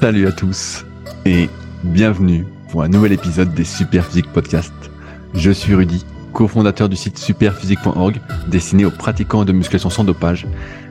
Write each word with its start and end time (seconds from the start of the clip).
Salut 0.00 0.26
à 0.26 0.32
tous 0.32 0.86
et 1.26 1.50
bienvenue 1.84 2.46
pour 2.70 2.82
un 2.82 2.88
nouvel 2.88 3.12
épisode 3.12 3.52
des 3.52 3.64
Superphysique 3.64 4.32
Podcast. 4.32 4.72
Je 5.34 5.50
suis 5.50 5.74
Rudy, 5.74 6.06
cofondateur 6.32 6.88
du 6.88 6.96
site 6.96 7.18
superphysique.org 7.18 8.18
destiné 8.48 8.86
aux 8.86 8.90
pratiquants 8.90 9.44
de 9.44 9.52
musculation 9.52 9.90
sans 9.90 10.04
dopage 10.04 10.46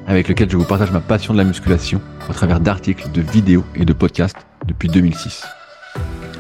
avec 0.05 0.27
lequel 0.27 0.47
je 0.51 0.57
vous 0.57 0.63
partage 0.63 0.91
ma 0.91 0.99
passion 0.99 1.33
de 1.33 1.39
la 1.39 1.43
musculation 1.43 1.99
au 2.29 2.33
travers 2.33 2.59
d'articles, 2.59 3.09
de 3.11 3.21
vidéos 3.21 3.63
et 3.73 3.83
de 3.83 3.93
podcasts 3.93 4.45
depuis 4.67 4.89
2006. 4.89 5.43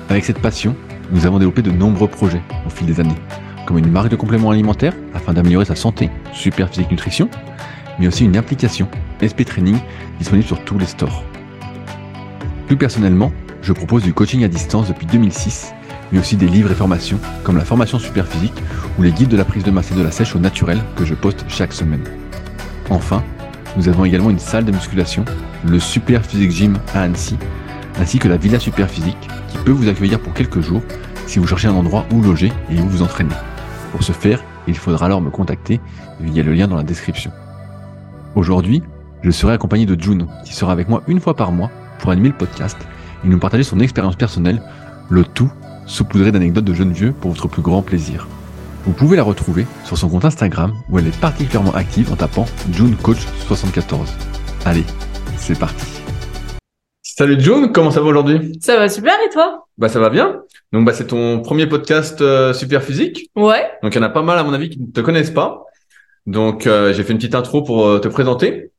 Avec 0.09 0.23
cette 0.23 0.39
passion, 0.39 0.75
nous 1.11 1.25
avons 1.25 1.39
développé 1.39 1.63
de 1.63 1.71
nombreux 1.71 2.07
projets 2.07 2.43
au 2.67 2.69
fil 2.69 2.85
des 2.85 2.99
années, 2.99 3.17
comme 3.65 3.79
une 3.79 3.89
marque 3.89 4.09
de 4.09 4.15
compléments 4.15 4.51
alimentaires 4.51 4.93
afin 5.15 5.33
d'améliorer 5.33 5.65
sa 5.65 5.75
santé, 5.75 6.11
Superphysique 6.33 6.91
Nutrition, 6.91 7.31
mais 7.97 8.07
aussi 8.07 8.25
une 8.25 8.37
application, 8.37 8.87
SP 9.25 9.41
Training, 9.43 9.79
disponible 10.19 10.45
sur 10.45 10.63
tous 10.65 10.77
les 10.77 10.85
stores. 10.85 11.23
Plus 12.69 12.77
personnellement, 12.77 13.31
je 13.63 13.73
propose 13.73 14.03
du 14.03 14.13
coaching 14.13 14.43
à 14.43 14.47
distance 14.47 14.89
depuis 14.89 15.07
2006, 15.07 15.73
mais 16.11 16.19
aussi 16.19 16.35
des 16.35 16.45
livres 16.45 16.71
et 16.71 16.75
formations, 16.75 17.17
comme 17.43 17.57
la 17.57 17.65
formation 17.65 17.97
Superphysique 17.97 18.61
ou 18.99 19.01
les 19.01 19.11
guides 19.11 19.29
de 19.29 19.37
la 19.37 19.43
prise 19.43 19.63
de 19.63 19.71
masse 19.71 19.89
et 19.91 19.95
de 19.95 20.03
la 20.03 20.11
sèche 20.11 20.35
au 20.35 20.39
naturel 20.39 20.79
que 20.95 21.03
je 21.03 21.15
poste 21.15 21.43
chaque 21.47 21.73
semaine. 21.73 22.03
Enfin, 22.91 23.23
nous 23.75 23.89
avons 23.89 24.05
également 24.05 24.29
une 24.29 24.37
salle 24.37 24.65
de 24.65 24.71
musculation, 24.71 25.25
le 25.67 25.79
Super 25.79 26.23
Physique 26.23 26.51
Gym 26.51 26.77
à 26.93 27.01
Annecy, 27.01 27.37
ainsi 27.99 28.19
que 28.19 28.27
la 28.27 28.37
Villa 28.37 28.59
Super 28.59 28.87
Physique, 28.87 29.17
qui 29.47 29.57
peut 29.57 29.71
vous 29.71 29.89
accueillir 29.89 30.19
pour 30.19 30.35
quelques 30.35 30.61
jours 30.61 30.83
si 31.25 31.39
vous 31.39 31.47
cherchez 31.47 31.69
un 31.69 31.73
endroit 31.73 32.05
où 32.13 32.21
loger 32.21 32.53
et 32.69 32.79
où 32.79 32.87
vous 32.87 33.01
entraîner. 33.01 33.33
Pour 33.93 34.03
ce 34.03 34.11
faire, 34.11 34.43
il 34.67 34.77
faudra 34.77 35.07
alors 35.07 35.21
me 35.21 35.31
contacter 35.31 35.81
via 36.19 36.43
le 36.43 36.53
lien 36.53 36.67
dans 36.67 36.77
la 36.77 36.83
description. 36.83 37.31
Aujourd'hui, 38.35 38.83
je 39.23 39.31
serai 39.31 39.53
accompagné 39.53 39.87
de 39.87 39.99
Juno, 39.99 40.27
qui 40.45 40.53
sera 40.53 40.71
avec 40.71 40.87
moi 40.87 41.01
une 41.07 41.19
fois 41.19 41.35
par 41.35 41.51
mois 41.51 41.71
pour 41.99 42.11
animer 42.11 42.29
le 42.29 42.35
podcast 42.35 42.77
et 43.23 43.27
nous 43.27 43.39
partager 43.39 43.63
son 43.63 43.79
expérience 43.79 44.15
personnelle, 44.15 44.61
le 45.09 45.23
tout 45.23 45.51
saupoudré 45.85 46.31
d'anecdotes 46.31 46.65
de 46.65 46.73
jeunes 46.73 46.93
vieux 46.93 47.11
pour 47.11 47.31
votre 47.31 47.47
plus 47.47 47.61
grand 47.61 47.81
plaisir. 47.81 48.27
Vous 48.85 48.93
pouvez 48.93 49.17
la 49.17 49.23
retrouver 49.23 49.67
sur 49.83 49.97
son 49.97 50.09
compte 50.09 50.25
Instagram 50.25 50.73
où 50.89 50.97
elle 50.97 51.07
est 51.07 51.19
particulièrement 51.19 51.73
active 51.73 52.11
en 52.11 52.15
tapant 52.15 52.45
JuneCoach74. 52.71 54.07
Allez, 54.65 54.85
c'est 55.37 55.59
parti. 55.59 55.85
Salut 57.03 57.39
June, 57.39 57.71
comment 57.73 57.91
ça 57.91 57.99
va 57.99 58.07
aujourd'hui? 58.07 58.57
Ça 58.61 58.77
va 58.77 58.87
super 58.87 59.13
et 59.25 59.29
toi? 59.29 59.67
Bah 59.77 59.89
ça 59.89 59.99
va 59.99 60.09
bien. 60.09 60.41
Donc 60.71 60.85
bah 60.85 60.93
c'est 60.93 61.07
ton 61.07 61.41
premier 61.41 61.67
podcast 61.67 62.21
euh, 62.21 62.53
super 62.53 62.81
physique. 62.81 63.29
Ouais. 63.35 63.69
Donc 63.83 63.93
il 63.93 63.97
y 63.97 63.99
en 63.99 64.05
a 64.05 64.09
pas 64.09 64.21
mal 64.21 64.39
à 64.39 64.43
mon 64.43 64.53
avis 64.53 64.69
qui 64.69 64.79
ne 64.79 64.87
te 64.87 65.01
connaissent 65.01 65.31
pas. 65.31 65.65
Donc 66.25 66.65
euh, 66.65 66.93
j'ai 66.93 67.03
fait 67.03 67.11
une 67.11 67.17
petite 67.17 67.35
intro 67.35 67.61
pour 67.61 67.87
euh, 67.87 67.99
te 67.99 68.07
présenter. 68.07 68.71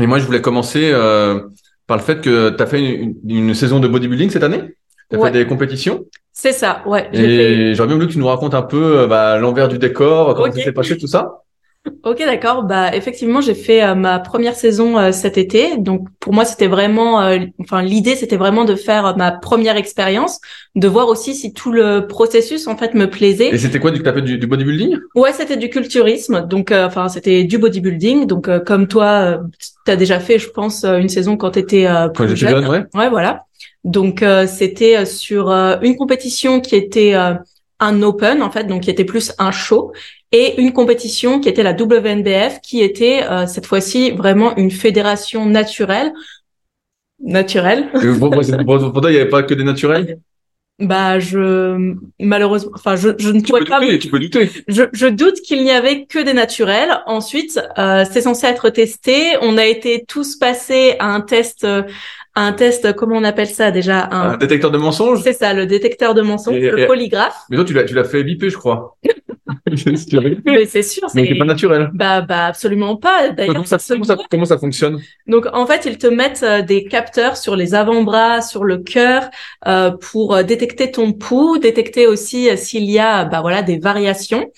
Et 0.00 0.06
moi 0.06 0.20
je 0.20 0.24
voulais 0.24 0.40
commencer 0.40 0.90
euh, 0.92 1.48
par 1.90 1.96
le 1.96 2.04
fait 2.04 2.20
que 2.20 2.50
tu 2.50 2.62
as 2.62 2.66
fait 2.66 2.80
une, 2.80 3.16
une, 3.28 3.52
saison 3.52 3.80
de 3.80 3.88
bodybuilding 3.88 4.30
cette 4.30 4.44
année? 4.44 4.76
Tu 5.10 5.16
as 5.16 5.18
Ouais. 5.18 5.32
fait 5.32 5.38
des 5.38 5.46
compétitions? 5.48 6.04
C'est 6.32 6.52
ça, 6.52 6.84
ouais. 6.86 7.10
fait- 7.12 7.18
Et 7.18 7.74
j'aurais 7.74 7.88
bien 7.88 7.96
voulu 7.96 8.06
que 8.06 8.12
tu 8.12 8.20
nous 8.20 8.28
racontes 8.28 8.54
un 8.54 8.62
peu 8.62 9.00
euh, 9.00 9.06
bah, 9.08 9.38
l'envers 9.38 9.66
du 9.66 9.76
décor, 9.76 10.36
comment 10.36 10.52
ça 10.52 10.62
s'est 10.62 10.70
passé, 10.70 10.96
tout 10.96 11.08
ça. 11.08 11.42
Ok, 12.02 12.18
d'accord. 12.18 12.64
Bah, 12.64 12.94
effectivement, 12.94 13.40
j'ai 13.40 13.54
fait 13.54 13.82
euh, 13.82 13.94
ma 13.94 14.18
première 14.18 14.54
saison 14.54 14.98
euh, 14.98 15.12
cet 15.12 15.38
été. 15.38 15.78
Donc, 15.78 16.08
pour 16.18 16.34
moi, 16.34 16.44
c'était 16.44 16.66
vraiment, 16.66 17.22
euh, 17.22 17.38
enfin, 17.58 17.80
l'idée, 17.82 18.16
c'était 18.16 18.36
vraiment 18.36 18.66
de 18.66 18.74
faire 18.74 19.16
ma 19.16 19.30
première 19.32 19.76
expérience, 19.76 20.40
de 20.74 20.88
voir 20.88 21.08
aussi 21.08 21.34
si 21.34 21.54
tout 21.54 21.72
le 21.72 22.06
processus, 22.06 22.66
en 22.66 22.76
fait, 22.76 22.92
me 22.94 23.08
plaisait. 23.08 23.48
Et 23.48 23.56
c'était 23.58 23.78
quoi 23.80 23.90
du 23.90 24.02
t'as 24.02 24.12
fait 24.12 24.20
du, 24.20 24.36
du 24.36 24.46
bodybuilding? 24.46 24.98
Ouais, 25.14 25.32
c'était 25.32 25.56
du 25.56 25.70
culturisme. 25.70 26.46
Donc, 26.46 26.70
enfin, 26.70 27.08
c'était 27.08 27.44
du 27.44 27.56
bodybuilding. 27.56 28.26
Donc, 28.26 28.48
comme 28.64 28.86
toi, 28.86 29.40
tu 29.86 29.90
as 29.90 29.96
déjà 29.96 30.20
fait, 30.20 30.38
je 30.38 30.50
pense, 30.50 30.84
une 30.84 31.08
saison 31.08 31.38
quand 31.38 31.52
t'étais 31.52 31.84
Quand 31.84 32.26
plus 32.26 32.36
j'étais 32.36 32.52
jeune, 32.52 32.68
ouais. 32.68 32.84
Ouais, 32.94 33.08
voilà. 33.08 33.44
Donc 33.84 34.22
c'était 34.46 35.06
sur 35.06 35.48
une 35.48 35.96
compétition 35.96 36.60
qui 36.60 36.76
était 36.76 37.14
un 37.14 38.02
open 38.02 38.42
en 38.42 38.50
fait, 38.50 38.64
donc 38.64 38.82
qui 38.82 38.90
était 38.90 39.04
plus 39.06 39.32
un 39.38 39.50
show, 39.50 39.92
et 40.32 40.60
une 40.60 40.72
compétition 40.72 41.40
qui 41.40 41.48
était 41.48 41.62
la 41.62 41.72
WNBF, 41.72 42.60
qui 42.62 42.82
était 42.82 43.22
euh, 43.28 43.46
cette 43.46 43.66
fois-ci 43.66 44.12
vraiment 44.12 44.56
une 44.56 44.70
fédération 44.70 45.46
naturelle. 45.46 46.12
Naturelle. 47.22 47.90
Pour, 48.18 48.30
pour, 48.30 49.00
toi, 49.00 49.10
il 49.10 49.14
n'y 49.14 49.20
avait 49.20 49.28
pas 49.28 49.42
que 49.42 49.54
des 49.54 49.64
naturels? 49.64 50.18
Bah 50.80 51.18
je 51.18 51.94
malheureusement, 52.18 52.70
enfin 52.74 52.96
je, 52.96 53.10
je 53.18 53.28
ne 53.28 53.40
Tu 53.40 53.48
pourrais 53.48 53.60
peux 53.60 53.66
pas. 53.66 53.80
douter, 53.80 53.98
tu 53.98 54.08
peux 54.08 54.18
douter. 54.18 54.50
Je, 54.66 54.84
je 54.94 55.06
doute 55.08 55.34
qu'il 55.42 55.62
n'y 55.62 55.70
avait 55.70 56.06
que 56.06 56.18
des 56.18 56.32
naturels. 56.32 57.02
Ensuite, 57.04 57.60
euh, 57.76 58.06
c'est 58.10 58.22
censé 58.22 58.46
être 58.46 58.70
testé. 58.70 59.36
On 59.42 59.58
a 59.58 59.66
été 59.66 60.06
tous 60.08 60.36
passés 60.36 60.96
à 60.98 61.08
un 61.14 61.20
test, 61.20 61.64
euh, 61.64 61.82
un 62.36 62.52
test, 62.52 62.92
comment 62.94 63.16
on 63.16 63.24
appelle 63.24 63.48
ça 63.48 63.70
déjà 63.70 64.08
un, 64.12 64.32
Un 64.32 64.36
détecteur 64.36 64.70
de 64.70 64.78
mensonges. 64.78 65.22
C'est 65.22 65.32
ça, 65.32 65.52
le 65.54 65.66
détecteur 65.66 66.14
de 66.14 66.22
mensonges, 66.22 66.56
Et- 66.56 66.70
le 66.70 66.78
et- 66.80 66.86
polygraphe. 66.86 67.36
Mais 67.50 67.56
toi, 67.56 67.64
tu 67.64 67.72
l'as, 67.74 67.84
tu 67.84 67.94
l'as 67.94 68.04
fait 68.04 68.22
biper, 68.24 68.50
je 68.50 68.56
crois. 68.56 68.96
Mais 69.66 69.76
c'est 69.76 70.82
sûr, 70.82 71.08
Mais 71.14 71.24
c'est 71.24 71.32
c'est 71.32 71.38
pas 71.38 71.44
naturel. 71.44 71.90
bah 71.92 72.20
bah 72.20 72.46
absolument 72.46 72.96
pas. 72.96 73.30
D'ailleurs, 73.30 73.54
Comment 73.54 73.66
ça, 73.66 73.78
c'est 73.78 73.94
comment, 73.94 74.04
ça, 74.04 74.16
comment 74.30 74.44
ça 74.44 74.58
fonctionne 74.58 75.00
donc 75.26 75.46
en 75.52 75.66
fait, 75.66 75.86
ils 75.86 75.98
te 75.98 76.06
mettent 76.06 76.42
euh, 76.44 76.62
des 76.62 76.84
capteurs 76.84 77.36
sur 77.36 77.56
les 77.56 77.74
avant-bras, 77.74 78.42
sur 78.42 78.64
le 78.64 78.78
cœur, 78.78 79.28
euh, 79.66 79.90
pour 79.90 80.34
euh, 80.34 80.42
détecter 80.44 80.90
ton 80.90 81.12
pouls, 81.12 81.58
détecter 81.58 82.06
aussi 82.06 82.48
euh, 82.48 82.56
s'il 82.56 82.84
y 82.84 82.98
a 82.98 83.24
bah 83.24 83.40
voilà 83.40 83.62
des 83.62 83.78
variations. 83.78 84.50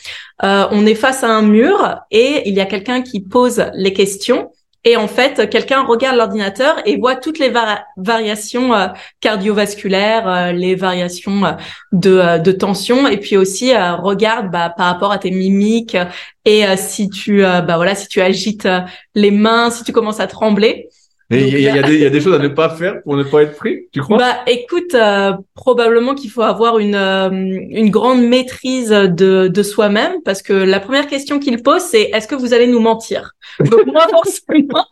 Euh, 0.44 0.66
on 0.72 0.84
est 0.86 0.94
face 0.94 1.24
à 1.24 1.28
un 1.30 1.42
mur 1.42 1.96
et 2.10 2.42
il 2.48 2.54
y 2.54 2.60
a 2.60 2.66
quelqu'un 2.66 3.02
qui 3.02 3.20
pose 3.20 3.64
les 3.74 3.92
questions. 3.92 4.50
Et 4.84 4.96
en 4.96 5.06
fait, 5.06 5.48
quelqu'un 5.48 5.84
regarde 5.84 6.16
l'ordinateur 6.16 6.76
et 6.84 6.96
voit 6.96 7.14
toutes 7.14 7.38
les 7.38 7.50
vari- 7.50 7.82
variations 7.96 8.74
euh, 8.74 8.88
cardiovasculaires, 9.20 10.28
euh, 10.28 10.52
les 10.52 10.74
variations 10.74 11.44
euh, 11.44 11.52
de, 11.92 12.42
de 12.42 12.52
tension, 12.52 13.06
et 13.06 13.18
puis 13.18 13.36
aussi 13.36 13.72
regarde 13.76 14.50
bah, 14.50 14.74
par 14.76 14.86
rapport 14.86 15.12
à 15.12 15.18
tes 15.18 15.30
mimiques 15.30 15.96
et 16.44 16.64
si 16.76 17.08
tu 17.08 17.42
bah 17.42 17.76
voilà 17.76 17.94
si 17.94 18.08
tu 18.08 18.20
agites 18.20 18.66
les 19.14 19.30
mains, 19.30 19.70
si 19.70 19.84
tu 19.84 19.92
commences 19.92 20.18
à 20.18 20.26
trembler. 20.26 20.88
Et 21.32 21.48
il 21.48 21.60
y, 21.60 21.68
a- 21.68 21.76
y 21.76 21.82
des- 21.82 21.94
il 21.94 22.00
y 22.00 22.06
a 22.06 22.10
des 22.10 22.20
choses 22.20 22.34
à 22.34 22.38
ne 22.38 22.48
pas 22.48 22.68
faire 22.70 23.02
pour 23.02 23.16
ne 23.16 23.22
pas 23.22 23.42
être 23.42 23.56
pris, 23.56 23.86
tu 23.92 24.00
crois? 24.00 24.18
Bah 24.18 24.36
écoute, 24.46 24.94
euh, 24.94 25.32
probablement 25.54 26.14
qu'il 26.14 26.30
faut 26.30 26.42
avoir 26.42 26.78
une 26.78 26.94
euh, 26.94 27.30
une 27.30 27.90
grande 27.90 28.22
maîtrise 28.22 28.90
de 28.90 29.48
de 29.48 29.62
soi-même 29.62 30.14
parce 30.24 30.42
que 30.42 30.52
la 30.52 30.80
première 30.80 31.06
question 31.06 31.38
qu'il 31.38 31.62
pose 31.62 31.82
c'est 31.82 32.10
est-ce 32.12 32.28
que 32.28 32.34
vous 32.34 32.52
allez 32.54 32.66
nous 32.66 32.80
mentir? 32.80 33.32
Donc 33.60 33.86
moi 33.86 34.06
forcément 34.10 34.84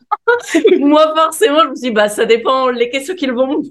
moi 0.81 1.13
forcément 1.17 1.61
je 1.65 1.69
me 1.71 1.75
suis 1.77 1.89
dit, 1.89 1.91
bah 1.91 2.09
ça 2.09 2.25
dépend 2.25 2.69
les 2.71 2.89
questions 2.91 3.15
qu'ils 3.15 3.33
vont 3.33 3.63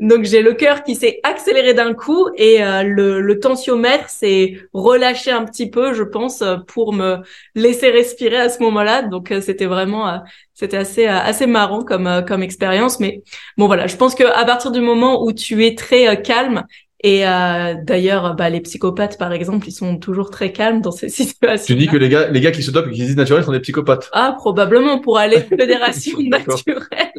Donc 0.00 0.24
j'ai 0.24 0.42
le 0.42 0.54
cœur 0.54 0.82
qui 0.82 0.96
s'est 0.96 1.20
accéléré 1.22 1.74
d'un 1.74 1.94
coup 1.94 2.28
et 2.36 2.62
euh, 2.64 2.82
le 2.82 3.20
le 3.20 3.38
tensiomètre 3.38 4.10
s'est 4.10 4.58
relâché 4.72 5.30
un 5.30 5.44
petit 5.44 5.70
peu 5.70 5.94
je 5.94 6.02
pense 6.02 6.42
euh, 6.42 6.56
pour 6.56 6.92
me 6.92 7.18
laisser 7.54 7.90
respirer 7.90 8.36
à 8.36 8.48
ce 8.48 8.60
moment-là. 8.64 9.02
Donc 9.02 9.30
euh, 9.30 9.40
c'était 9.40 9.66
vraiment 9.66 10.22
c'était 10.54 10.76
assez 10.76 11.06
assez 11.06 11.46
marrant 11.46 11.82
comme 11.84 12.24
comme 12.26 12.42
expérience 12.42 12.98
mais 12.98 13.22
Bon 13.56 13.66
voilà, 13.66 13.86
je 13.86 13.96
pense 13.96 14.14
que 14.14 14.24
à 14.24 14.44
partir 14.44 14.72
du 14.72 14.80
moment 14.80 15.22
où 15.24 15.32
tu 15.32 15.64
es 15.64 15.74
très 15.76 16.20
calme 16.22 16.64
et 17.00 17.26
euh, 17.26 17.74
d'ailleurs 17.82 18.34
bah, 18.34 18.48
les 18.48 18.60
psychopathes 18.60 19.18
par 19.18 19.32
exemple, 19.32 19.68
ils 19.68 19.72
sont 19.72 19.98
toujours 19.98 20.30
très 20.30 20.52
calmes 20.52 20.80
dans 20.80 20.90
ces 20.90 21.08
situations. 21.10 21.74
Tu 21.74 21.78
dis 21.78 21.88
que 21.88 21.96
les 21.96 22.08
gars, 22.08 22.28
les 22.28 22.40
gars 22.40 22.50
qui 22.50 22.62
se 22.62 22.70
dopent 22.70 22.88
et 22.88 22.92
qui 22.92 23.00
disent 23.00 23.16
naturel 23.16 23.44
sont 23.44 23.52
des 23.52 23.60
psychopathes. 23.60 24.08
ah 24.12 24.34
probablement 24.36 25.00
pour 25.00 25.18
aller 25.18 25.40
fédération 25.40 26.18
naturelle 26.30 27.12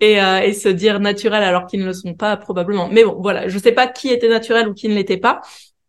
et 0.00 0.20
euh, 0.20 0.40
et 0.40 0.52
se 0.52 0.68
dire 0.68 1.00
naturel 1.00 1.42
alors 1.42 1.66
qu'ils 1.66 1.80
ne 1.80 1.86
le 1.86 1.92
sont 1.92 2.14
pas 2.14 2.36
probablement. 2.36 2.88
Mais 2.90 3.04
bon 3.04 3.16
voilà, 3.20 3.48
je 3.48 3.58
sais 3.58 3.72
pas 3.72 3.86
qui 3.86 4.10
était 4.10 4.28
naturel 4.28 4.68
ou 4.68 4.74
qui 4.74 4.88
ne 4.88 4.94
l'était 4.94 5.16
pas, 5.16 5.40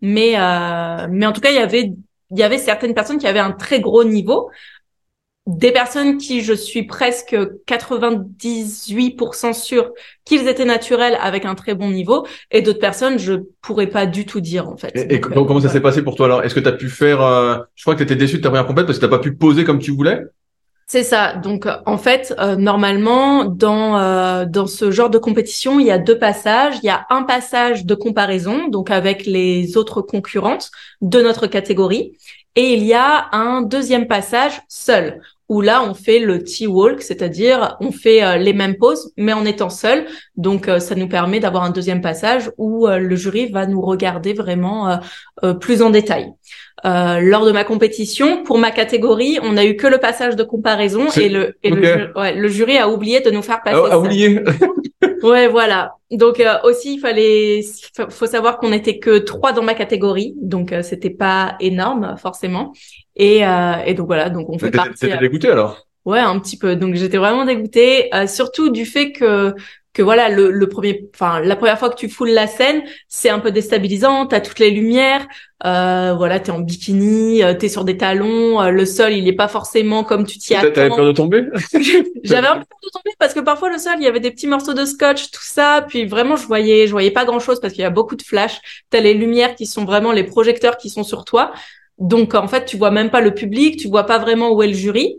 mais 0.02 0.36
euh, 0.38 1.08
mais 1.10 1.26
en 1.26 1.34
tout 1.34 1.42
cas 1.42 1.50
il 1.50 1.56
y 1.56 1.60
avait 1.60 1.92
il 2.32 2.38
y 2.38 2.44
avait 2.44 2.58
certaines 2.58 2.94
personnes 2.94 3.18
qui 3.18 3.28
avaient 3.28 3.40
un 3.40 3.52
très 3.52 3.80
gros 3.80 4.04
niveau 4.04 4.50
des 5.47 5.72
personnes 5.72 6.18
qui 6.18 6.41
je 6.41 6.53
suis 6.53 6.84
presque 6.84 7.35
98% 7.68 9.53
sûre 9.53 9.91
qu'ils 10.25 10.47
étaient 10.47 10.66
naturels 10.66 11.18
avec 11.22 11.45
un 11.45 11.56
très 11.56 11.74
bon 11.74 11.89
niveau 11.89 12.27
et 12.51 12.62
d'autres 12.62 12.80
personnes 12.80 13.18
je 13.18 13.33
pourrais 13.62 13.88
pas 13.88 14.06
du 14.06 14.25
tout 14.25 14.42
dire 14.42 14.69
en 14.69 14.77
fait. 14.77 14.92
Et, 14.94 15.16
et 15.16 15.19
Donc, 15.19 15.30
comment, 15.30 15.42
euh, 15.42 15.48
comment 15.48 15.62
ça 15.62 15.69
s'est 15.69 15.81
passé 15.81 16.04
pour 16.04 16.16
toi 16.16 16.27
alors? 16.27 16.44
Est-ce 16.44 16.54
que 16.54 16.60
tu 16.60 16.68
as 16.68 16.74
pu 16.74 16.89
faire 16.89 17.22
euh, 17.22 17.57
Je 17.75 17.83
crois 17.83 17.95
que 17.95 18.00
tu 18.00 18.04
étais 18.04 18.16
déçu 18.16 18.38
de 18.38 18.44
ta 18.44 18.50
première 18.50 18.68
compète 18.68 18.86
parce 18.86 19.00
que 19.00 19.06
t'as 19.06 19.10
pas 19.10 19.19
pu 19.19 19.36
poser 19.36 19.63
comme 19.63 19.80
tu 19.80 19.92
voulais? 19.92 20.22
C'est 20.89 21.04
ça. 21.04 21.33
Donc 21.33 21.66
euh, 21.66 21.75
en 21.86 21.98
fait, 21.98 22.33
euh, 22.39 22.56
normalement 22.56 23.44
dans 23.44 24.00
euh, 24.00 24.45
dans 24.45 24.68
ce 24.68 24.89
genre 24.89 25.10
de 25.10 25.18
compétition, 25.18 25.81
il 25.81 25.88
y 25.88 25.92
a 25.92 25.98
deux 25.98 26.18
passages. 26.18 26.75
Il 26.81 26.86
y 26.86 26.89
a 26.89 27.06
un 27.10 27.24
passage 27.24 27.86
de 27.86 27.94
comparaison, 27.94 28.69
donc 28.69 28.89
avec 28.89 29.25
les 29.25 29.75
autres 29.75 30.01
concurrentes 30.01 30.72
de 31.01 31.22
notre 31.22 31.48
catégorie, 31.48 32.18
et 32.56 32.74
il 32.74 32.83
y 32.86 32.94
a 32.94 33.27
un 33.33 33.62
deuxième 33.63 34.07
passage 34.07 34.62
seul 34.69 35.22
où 35.50 35.62
là 35.62 35.84
on 35.84 35.94
fait 35.94 36.20
le 36.20 36.44
T-walk, 36.44 37.02
c'est-à-dire 37.02 37.78
on 37.80 37.92
fait 37.92 38.24
euh, 38.24 38.38
les 38.38 38.54
mêmes 38.54 38.76
poses 38.76 39.14
mais 39.18 39.34
en 39.34 39.46
étant 39.46 39.70
seul. 39.70 40.06
Donc 40.36 40.68
euh, 40.68 40.80
ça 40.80 40.96
nous 40.96 41.08
permet 41.08 41.40
d'avoir 41.40 41.64
un 41.64 41.70
deuxième 41.70 42.02
passage 42.02 42.52
où 42.58 42.88
euh, 42.88 43.00
le 43.00 43.16
jury 43.16 43.50
va 43.52 43.66
nous 43.66 43.82
regarder 43.82 44.34
vraiment 44.34 45.00
euh, 45.44 45.54
plus 45.54 45.82
en 45.82 45.90
détail. 45.90 46.34
Euh, 46.86 47.20
lors 47.22 47.46
de 47.46 47.52
ma 47.52 47.64
compétition, 47.64 48.44
pour 48.44 48.60
ma 48.60 48.70
catégorie, 48.70 49.40
on 49.42 49.58
a 49.58 49.66
eu 49.66 49.76
que 49.76 49.88
le 49.88 49.98
passage 49.98 50.36
de 50.36 50.44
comparaison 50.44 51.08
et 51.18 51.28
le 51.28 51.58
et 51.64 51.72
le, 51.72 52.12
ouais, 52.16 52.36
le, 52.36 52.48
jury 52.50 52.78
a 52.78 52.88
oublié 52.88 53.20
de 53.20 53.32
nous 53.32 53.42
faire 53.42 53.64
passer. 53.64 53.82
Ah, 53.90 53.96
a 53.96 53.98
oublié. 53.98 54.40
ouais, 55.24 55.48
voilà. 55.48 55.96
Donc 56.12 56.40
euh, 56.40 56.54
aussi, 56.64 56.96
il 56.96 57.00
fallait, 57.00 57.62
faut 58.10 58.28
savoir 58.28 58.60
qu'on 58.60 58.72
était 58.72 59.00
que 59.00 59.18
trois 59.18 59.54
dans 59.54 59.64
ma 59.64 59.74
catégorie, 59.74 60.36
donc 60.40 60.72
euh, 60.72 60.84
c'était 60.84 61.10
pas 61.10 61.56
énorme 61.60 62.16
forcément. 62.18 62.74
Et, 63.18 63.46
euh, 63.46 63.74
et 63.86 63.94
donc 63.94 64.08
voilà, 64.08 64.30
donc 64.30 64.50
on 64.50 64.58
fait 64.58 64.72
partie. 64.72 65.00
T'étais 65.00 65.18
dégoûté 65.18 65.50
alors? 65.50 65.86
Ouais, 66.06 66.19
un 66.19 66.40
petit 66.40 66.58
peu. 66.58 66.78
Donc 66.78 66.96
j'étais 66.96 67.18
vraiment 67.18 67.44
dégoûtée, 67.44 68.10
surtout 68.28 68.69
du 68.69 68.86
fait 68.86 69.12
que 69.12 69.54
que 69.98 70.04
voilà 70.04 70.30
le, 70.30 70.52
le 70.52 70.69
premier 70.69 71.10
enfin 71.16 71.40
la 71.40 71.56
première 71.56 71.80
fois 71.80 71.90
que 71.90 71.96
tu 71.96 72.08
foules 72.08 72.30
la 72.30 72.46
scène 72.46 72.84
c'est 73.08 73.30
un 73.30 73.40
peu 73.40 73.50
déstabilisant 73.50 74.28
t'as 74.28 74.42
toutes 74.42 74.60
les 74.60 74.69
lumières 74.69 75.28
euh, 75.66 76.14
voilà 76.16 76.40
t'es 76.40 76.52
en 76.52 76.60
bikini 76.60 77.44
euh, 77.44 77.56
t'es 77.56 77.68
sur 77.68 77.84
des 77.84 77.98
talons 77.98 78.62
euh, 78.62 78.69
le 78.69 78.86
sol 78.86 79.12
il 79.12 79.28
est 79.28 79.34
pas 79.34 79.48
forcément 79.48 80.04
comme 80.04 80.28
tu 80.28 80.38
t'y 80.38 80.54
attends 80.54 80.72
t'avais 80.72 80.90
peur 80.90 81.06
de 81.06 81.12
tomber? 81.13 81.46
J'avais 82.24 82.48
un 82.48 82.60
peu 82.60 82.66
peur 82.66 82.80
de 82.84 82.90
tomber 82.94 83.16
parce 83.18 83.34
que 83.34 83.40
parfois 83.40 83.72
le 83.72 83.80
sol 83.80 83.94
il 83.98 84.04
y 84.04 84.08
avait 84.08 84.20
des 84.20 84.30
petits 84.30 84.46
morceaux 84.46 84.75
de 84.75 84.86
scotch 84.86 85.31
tout 85.31 85.42
ça 85.42 85.84
puis 85.88 86.06
vraiment 86.06 86.36
je 86.36 86.46
voyais 86.46 86.86
je 86.86 86.92
voyais 86.92 87.12
pas 87.12 87.25
grand 87.25 87.40
chose 87.40 87.60
parce 87.60 87.74
qu'il 87.74 87.81
y 87.81 87.86
a 87.86 87.90
beaucoup 87.90 88.16
de 88.16 88.22
flash 88.22 88.60
t'as 88.92 89.00
les 89.00 89.16
lumières 89.16 89.56
qui 89.56 89.66
sont 89.66 89.84
vraiment 89.84 90.12
les 90.12 90.24
projecteurs 90.24 90.78
qui 90.78 90.92
sont 90.92 91.04
sur 91.04 91.25
toi 91.25 91.54
donc 91.98 92.36
en 92.36 92.48
fait 92.48 92.66
tu 92.66 92.78
vois 92.78 92.92
même 92.92 93.10
pas 93.10 93.22
le 93.22 93.34
public 93.34 93.78
tu 93.78 93.88
vois 93.88 94.06
pas 94.06 94.20
vraiment 94.20 94.52
où 94.52 94.64
est 94.64 94.68
le 94.68 94.74
jury. 94.74 95.18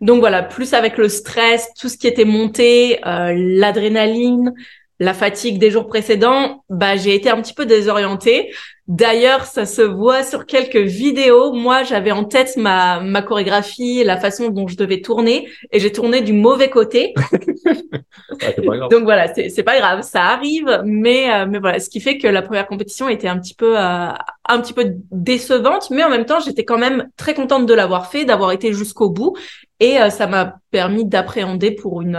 Donc 0.00 0.20
voilà, 0.20 0.42
plus 0.42 0.72
avec 0.72 0.96
le 0.96 1.10
stress, 1.10 1.68
tout 1.78 1.90
ce 1.90 1.98
qui 1.98 2.06
était 2.06 2.24
monté, 2.24 3.06
euh, 3.06 3.34
l'adrénaline, 3.36 4.54
la 5.00 5.14
fatigue 5.14 5.58
des 5.58 5.70
jours 5.70 5.86
précédents, 5.86 6.62
bah 6.68 6.94
j'ai 6.94 7.14
été 7.14 7.30
un 7.30 7.40
petit 7.40 7.54
peu 7.54 7.64
désorientée. 7.64 8.50
D'ailleurs, 8.86 9.46
ça 9.46 9.64
se 9.64 9.80
voit 9.80 10.22
sur 10.22 10.44
quelques 10.44 10.76
vidéos. 10.76 11.52
Moi, 11.52 11.84
j'avais 11.84 12.10
en 12.10 12.24
tête 12.24 12.58
ma 12.58 13.00
ma 13.00 13.22
chorégraphie, 13.22 14.04
la 14.04 14.18
façon 14.18 14.50
dont 14.50 14.68
je 14.68 14.76
devais 14.76 15.00
tourner, 15.00 15.48
et 15.72 15.80
j'ai 15.80 15.90
tourné 15.90 16.20
du 16.20 16.34
mauvais 16.34 16.68
côté. 16.68 17.14
Donc 18.90 19.04
voilà, 19.04 19.32
c'est 19.32 19.48
c'est 19.48 19.62
pas 19.62 19.78
grave, 19.78 20.02
ça 20.02 20.24
arrive, 20.24 20.82
mais 20.84 21.32
euh, 21.32 21.46
mais 21.48 21.60
voilà, 21.60 21.80
ce 21.80 21.88
qui 21.88 22.00
fait 22.00 22.18
que 22.18 22.28
la 22.28 22.42
première 22.42 22.66
compétition 22.66 23.08
était 23.08 23.28
un 23.28 23.38
petit 23.38 23.54
peu 23.54 23.78
euh, 23.78 24.08
un 24.48 24.60
petit 24.60 24.74
peu 24.74 24.96
décevante, 25.10 25.88
mais 25.90 26.04
en 26.04 26.10
même 26.10 26.26
temps, 26.26 26.40
j'étais 26.40 26.64
quand 26.64 26.78
même 26.78 27.08
très 27.16 27.32
contente 27.32 27.64
de 27.64 27.72
l'avoir 27.72 28.10
fait, 28.10 28.26
d'avoir 28.26 28.52
été 28.52 28.74
jusqu'au 28.74 29.08
bout, 29.08 29.34
et 29.78 29.98
euh, 29.98 30.10
ça 30.10 30.26
m'a 30.26 30.56
permis 30.70 31.06
d'appréhender 31.06 31.70
pour 31.70 32.02
une 32.02 32.18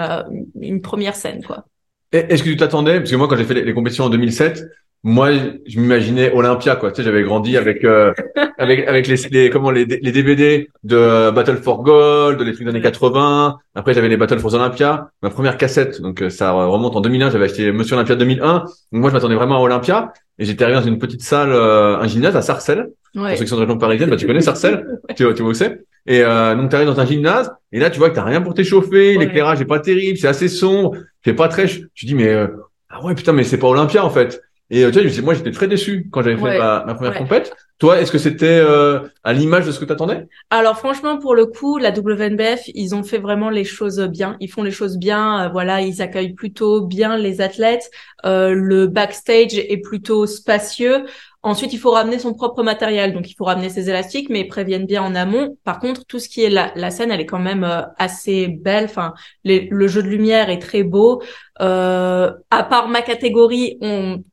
une 0.60 0.81
première 0.81 1.16
scène, 1.16 1.44
quoi. 1.44 1.66
Est-ce 2.12 2.44
que 2.44 2.50
tu 2.50 2.58
t'attendais 2.58 3.00
Parce 3.00 3.12
que 3.12 3.16
moi, 3.16 3.28
quand 3.28 3.38
j'ai 3.38 3.46
fait 3.46 3.54
les, 3.54 3.74
compétitions 3.74 4.06
en 4.06 4.10
2007, 4.10 4.66
moi, 5.04 5.31
je 5.66 5.80
m'imaginais 5.80 6.31
Olympia, 6.31 6.75
quoi. 6.75 6.92
Tu 6.92 6.98
sais, 6.98 7.04
j'avais 7.04 7.24
grandi 7.24 7.58
avec 7.58 7.84
euh, 7.84 8.13
avec 8.58 8.88
avec 8.88 9.08
les, 9.08 9.16
les 9.31 9.50
comment 9.50 9.72
les, 9.72 9.86
les 9.86 10.12
DVD 10.12 10.69
de 10.84 11.31
Battle 11.31 11.58
for 11.58 11.81
Gold, 11.84 12.38
de 12.38 12.44
les 12.44 12.54
trucs 12.54 12.66
des 12.66 12.69
années 12.69 12.81
80. 12.81 13.58
Après, 13.74 13.94
j'avais 13.94 14.10
les 14.10 14.18
Battle 14.18 14.40
for 14.40 14.54
Olympia. 14.54 15.10
Ma 15.24 15.30
première 15.30 15.58
cassette, 15.58 16.02
donc 16.02 16.22
euh, 16.22 16.30
ça 16.30 16.52
remonte 16.52 16.96
en 16.96 17.02
2001. 17.02 17.31
J'avais 17.31 17.46
acheté 17.46 17.72
Monsieur 17.72 17.96
Olympia 17.96 18.16
2001. 18.16 18.60
Donc 18.60 18.66
moi, 18.92 19.10
je 19.10 19.16
m'attendais 19.16 19.36
vraiment 19.36 19.57
à 19.57 19.62
Olympia. 19.62 20.14
Et 20.38 20.46
j'étais 20.46 20.64
arrivé 20.64 20.80
dans 20.80 20.86
une 20.86 20.98
petite 20.98 21.22
salle, 21.22 21.52
euh, 21.52 21.98
un 21.98 22.07
gymnase 22.07 22.36
à 22.36 22.42
Sarcelles. 22.42 22.90
Ouais. 23.16 23.30
Pour 23.30 23.38
ceux 23.38 23.44
qui 23.44 23.50
sont 23.50 23.57
de 23.57 23.62
région 23.62 23.78
parisienne, 23.78 24.10
bah, 24.10 24.16
tu 24.16 24.25
connais 24.25 24.42
Sarcelles 24.42 24.86
tu, 25.16 25.16
tu 25.34 25.42
vois 25.42 25.52
où 25.52 25.54
c'est 25.54 25.84
Et 26.07 26.22
euh, 26.24 26.56
donc, 26.56 26.69
tu 26.69 26.75
arrives 26.75 26.88
dans 26.88 27.00
un 27.00 27.06
gymnase. 27.06 27.52
Et 27.72 27.80
là, 27.80 27.90
tu 27.90 28.00
vois 28.00 28.10
que 28.10 28.16
t'as 28.16 28.24
rien 28.24 28.42
pour 28.42 28.54
t'échauffer. 28.54 29.18
L'éclairage 29.18 29.62
est 29.62 29.66
pas 29.66 29.80
terrible. 29.80 30.18
C'est 30.18 30.28
assez 30.28 30.48
sombre. 30.48 30.96
C'est 31.23 31.33
pas 31.33 31.47
très. 31.47 31.68
Tu 31.68 32.06
dis 32.06 32.15
mais 32.15 32.27
euh, 32.27 32.47
ah 32.89 33.03
ouais 33.03 33.15
putain 33.15 33.33
mais 33.33 33.44
c'est 33.44 33.57
pas 33.57 33.68
Olympia 33.68 34.06
en 34.06 34.09
fait. 34.09 34.41
Et 34.73 34.85
euh, 34.85 34.91
tu 34.91 35.06
vois, 35.06 35.21
moi 35.23 35.33
j'étais 35.33 35.51
très 35.51 35.68
déçu 35.68 36.07
quand 36.12 36.21
j'avais 36.21 36.38
fait 36.38 36.57
ma, 36.57 36.85
ma, 36.85 36.94
première 36.94 37.18
compète. 37.18 37.53
Toi, 37.77 38.00
est-ce 38.00 38.12
que 38.12 38.19
c'était 38.19 38.45
euh, 38.45 39.00
à 39.23 39.33
l'image 39.33 39.65
de 39.65 39.71
ce 39.71 39.79
que 39.79 39.85
tu 39.85 39.91
attendais 39.91 40.27
Alors 40.50 40.77
franchement, 40.77 41.18
pour 41.18 41.35
le 41.35 41.47
coup, 41.47 41.77
la 41.77 41.89
WNBF, 41.89 42.62
ils 42.68 42.95
ont 42.95 43.03
fait 43.03 43.18
vraiment 43.18 43.50
les 43.50 43.65
choses 43.65 44.00
bien. 44.00 44.38
Ils 44.39 44.50
font 44.50 44.63
les 44.63 44.71
choses 44.71 44.97
bien. 44.97 45.50
voilà, 45.50 45.81
ils 45.81 46.01
accueillent 46.01 46.35
plutôt 46.35 46.85
bien 46.85 47.18
les 47.18 47.41
athlètes. 47.41 47.91
le 48.23 48.85
backstage 48.85 49.56
est 49.56 49.81
plutôt 49.83 50.25
spacieux. 50.25 51.06
Ensuite, 51.44 51.74
il 51.74 51.80
faut 51.80 51.92
ramener 51.92 52.20
son 52.20 52.34
propre 52.36 52.62
matériel, 52.62 53.14
donc 53.14 53.30
il 53.30 53.34
faut 53.34 53.46
ramener 53.46 53.70
ses 53.70 53.90
élastiques, 53.90 54.30
mais 54.30 54.42
ils 54.42 54.48
préviennent 54.48 54.86
bien 54.86 55.02
en 55.02 55.16
amont. 55.16 55.58
Par 55.64 55.80
contre, 55.80 56.06
tout 56.06 56.20
ce 56.20 56.30
qui 56.30 56.44
est 56.44 56.50
la, 56.50 56.92
scène, 56.92 57.10
elle 57.12 57.20
est 57.20 57.26
quand 57.26 57.40
même 57.40 57.64
euh, 57.64 57.82
assez 57.98 58.48
belle. 58.48 58.86
Enfin, 58.86 59.14
le 59.44 59.88
jeu 59.88 60.04
de 60.04 60.08
lumière 60.08 60.50
est 60.50 60.60
très 60.60 60.84
beau. 60.84 61.24
Euh, 61.62 62.32
à 62.52 62.64
part 62.64 62.90
ma 62.90 63.02
catégorie, 63.02 63.80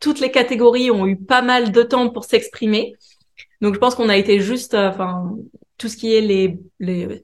toutes 0.01 0.21
les 0.21 0.31
catégories 0.31 0.91
ont 0.91 1.07
eu 1.07 1.17
pas 1.17 1.43
mal 1.43 1.73
de 1.73 1.83
temps 1.83 2.11
pour 2.11 2.25
s'exprimer. 2.25 2.95
Donc, 3.61 3.75
je 3.75 3.79
pense 3.79 3.95
qu'on 3.95 4.09
a 4.09 4.17
été 4.17 4.41
juste, 4.41 4.75
euh, 4.75 4.89
enfin, 4.89 5.35
tout 5.79 5.89
ce 5.89 5.97
qui 5.97 6.15
est 6.15 6.21
les, 6.21 6.59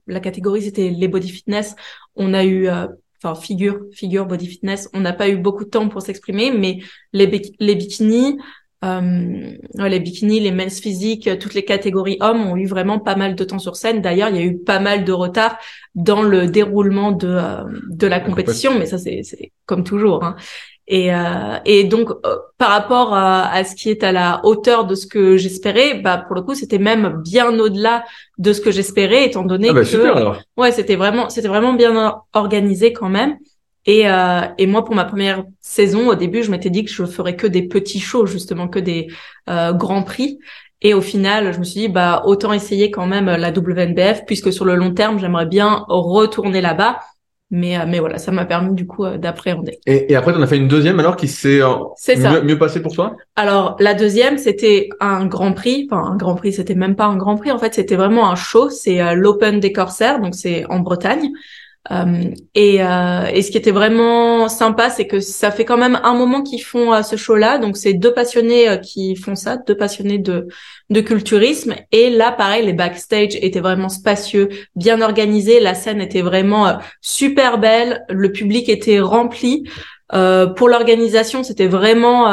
la 0.06 0.20
catégorie, 0.20 0.62
c'était 0.62 0.90
les 0.90 1.08
body 1.08 1.28
fitness. 1.28 1.76
On 2.16 2.34
a 2.34 2.44
eu 2.44 2.68
euh, 2.68 2.86
enfin 3.22 3.40
figure, 3.40 3.80
figure 3.92 4.26
body 4.26 4.46
fitness, 4.46 4.88
on 4.94 5.00
n'a 5.00 5.12
pas 5.12 5.28
eu 5.28 5.36
beaucoup 5.36 5.64
de 5.64 5.70
temps 5.70 5.88
pour 5.88 6.02
s'exprimer, 6.02 6.50
mais 6.50 6.78
les 7.12 7.26
bikinis, 7.26 8.38
euh, 8.84 9.88
les 9.88 10.00
bikinis, 10.00 10.40
les 10.40 10.52
men's 10.52 10.80
physiques, 10.80 11.28
toutes 11.38 11.54
les 11.54 11.64
catégories 11.64 12.18
hommes 12.20 12.46
ont 12.46 12.56
eu 12.56 12.66
vraiment 12.66 12.98
pas 12.98 13.16
mal 13.16 13.34
de 13.34 13.44
temps 13.44 13.58
sur 13.58 13.76
scène. 13.76 14.00
D'ailleurs, 14.00 14.28
il 14.28 14.36
y 14.36 14.38
a 14.38 14.42
eu 14.42 14.58
pas 14.58 14.78
mal 14.78 15.04
de 15.04 15.12
retard 15.12 15.58
dans 15.94 16.22
le 16.22 16.46
déroulement 16.46 17.12
de 17.12 17.28
euh, 17.28 17.64
de 17.88 18.06
la 18.06 18.20
compétition, 18.20 18.78
mais 18.78 18.86
ça 18.86 18.98
c'est 18.98 19.22
comme 19.66 19.84
toujours. 19.84 20.24
Hein. 20.24 20.36
Et 20.86 21.14
euh, 21.14 21.56
et 21.64 21.84
donc 21.84 22.10
euh, 22.10 22.36
par 22.58 22.70
rapport 22.70 23.14
à, 23.14 23.50
à, 23.50 23.64
ce 23.64 23.74
qui 23.74 23.88
est 23.88 24.04
à 24.04 24.12
la 24.12 24.40
hauteur 24.44 24.84
de 24.84 24.94
ce 24.94 25.06
que 25.06 25.38
j'espérais, 25.38 25.94
bah 25.94 26.18
pour 26.18 26.34
le 26.36 26.42
coup 26.42 26.54
c'était 26.54 26.78
même 26.78 27.22
bien 27.24 27.58
au-delà 27.58 28.04
de 28.36 28.52
ce 28.52 28.60
que 28.60 28.70
j'espérais, 28.70 29.24
étant 29.24 29.44
donné 29.44 29.68
ah 29.70 29.72
bah, 29.72 29.80
que 29.80 29.86
super, 29.86 30.16
alors. 30.16 30.42
ouais 30.58 30.72
c'était 30.72 30.96
vraiment 30.96 31.30
c'était 31.30 31.48
vraiment 31.48 31.72
bien 31.72 32.20
organisé 32.34 32.92
quand 32.92 33.08
même. 33.08 33.38
Et, 33.86 34.08
euh, 34.08 34.40
et 34.58 34.66
moi, 34.66 34.84
pour 34.84 34.94
ma 34.94 35.04
première 35.04 35.44
saison, 35.60 36.08
au 36.08 36.14
début, 36.14 36.42
je 36.42 36.50
m'étais 36.50 36.70
dit 36.70 36.84
que 36.84 36.90
je 36.90 37.04
ferais 37.04 37.36
que 37.36 37.46
des 37.46 37.62
petits 37.62 38.00
shows, 38.00 38.26
justement, 38.26 38.68
que 38.68 38.78
des 38.78 39.08
euh, 39.48 39.72
grands 39.72 40.02
prix. 40.02 40.38
Et 40.80 40.94
au 40.94 41.00
final, 41.00 41.52
je 41.52 41.58
me 41.58 41.64
suis 41.64 41.80
dit, 41.80 41.88
bah, 41.88 42.22
autant 42.26 42.52
essayer 42.52 42.90
quand 42.90 43.06
même 43.06 43.26
la 43.26 43.50
WNBF, 43.50 44.24
puisque 44.26 44.52
sur 44.52 44.64
le 44.64 44.74
long 44.74 44.92
terme, 44.92 45.18
j'aimerais 45.18 45.46
bien 45.46 45.84
retourner 45.88 46.60
là-bas. 46.60 46.98
Mais, 47.50 47.78
euh, 47.78 47.84
mais 47.86 48.00
voilà, 48.00 48.18
ça 48.18 48.32
m'a 48.32 48.44
permis 48.46 48.74
du 48.74 48.86
coup 48.86 49.04
euh, 49.04 49.18
d'appréhender. 49.18 49.78
Et, 49.86 50.12
et 50.12 50.16
après, 50.16 50.32
tu 50.32 50.38
en 50.38 50.42
as 50.42 50.46
fait 50.46 50.56
une 50.56 50.66
deuxième 50.66 50.98
alors 50.98 51.16
qui 51.16 51.28
s'est 51.28 51.62
euh, 51.62 51.76
mieux, 52.08 52.42
mieux 52.42 52.58
passé 52.58 52.80
pour 52.82 52.92
toi? 52.92 53.16
Alors, 53.36 53.76
la 53.78 53.94
deuxième, 53.94 54.38
c'était 54.38 54.88
un 55.00 55.26
grand 55.26 55.52
prix. 55.52 55.88
Enfin, 55.90 56.04
un 56.04 56.16
grand 56.16 56.34
prix, 56.34 56.52
c'était 56.52 56.74
même 56.74 56.96
pas 56.96 57.04
un 57.04 57.16
grand 57.16 57.36
prix. 57.36 57.52
En 57.52 57.58
fait, 57.58 57.74
c'était 57.74 57.96
vraiment 57.96 58.30
un 58.30 58.34
show. 58.34 58.70
C'est 58.70 59.14
l'Open 59.14 59.60
des 59.60 59.72
Corsaires, 59.72 60.20
donc 60.20 60.34
c'est 60.34 60.64
en 60.66 60.80
Bretagne. 60.80 61.30
Euh, 61.90 62.30
et, 62.54 62.82
euh, 62.82 63.26
et, 63.26 63.42
ce 63.42 63.50
qui 63.50 63.58
était 63.58 63.70
vraiment 63.70 64.48
sympa, 64.48 64.88
c'est 64.88 65.06
que 65.06 65.20
ça 65.20 65.50
fait 65.50 65.66
quand 65.66 65.76
même 65.76 66.00
un 66.02 66.14
moment 66.14 66.42
qu'ils 66.42 66.62
font 66.62 66.94
euh, 66.94 67.02
ce 67.02 67.16
show-là. 67.16 67.58
Donc 67.58 67.76
c'est 67.76 67.92
deux 67.92 68.14
passionnés 68.14 68.68
euh, 68.70 68.76
qui 68.78 69.16
font 69.16 69.34
ça, 69.34 69.58
deux 69.58 69.76
passionnés 69.76 70.18
de, 70.18 70.48
de 70.88 71.00
culturisme. 71.02 71.74
Et 71.92 72.08
là, 72.08 72.32
pareil, 72.32 72.64
les 72.64 72.72
backstage 72.72 73.36
étaient 73.36 73.60
vraiment 73.60 73.90
spacieux, 73.90 74.48
bien 74.76 75.02
organisés. 75.02 75.60
La 75.60 75.74
scène 75.74 76.00
était 76.00 76.22
vraiment 76.22 76.66
euh, 76.68 76.74
super 77.02 77.58
belle. 77.58 78.04
Le 78.08 78.32
public 78.32 78.68
était 78.70 79.00
rempli. 79.00 79.64
pour 80.56 80.68
l'organisation, 80.68 81.42
c'était 81.42 81.66
vraiment 81.66 82.24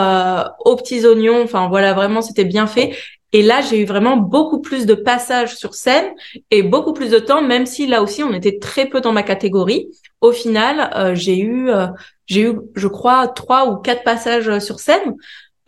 aux 0.65 0.75
petits 0.75 1.05
oignons. 1.05 1.43
Enfin 1.43 1.67
voilà, 1.67 1.93
vraiment 1.93 2.21
c'était 2.21 2.45
bien 2.45 2.67
fait. 2.67 2.95
Et 3.33 3.41
là, 3.41 3.61
j'ai 3.61 3.81
eu 3.81 3.85
vraiment 3.85 4.17
beaucoup 4.17 4.59
plus 4.59 4.85
de 4.85 4.93
passages 4.93 5.55
sur 5.55 5.73
scène 5.73 6.11
et 6.49 6.63
beaucoup 6.63 6.93
plus 6.93 7.09
de 7.09 7.19
temps, 7.19 7.41
même 7.41 7.65
si 7.65 7.87
là 7.87 8.01
aussi 8.01 8.23
on 8.23 8.33
était 8.33 8.59
très 8.59 8.87
peu 8.87 8.99
dans 8.99 9.13
ma 9.13 9.23
catégorie. 9.23 9.87
Au 10.19 10.31
final, 10.31 10.91
euh, 10.95 11.15
j'ai 11.15 11.39
eu, 11.39 11.69
euh, 11.69 11.87
j'ai 12.27 12.41
eu, 12.41 12.59
je 12.75 12.87
crois, 12.87 13.27
trois 13.29 13.71
ou 13.71 13.77
quatre 13.77 14.03
passages 14.03 14.49
euh, 14.49 14.59
sur 14.59 14.79
scène. 14.79 15.15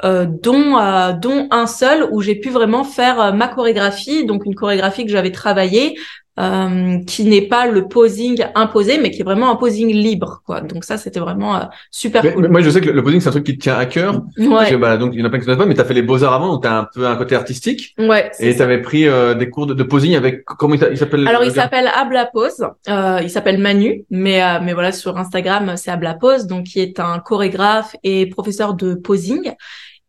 dont 0.04 0.76
dont 1.22 1.48
un 1.52 1.68
seul 1.68 2.10
où 2.12 2.20
j'ai 2.22 2.36
pu 2.36 2.50
vraiment 2.50 2.84
faire 2.84 3.34
ma 3.34 3.48
chorégraphie 3.48 4.26
donc 4.26 4.44
une 4.46 4.56
chorégraphie 4.56 5.06
que 5.06 5.12
j'avais 5.12 5.32
travaillée 5.32 5.96
euh, 6.40 6.98
qui 7.06 7.26
n'est 7.26 7.44
pas 7.44 7.68
le 7.68 7.88
posing 7.88 8.44
imposé, 8.56 8.98
mais 8.98 9.12
qui 9.12 9.22
est 9.22 9.24
vraiment 9.24 9.52
un 9.52 9.56
posing 9.56 9.94
libre, 9.94 10.42
quoi. 10.46 10.62
Donc 10.62 10.84
ça, 10.84 10.98
c'était 10.98 11.20
vraiment 11.20 11.56
euh, 11.56 11.66
super 11.92 12.24
mais, 12.24 12.34
cool. 12.34 12.50
moi, 12.50 12.62
je 12.62 12.70
sais 12.72 12.82
que 12.82 12.90
le 12.90 13.04
posing, 13.04 13.22
c'est 13.22 13.30
un 13.30 13.34
truc 13.34 13.46
qui 13.46 13.56
te 13.56 13.62
tient 13.62 13.78
à 13.78 13.86
cœur. 13.86 14.24
Ouais. 14.38 14.76
bah, 14.78 14.98
donc 14.98 15.12
il 15.14 15.20
y 15.20 15.24
en 15.24 15.26
a 15.26 15.30
plein 15.30 15.40
qui 15.40 15.48
ne 15.48 15.56
pas, 15.56 15.66
mais 15.66 15.76
t'as 15.76 15.86
fait 15.86 15.94
les 15.94 16.02
beaux 16.02 16.24
arts 16.24 16.34
avant, 16.34 16.54
donc 16.54 16.64
t'as 16.64 16.80
un 16.80 16.88
peu 16.92 17.06
un 17.06 17.16
côté 17.16 17.36
artistique. 17.36 17.94
Ouais. 18.00 18.32
Et 18.40 18.56
t'avais 18.56 18.82
pris 18.82 19.08
euh, 19.08 19.36
des 19.36 19.50
cours 19.50 19.68
de, 19.68 19.76
de, 19.76 19.84
posing 19.84 20.16
avec 20.16 20.44
comment 20.46 20.74
il 20.74 20.98
s'appelle 20.98 21.28
Alors 21.28 21.44
il 21.44 21.52
s'appelle 21.52 21.90
Abla 21.94 22.26
Pose. 22.26 22.66
Euh, 22.90 23.20
il 23.22 23.30
s'appelle 23.30 23.60
Manu, 23.60 24.06
mais 24.10 24.42
mais 24.62 24.74
voilà 24.74 24.92
sur 24.92 25.18
Instagram 25.18 25.74
c'est 25.76 25.92
Abla 25.92 26.16
Pose, 26.16 26.48
donc 26.48 26.66
qui 26.66 26.80
est 26.80 27.00
un 27.00 27.20
chorégraphe 27.20 27.96
et 28.04 28.26
professeur 28.26 28.74
de 28.74 28.96
posing 28.96 29.54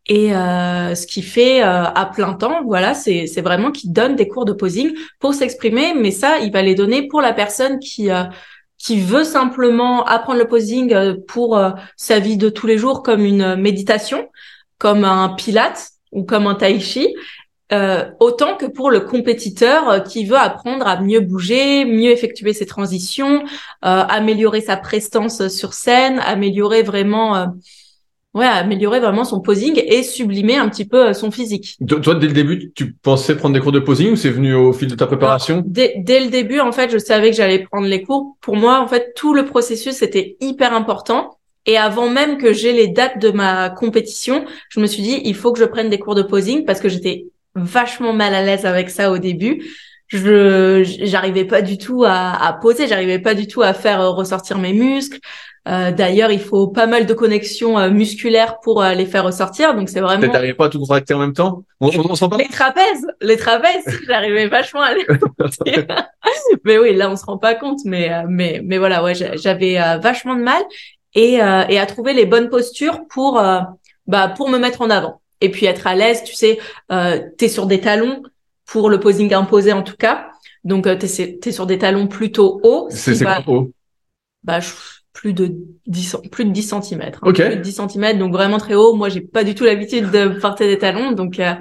et 0.06 0.34
euh, 0.34 0.94
ce 0.94 1.06
qui 1.06 1.23
fait 1.23 1.62
euh, 1.62 1.84
à 1.84 2.06
plein 2.06 2.34
temps, 2.34 2.62
voilà, 2.64 2.94
c'est 2.94 3.40
vraiment 3.40 3.70
qu'il 3.73 3.92
donne 3.92 4.16
des 4.16 4.28
cours 4.28 4.44
de 4.44 4.52
posing 4.52 4.92
pour 5.18 5.34
s'exprimer, 5.34 5.94
mais 5.94 6.11
ça, 6.11 6.38
il 6.40 6.52
va 6.52 6.62
les 6.62 6.75
donner 6.75 7.08
pour 7.08 7.23
la 7.23 7.32
personne 7.32 7.78
qui 7.78 8.11
euh, 8.11 8.25
qui 8.78 9.00
veut 9.00 9.25
simplement 9.25 10.04
apprendre 10.04 10.38
le 10.40 10.49
posing 10.49 10.92
euh, 10.92 11.14
pour 11.28 11.58
sa 11.96 12.18
vie 12.18 12.37
de 12.37 12.50
tous 12.50 12.66
les 12.66 12.76
jours 12.78 13.02
comme 13.02 13.25
une 13.25 13.56
méditation, 13.56 14.28
comme 14.78 15.04
un 15.04 15.30
pilate 15.30 15.90
ou 16.12 16.25
comme 16.25 16.46
un 16.46 16.54
tai 16.54 16.80
chi. 16.80 17.14
euh, 17.73 18.11
autant 18.20 18.56
que 18.56 18.66
pour 18.66 18.90
le 18.90 19.00
compétiteur 19.00 19.88
euh, 19.88 20.00
qui 20.00 20.26
veut 20.26 20.37
apprendre 20.37 20.87
à 20.87 21.00
mieux 21.00 21.20
bouger, 21.20 21.84
mieux 21.84 22.11
effectuer 22.11 22.52
ses 22.52 22.66
transitions, 22.66 23.42
euh, 23.42 24.04
améliorer 24.08 24.61
sa 24.61 24.76
prestance 24.76 25.49
sur 25.49 25.73
scène, 25.73 26.18
améliorer 26.20 26.82
vraiment, 26.82 27.46
ouais, 28.35 28.47
améliorer 28.47 29.00
vraiment 29.00 29.25
son 29.25 29.41
posing 29.41 29.81
et 29.87 30.03
sublimer 30.03 30.57
un 30.57 30.69
petit 30.69 30.85
peu 30.85 31.12
son 31.12 31.31
physique. 31.31 31.79
Toi, 31.87 32.17
dès 32.17 32.26
le 32.26 32.33
début, 32.33 32.73
tu 32.75 32.93
pensais 32.93 33.37
prendre 33.37 33.55
des 33.55 33.61
cours 33.61 33.73
de 33.73 33.79
posing 33.79 34.12
ou 34.12 34.17
c'est 34.17 34.31
venu 34.31 34.55
au 34.55 34.73
fil 34.73 34.88
de 34.88 34.95
ta 34.95 35.07
préparation? 35.07 35.62
Dès, 35.64 35.95
dès, 35.99 36.21
le 36.21 36.31
début, 36.31 36.61
en 36.61 36.73
fait, 36.73 36.91
je 36.91 36.99
savais 36.99 37.31
que 37.31 37.37
j'allais 37.37 37.61
prendre 37.61 37.87
les 37.87 38.03
cours. 38.03 38.37
Pour 38.41 38.57
moi, 38.57 38.81
en 38.81 38.88
fait, 38.88 39.14
tout 39.14 39.35
le 39.35 39.45
processus 39.45 40.03
était 40.03 40.37
hyper 40.41 40.75
important. 40.75 41.38
Et 41.67 41.79
avant 41.79 42.11
même 42.11 42.37
que 42.37 42.53
j'ai 42.53 42.73
les 42.73 42.88
dates 42.88 43.19
de 43.19 43.31
ma 43.31 43.71
compétition, 43.71 44.45
je 44.69 44.81
me 44.81 44.87
suis 44.87 45.03
dit, 45.03 45.23
il 45.25 45.35
faut 45.35 45.53
que 45.53 45.59
je 45.59 45.64
prenne 45.64 45.88
des 45.88 45.99
cours 45.99 46.14
de 46.14 46.23
posing 46.23 46.64
parce 46.64 46.81
que 46.81 46.91
j'étais 46.91 47.26
vachement 47.55 48.12
mal 48.12 48.35
à 48.35 48.45
l'aise 48.45 48.67
avec 48.67 48.91
ça 48.91 49.11
au 49.11 49.19
début. 49.19 49.64
Je 50.08 50.82
j'arrivais 50.84 51.44
pas 51.44 51.62
du 51.62 51.78
tout 51.78 52.04
à, 52.04 52.46
à 52.46 52.52
poser, 52.52 52.87
j'arrivais 52.87 53.18
pas 53.18 53.34
du 53.34 53.46
tout 53.46 53.62
à 53.62 53.73
faire 53.73 54.00
euh, 54.00 54.11
ressortir 54.11 54.58
mes 54.58 54.73
muscles. 54.73 55.18
Euh, 55.66 55.92
D'ailleurs, 55.92 56.30
il 56.30 56.40
faut 56.40 56.68
pas 56.68 56.87
mal 56.87 57.06
de 57.06 57.14
connexions 57.14 57.78
euh, 57.78 57.88
musculaires 57.88 58.61
pour 58.61 58.82
euh, 58.82 58.92
les 58.92 59.06
faire 59.06 59.25
ressortir. 59.25 59.75
Donc 59.75 59.88
c'est 59.88 60.00
vraiment. 60.00 60.28
T'arrivais 60.28 60.52
pas 60.54 60.66
à 60.66 60.68
tout 60.68 60.78
contracter 60.78 61.14
en 61.14 61.18
même 61.20 61.32
temps? 61.32 61.64
On, 61.80 61.88
on, 61.88 62.14
on 62.20 62.28
pas 62.28 62.37
Les 62.37 62.49
trapèzes, 62.49 63.06
les 63.23 63.37
trapèzes, 63.38 64.00
j'arrivais 64.06 64.46
vachement 64.49 64.82
à 64.82 64.94
les 64.94 65.06
Mais 66.64 66.78
oui, 66.78 66.94
là 66.94 67.11
on 67.11 67.16
se 67.16 67.25
rend 67.25 67.38
pas 67.38 67.54
compte. 67.54 67.80
Mais 67.87 68.11
mais 68.28 68.61
mais 68.62 68.76
voilà, 68.76 69.02
ouais, 69.02 69.14
j'avais 69.14 69.75
vachement 70.00 70.34
de 70.34 70.42
mal 70.42 70.62
et 71.14 71.34
et 71.34 71.78
à 71.78 71.87
trouver 71.87 72.12
les 72.12 72.26
bonnes 72.26 72.50
postures 72.50 73.00
pour 73.08 73.40
bah 74.06 74.28
pour 74.37 74.50
me 74.50 74.58
mettre 74.58 74.82
en 74.82 74.90
avant 74.90 75.23
et 75.44 75.50
puis 75.50 75.66
être 75.66 75.87
à 75.87 75.94
l'aise, 75.94 76.25
tu 76.25 76.34
sais, 76.34 76.58
euh, 76.90 77.20
tu 77.38 77.44
es 77.44 77.49
sur 77.49 77.66
des 77.66 77.80
talons 77.80 78.23
pour 78.66 78.90
le 78.90 79.00
posing 79.00 79.33
imposé 79.35 79.73
en 79.73 79.83
tout 79.83 79.97
cas. 79.97 80.30
Donc 80.64 80.87
euh, 80.87 80.97
tu 80.97 81.06
es, 81.06 81.52
sur 81.52 81.66
des 81.66 81.78
talons 81.78 82.06
plutôt 82.06 82.61
hauts. 82.62 82.88
C'est 82.90 83.23
quoi 83.23 83.42
haut? 83.47 83.71
Bah, 84.42 84.61
plus 85.14 85.33
de 85.33 85.54
10 85.87 86.16
plus 86.30 86.44
de 86.44 86.50
10 86.50 86.62
cm. 86.62 87.02
Hein, 87.02 87.33
Plus 87.33 87.33
de 87.33 87.54
10 87.54 87.80
cm 87.88 88.18
donc 88.18 88.33
vraiment 88.33 88.59
très 88.59 88.75
haut. 88.75 88.94
Moi, 88.94 89.09
j'ai 89.09 89.23
pas 89.23 89.44
du 89.44 89.54
tout 89.54 89.64
l'habitude 89.64 90.11
de 90.11 90.28
porter 90.40 90.66
des 90.66 90.78
talons 90.78 91.12
donc 91.12 91.40
euh, 91.40 91.54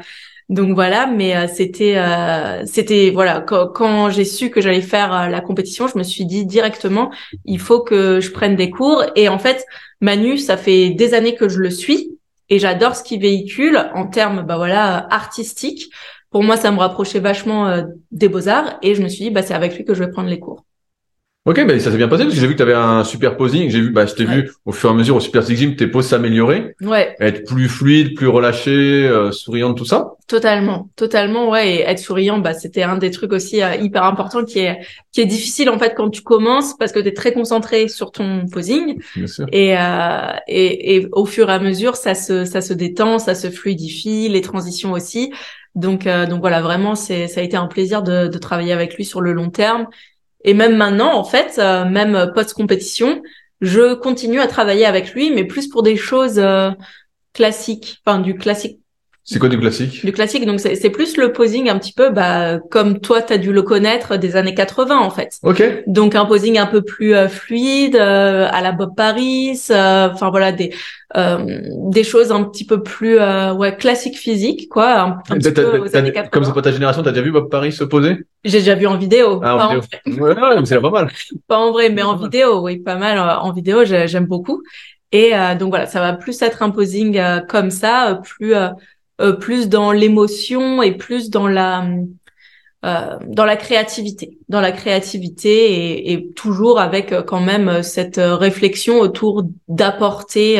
donc 0.49 0.75
voilà, 0.75 1.07
mais 1.07 1.37
euh, 1.37 1.47
c'était 1.47 1.95
euh, 1.97 2.63
c'était 2.65 3.11
voilà 3.11 3.39
quand, 3.39 3.67
quand 3.67 4.09
j'ai 4.09 4.25
su 4.25 4.49
que 4.49 4.59
j'allais 4.59 4.81
faire 4.81 5.29
la 5.29 5.39
compétition, 5.39 5.87
je 5.87 5.97
me 5.97 6.03
suis 6.03 6.25
dit 6.25 6.45
directement 6.45 7.11
il 7.45 7.59
faut 7.59 7.81
que 7.81 8.19
je 8.19 8.31
prenne 8.31 8.55
des 8.57 8.69
cours 8.69 9.05
et 9.15 9.29
en 9.29 9.39
fait 9.39 9.65
Manu, 10.01 10.37
ça 10.37 10.57
fait 10.57 10.89
des 10.89 11.13
années 11.13 11.35
que 11.35 11.47
je 11.47 11.59
le 11.59 11.69
suis 11.69 12.17
et 12.49 12.59
j'adore 12.59 12.95
ce 12.95 13.03
qu'il 13.03 13.21
véhicule 13.21 13.89
en 13.95 14.07
termes 14.07 14.41
bah 14.41 14.57
voilà 14.57 15.07
artistiques. 15.09 15.91
Pour 16.33 16.43
moi, 16.43 16.57
ça 16.57 16.71
me 16.71 16.79
rapprochait 16.79 17.21
vachement 17.21 17.67
euh, 17.67 17.83
des 18.11 18.27
beaux-arts 18.27 18.77
et 18.81 18.95
je 18.95 19.01
me 19.01 19.07
suis 19.07 19.25
dit 19.25 19.29
bah 19.31 19.43
c'est 19.43 19.53
avec 19.53 19.77
lui 19.77 19.85
que 19.85 19.93
je 19.93 20.03
vais 20.03 20.11
prendre 20.11 20.29
les 20.29 20.39
cours. 20.39 20.65
Ok, 21.45 21.61
mais 21.67 21.77
ça 21.77 21.91
s'est 21.91 21.97
bien 21.97 22.07
passé 22.07 22.23
parce 22.23 22.35
que 22.35 22.39
j'ai 22.39 22.47
vu 22.47 22.53
que 22.53 22.57
tu 22.57 22.63
avais 22.63 22.73
un 22.73 23.03
super 23.03 23.35
posing. 23.35 23.69
J'ai 23.69 23.81
vu, 23.81 23.89
bah, 23.91 24.05
je 24.05 24.13
t'ai 24.13 24.23
vu 24.23 24.49
au 24.65 24.71
fur 24.71 24.89
et 24.89 24.93
à 24.93 24.95
mesure 24.95 25.17
au 25.17 25.19
Super 25.19 25.43
Six 25.43 25.57
Gym, 25.57 25.75
tes 25.75 25.87
poses 25.87 26.07
s'améliorer. 26.07 26.73
Ouais. 26.79 27.17
Être 27.19 27.43
plus 27.43 27.67
fluide, 27.67 28.15
plus 28.15 28.27
relâché, 28.27 28.71
euh, 28.71 29.29
souriante, 29.33 29.77
tout 29.77 29.83
ça. 29.83 30.13
Totalement, 30.27 30.89
totalement, 30.95 31.49
ouais. 31.49 31.69
Et 31.69 31.81
être 31.81 31.99
souriant, 31.99 32.39
bah, 32.39 32.53
c'était 32.53 32.83
un 32.83 32.97
des 32.97 33.11
trucs 33.11 33.33
aussi 33.33 33.61
euh, 33.61 33.75
hyper 33.75 34.05
important 34.05 34.45
qui 34.45 34.59
est 34.59 34.79
qui 35.11 35.19
est 35.19 35.25
difficile 35.25 35.69
en 35.69 35.77
fait 35.77 35.93
quand 35.97 36.09
tu 36.09 36.21
commences 36.21 36.77
parce 36.77 36.93
que 36.93 37.01
tu 37.01 37.09
es 37.09 37.13
très 37.13 37.33
concentré 37.33 37.89
sur 37.89 38.13
ton 38.13 38.45
posing. 38.45 39.01
Bien 39.17 39.27
sûr. 39.27 39.45
Et, 39.51 39.77
euh, 39.77 40.31
et 40.47 40.95
et 40.95 41.07
au 41.11 41.25
fur 41.25 41.49
et 41.49 41.53
à 41.53 41.59
mesure, 41.59 41.97
ça 41.97 42.15
se 42.15 42.45
ça 42.45 42.61
se 42.61 42.73
détend, 42.73 43.19
ça 43.19 43.35
se 43.35 43.49
fluidifie, 43.49 44.29
les 44.29 44.41
transitions 44.41 44.93
aussi. 44.93 45.33
Donc 45.75 46.05
euh, 46.05 46.25
donc 46.25 46.41
voilà, 46.41 46.61
vraiment, 46.61 46.95
c'est 46.95 47.27
ça 47.27 47.41
a 47.41 47.43
été 47.43 47.57
un 47.57 47.67
plaisir 47.67 48.03
de, 48.03 48.27
de 48.27 48.37
travailler 48.37 48.73
avec 48.73 48.95
lui 48.95 49.05
sur 49.05 49.21
le 49.21 49.33
long 49.33 49.49
terme. 49.49 49.87
Et 50.43 50.53
même 50.53 50.75
maintenant, 50.75 51.15
en 51.17 51.23
fait, 51.23 51.57
euh, 51.57 51.85
même 51.85 52.31
post-compétition, 52.35 53.21
je 53.61 53.93
continue 53.93 54.39
à 54.39 54.47
travailler 54.47 54.85
avec 54.85 55.13
lui, 55.13 55.31
mais 55.31 55.45
plus 55.45 55.67
pour 55.69 55.83
des 55.83 55.95
choses 55.95 56.37
euh, 56.37 56.71
classiques, 57.33 58.01
enfin 58.05 58.19
du 58.19 58.35
classique 58.35 58.79
c'est 59.25 59.39
quoi 59.39 59.47
du 59.47 59.57
classique? 59.57 60.05
Du 60.05 60.11
classique, 60.11 60.45
donc 60.45 60.59
c'est 60.59 60.89
plus 60.89 61.15
le 61.15 61.31
posing 61.31 61.69
un 61.69 61.79
petit 61.79 61.93
peu, 61.93 62.09
bah 62.09 62.59
comme 62.59 62.99
toi 62.99 63.21
t'as 63.21 63.37
dû 63.37 63.53
le 63.53 63.61
connaître 63.61 64.17
des 64.17 64.35
années 64.35 64.53
80 64.53 64.99
en 64.99 65.09
fait. 65.09 65.39
Ok. 65.43 65.63
Donc 65.87 66.13
un 66.15 66.25
posing 66.25 66.57
un 66.57 66.65
peu 66.65 66.81
plus 66.81 67.15
euh, 67.15 67.29
fluide, 67.29 67.95
euh, 67.95 68.49
à 68.51 68.61
la 68.61 68.73
Bob 68.73 68.95
Paris, 68.97 69.61
euh, 69.69 70.09
enfin 70.11 70.29
voilà 70.29 70.51
des 70.51 70.73
des 71.15 72.03
choses 72.03 72.31
un 72.31 72.43
petit 72.43 72.65
peu 72.65 72.81
plus 72.81 73.19
ouais 73.19 73.77
classique 73.77 74.17
physique 74.17 74.67
quoi. 74.67 75.21
Un, 75.29 75.37
petit 75.37 75.51
peu 75.51 75.79
aux 75.79 75.95
années 75.95 76.11
80. 76.11 76.29
Comme 76.31 76.43
c'est 76.43 76.53
pas 76.53 76.61
ta 76.63 76.71
génération, 76.71 77.03
t'as 77.03 77.11
déjà 77.11 77.21
vu 77.21 77.31
Bob 77.31 77.49
Paris 77.49 77.71
se 77.71 77.83
poser? 77.83 78.25
J'ai 78.43 78.59
déjà 78.59 78.75
vu 78.75 78.87
en 78.87 78.97
vidéo. 78.97 79.39
Ah, 79.43 79.69
en 79.69 79.79
vidéo. 79.79 79.83
En 80.07 80.33
vrai. 80.33 80.55
ouais, 80.55 80.65
c'est 80.65 80.81
pas 80.81 80.89
mal. 80.89 81.11
pas 81.47 81.59
en 81.59 81.71
vrai, 81.71 81.89
mais 81.89 82.01
en 82.01 82.15
vidéo, 82.15 82.61
oui, 82.61 82.79
pas 82.79 82.95
mal. 82.95 83.19
En 83.19 83.53
vidéo, 83.53 83.85
j'aime 83.85 84.25
beaucoup. 84.25 84.63
Et 85.11 85.33
donc 85.59 85.69
voilà, 85.69 85.85
ça 85.85 85.99
va 85.99 86.13
plus 86.13 86.41
être 86.41 86.63
un 86.63 86.71
posing 86.71 87.21
comme 87.47 87.69
ça, 87.69 88.19
plus 88.23 88.55
euh, 89.21 89.33
plus 89.33 89.69
dans 89.69 89.91
l'émotion 89.91 90.81
et 90.81 90.97
plus 90.97 91.29
dans 91.29 91.47
la 91.47 91.85
euh, 92.85 93.17
dans 93.27 93.45
la 93.45 93.55
créativité, 93.55 94.39
dans 94.49 94.59
la 94.59 94.73
créativité 94.73 96.11
et, 96.11 96.31
toujours 96.33 96.79
avec 96.79 97.13
euh, 97.13 97.23
quand 97.23 97.39
même 97.39 97.81
cette 97.83 98.19
réflexion 98.19 98.99
autour 98.99 99.43
d'apporter 99.69 100.59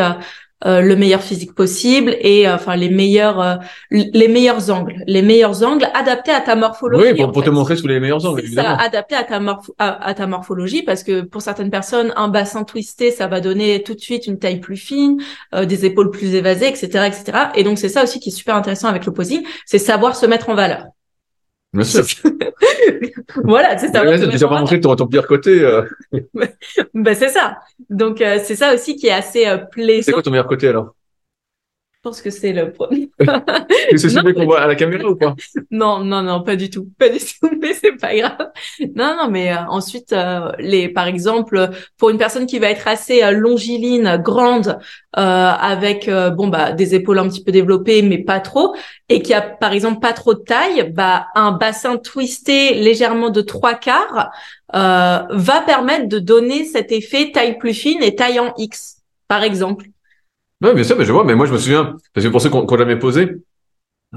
euh, 0.66 0.82
le 0.82 0.96
meilleur 0.96 1.22
physique 1.22 1.54
possible 1.54 2.16
et 2.22 2.48
euh, 2.48 2.56
enfin 2.56 2.76
les 2.76 2.90
meilleurs 2.90 3.42
euh, 3.42 3.56
les 3.92 4.28
meilleurs 4.28 4.70
angles, 4.70 5.04
les 5.08 5.22
meilleurs 5.22 5.64
angles 5.64 5.90
adaptés 5.94 6.32
à 6.32 6.40
ta 6.40 6.56
morphologie. 6.56 7.12
Oui, 7.12 7.32
pour, 7.32 7.44
te 7.44 7.50
montrer 7.50 7.76
sous 7.76 7.88
les 7.88 8.00
meilleurs 8.00 8.26
angles, 8.26 8.42
évidemment. 8.42 8.78
Ça, 8.78 8.84
adapté 8.84 9.16
à 9.16 9.24
ta 9.24 9.42
à, 9.78 10.14
ta 10.14 10.28
morphologie 10.28 10.84
parce 10.84 11.04
que 11.04 11.22
pour 11.22 11.42
certaines 11.42 11.70
personnes, 11.70 12.14
un 12.16 12.30
bassin 12.30 12.64
twisté, 12.64 13.12
ça 13.12 13.28
va 13.28 13.42
donner 13.42 13.84
tout 13.84 13.94
de 13.94 14.00
suite 14.00 14.26
une 14.28 14.40
taille 14.40 14.60
plus 14.60 14.78
fine, 14.78 15.22
des 15.54 15.86
épaules 15.86 16.12
plus 16.12 16.36
évasées, 16.36 16.68
etc., 16.68 17.08
etc. 17.08 17.38
Et 17.56 17.64
donc 17.64 17.78
c'est 17.78 17.90
ça 17.90 18.04
aussi 18.04 18.20
qui 18.20 18.30
est 18.30 18.34
super 18.34 18.56
intéressant 18.56 18.88
avec 18.88 19.06
le 19.06 19.12
posing, 19.12 19.44
c'est 19.66 19.80
savoir 19.80 20.16
se 20.16 20.26
mettre 20.26 20.50
en 20.50 20.56
valeur. 20.56 20.86
Bien 21.74 21.84
sûr. 21.84 22.06
voilà, 23.44 23.78
c'est 23.78 23.88
ça. 23.88 24.02
Tu 24.02 24.28
déjà 24.28 24.48
pas 24.48 24.60
montré 24.60 24.80
ton, 24.80 24.96
ton 24.96 25.08
pire 25.08 25.26
côté. 25.26 25.62
Euh. 25.62 25.84
ben, 26.94 27.16
c'est 27.16 27.30
ça. 27.30 27.58
Donc, 27.90 28.22
euh, 28.22 28.40
c'est 28.44 28.56
ça 28.56 28.74
aussi 28.74 28.96
qui 28.96 29.08
est 29.08 29.14
assez 29.14 29.48
euh, 29.48 29.58
plaisant. 29.58 30.04
C'est 30.06 30.12
quoi 30.12 30.22
ton 30.22 30.32
meilleur 30.32 30.48
côté 30.48 30.68
alors? 30.68 30.94
Je 32.04 32.10
pense 32.10 32.22
que 32.22 32.32
c'est 32.32 32.52
le 32.52 32.74
premier. 32.74 33.10
c'est 33.92 34.10
celui 34.10 34.34
qu'on 34.34 34.44
voit 34.44 34.60
à 34.60 34.68
la 34.68 34.76
caméra 34.76 35.08
ou 35.08 35.16
pas? 35.16 35.38
Non, 35.72 36.04
non, 36.04 36.22
non, 36.22 36.44
pas 36.44 36.58
du 36.58 36.70
tout, 36.70 36.90
pas 37.00 37.08
du 37.08 37.18
tout, 37.18 37.50
mais 37.62 37.74
c'est 37.74 37.94
pas 37.94 38.14
grave. 38.14 38.52
Non, 38.94 39.16
non, 39.16 39.30
mais 39.30 39.54
euh, 39.54 39.62
ensuite, 39.70 40.12
euh, 40.12 40.52
les, 40.60 40.90
par 40.90 41.08
exemple, 41.08 41.70
pour 41.98 42.10
une 42.10 42.18
personne 42.18 42.46
qui 42.46 42.60
va 42.60 42.70
être 42.72 42.90
assez 42.90 43.24
euh, 43.24 43.32
longiligne, 43.32 44.18
grande, 44.18 44.80
avec 45.14 46.10
bon 46.10 46.48
bah 46.48 46.72
des 46.72 46.96
épaules 46.96 47.20
un 47.20 47.30
petit 47.30 47.44
peu 47.44 47.52
développées, 47.52 48.02
mais 48.02 48.18
pas 48.18 48.40
trop, 48.40 48.76
et 49.10 49.22
qui 49.22 49.34
a 49.36 49.42
par 49.42 49.72
exemple 49.72 50.00
pas 50.00 50.12
trop 50.12 50.34
de 50.34 50.40
taille, 50.40 50.92
bah 50.92 51.28
un 51.36 51.52
bassin 51.52 51.98
twisté 51.98 52.74
légèrement 52.74 53.30
de 53.30 53.42
trois 53.42 53.76
quarts 53.76 54.32
va 54.74 55.64
permettre 55.68 56.08
de 56.10 56.18
donner 56.18 56.66
cet 56.66 56.92
effet 56.92 57.32
taille 57.32 57.60
plus 57.60 57.76
fine 57.76 58.02
et 58.02 58.16
taille 58.16 58.40
en 58.40 58.56
X, 58.58 59.04
par 59.28 59.44
exemple. 59.44 59.86
Oui, 60.64 60.74
bien 60.74 60.84
sûr, 60.84 60.98
mais 60.98 61.06
je 61.06 61.12
vois. 61.12 61.24
Mais 61.24 61.36
moi, 61.36 61.46
je 61.46 61.54
me 61.54 61.58
souviens, 61.58 61.96
parce 62.14 62.26
que 62.26 62.32
pour 62.32 62.42
ceux 62.42 62.50
qu'on 62.50 62.66
qu 62.66 62.78
jamais 62.78 62.98
posé, 62.98 63.36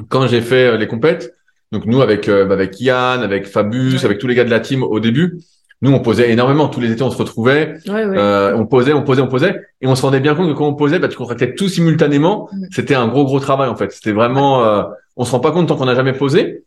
quand 0.09 0.26
j'ai 0.26 0.41
fait 0.41 0.69
euh, 0.69 0.76
les 0.76 0.87
compètes, 0.87 1.35
donc 1.73 1.87
nous 1.87 2.00
avec 2.00 2.29
euh, 2.29 2.49
avec 2.49 2.81
Yann, 2.81 3.23
avec 3.23 3.47
Fabus, 3.47 4.05
avec 4.05 4.19
tous 4.19 4.26
les 4.29 4.35
gars 4.35 4.45
de 4.45 4.50
la 4.50 4.61
team 4.61 4.83
au 4.83 5.00
début, 5.00 5.41
nous 5.83 5.93
on 5.93 6.00
posait 6.00 6.31
énormément. 6.31 6.69
Tous 6.69 6.81
les 6.81 6.91
étés, 6.91 7.03
on 7.03 7.11
se 7.11 7.19
retrouvait, 7.19 7.75
euh, 7.88 8.55
on 8.57 8.67
posait, 8.67 8.93
on 8.93 9.03
posait, 9.03 9.23
on 9.23 9.29
posait, 9.29 9.61
et 9.81 9.87
on 9.87 9.95
se 9.95 10.03
rendait 10.03 10.21
bien 10.21 10.35
compte 10.35 10.49
que 10.49 10.57
quand 10.57 10.67
on 10.67 10.75
posait, 10.75 10.99
bah, 10.99 11.09
tu 11.09 11.17
contractais 11.17 11.55
tout 11.55 11.69
simultanément. 11.69 12.49
C'était 12.71 12.95
un 12.95 13.09
gros 13.09 13.25
gros 13.25 13.41
travail 13.41 13.69
en 13.69 13.76
fait. 13.76 13.93
C'était 13.93 14.12
vraiment, 14.12 14.65
euh, 14.65 14.85
on 15.17 15.25
se 15.25 15.33
rend 15.33 15.41
pas 15.41 15.50
compte 15.50 15.69
tant 15.69 15.76
qu'on 15.76 15.87
n'a 15.87 15.95
jamais 15.95 16.12
posé. 16.12 16.65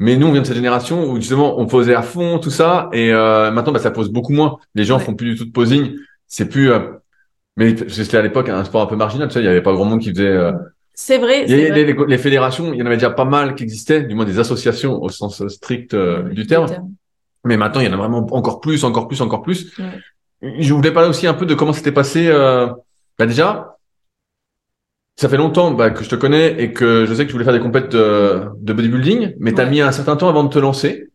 Mais 0.00 0.16
nous, 0.16 0.28
on 0.28 0.32
vient 0.32 0.42
de 0.42 0.46
cette 0.46 0.56
génération 0.56 1.10
où 1.10 1.16
justement 1.16 1.58
on 1.58 1.66
posait 1.66 1.94
à 1.94 2.02
fond 2.02 2.38
tout 2.38 2.50
ça, 2.50 2.88
et 2.92 3.12
euh, 3.12 3.50
maintenant 3.50 3.72
bah, 3.72 3.80
ça 3.80 3.90
pose 3.90 4.10
beaucoup 4.10 4.32
moins. 4.32 4.56
Les 4.74 4.84
gens 4.84 4.98
font 4.98 5.14
plus 5.14 5.32
du 5.32 5.36
tout 5.36 5.44
de 5.44 5.52
posing. 5.52 5.92
C'est 6.26 6.48
plus 6.48 6.70
mais 7.58 7.74
c'était 7.88 8.16
à 8.16 8.22
l'époque 8.22 8.48
un 8.48 8.64
sport 8.64 8.82
un 8.82 8.86
peu 8.86 8.94
marginal, 8.94 9.26
tu 9.26 9.34
sais, 9.34 9.40
il 9.40 9.44
y 9.44 9.48
avait 9.48 9.62
pas 9.62 9.72
grand 9.72 9.84
monde 9.84 10.00
qui 10.00 10.10
faisait. 10.10 10.28
Euh... 10.28 10.52
C'est 10.94 11.18
vrai. 11.18 11.44
Il 11.44 11.50
y 11.50 11.66
avait 11.66 11.84
les, 11.84 11.96
les, 12.06 12.18
fédérations, 12.18 12.72
il 12.72 12.78
y 12.78 12.82
en 12.82 12.86
avait 12.86 12.96
déjà 12.96 13.10
pas 13.10 13.24
mal 13.24 13.56
qui 13.56 13.64
existaient, 13.64 14.04
du 14.04 14.14
moins 14.14 14.24
des 14.24 14.38
associations 14.38 15.02
au 15.02 15.08
sens 15.08 15.46
strict 15.48 15.92
euh, 15.92 16.22
du, 16.28 16.46
terme. 16.46 16.68
Mais 17.44 17.56
maintenant, 17.56 17.80
il 17.80 17.86
y 17.86 17.90
en 17.90 17.94
a 17.94 17.96
vraiment 17.96 18.24
encore 18.30 18.60
plus, 18.60 18.84
encore 18.84 19.08
plus, 19.08 19.20
encore 19.20 19.42
plus. 19.42 19.76
Ouais. 19.76 20.60
Je 20.60 20.72
voulais 20.72 20.92
parler 20.92 21.08
aussi 21.08 21.26
un 21.26 21.34
peu 21.34 21.46
de 21.46 21.54
comment 21.54 21.72
c'était 21.72 21.92
passé. 21.92 22.28
Euh... 22.28 22.68
Bah 23.18 23.26
déjà, 23.26 23.76
ça 25.16 25.28
fait 25.28 25.36
longtemps 25.36 25.72
bah, 25.72 25.90
que 25.90 26.04
je 26.04 26.08
te 26.08 26.14
connais 26.14 26.62
et 26.62 26.72
que 26.72 27.06
je 27.06 27.14
sais 27.14 27.24
que 27.24 27.28
tu 27.28 27.32
voulais 27.32 27.44
faire 27.44 27.54
des 27.54 27.60
compètes 27.60 27.90
de, 27.90 28.44
de 28.56 28.72
bodybuilding, 28.72 29.34
mais 29.40 29.52
tu 29.52 29.60
as 29.60 29.66
mis 29.66 29.80
un 29.80 29.90
certain 29.90 30.14
temps 30.14 30.28
avant 30.28 30.44
de 30.44 30.50
te 30.50 30.60
lancer. 30.60 31.08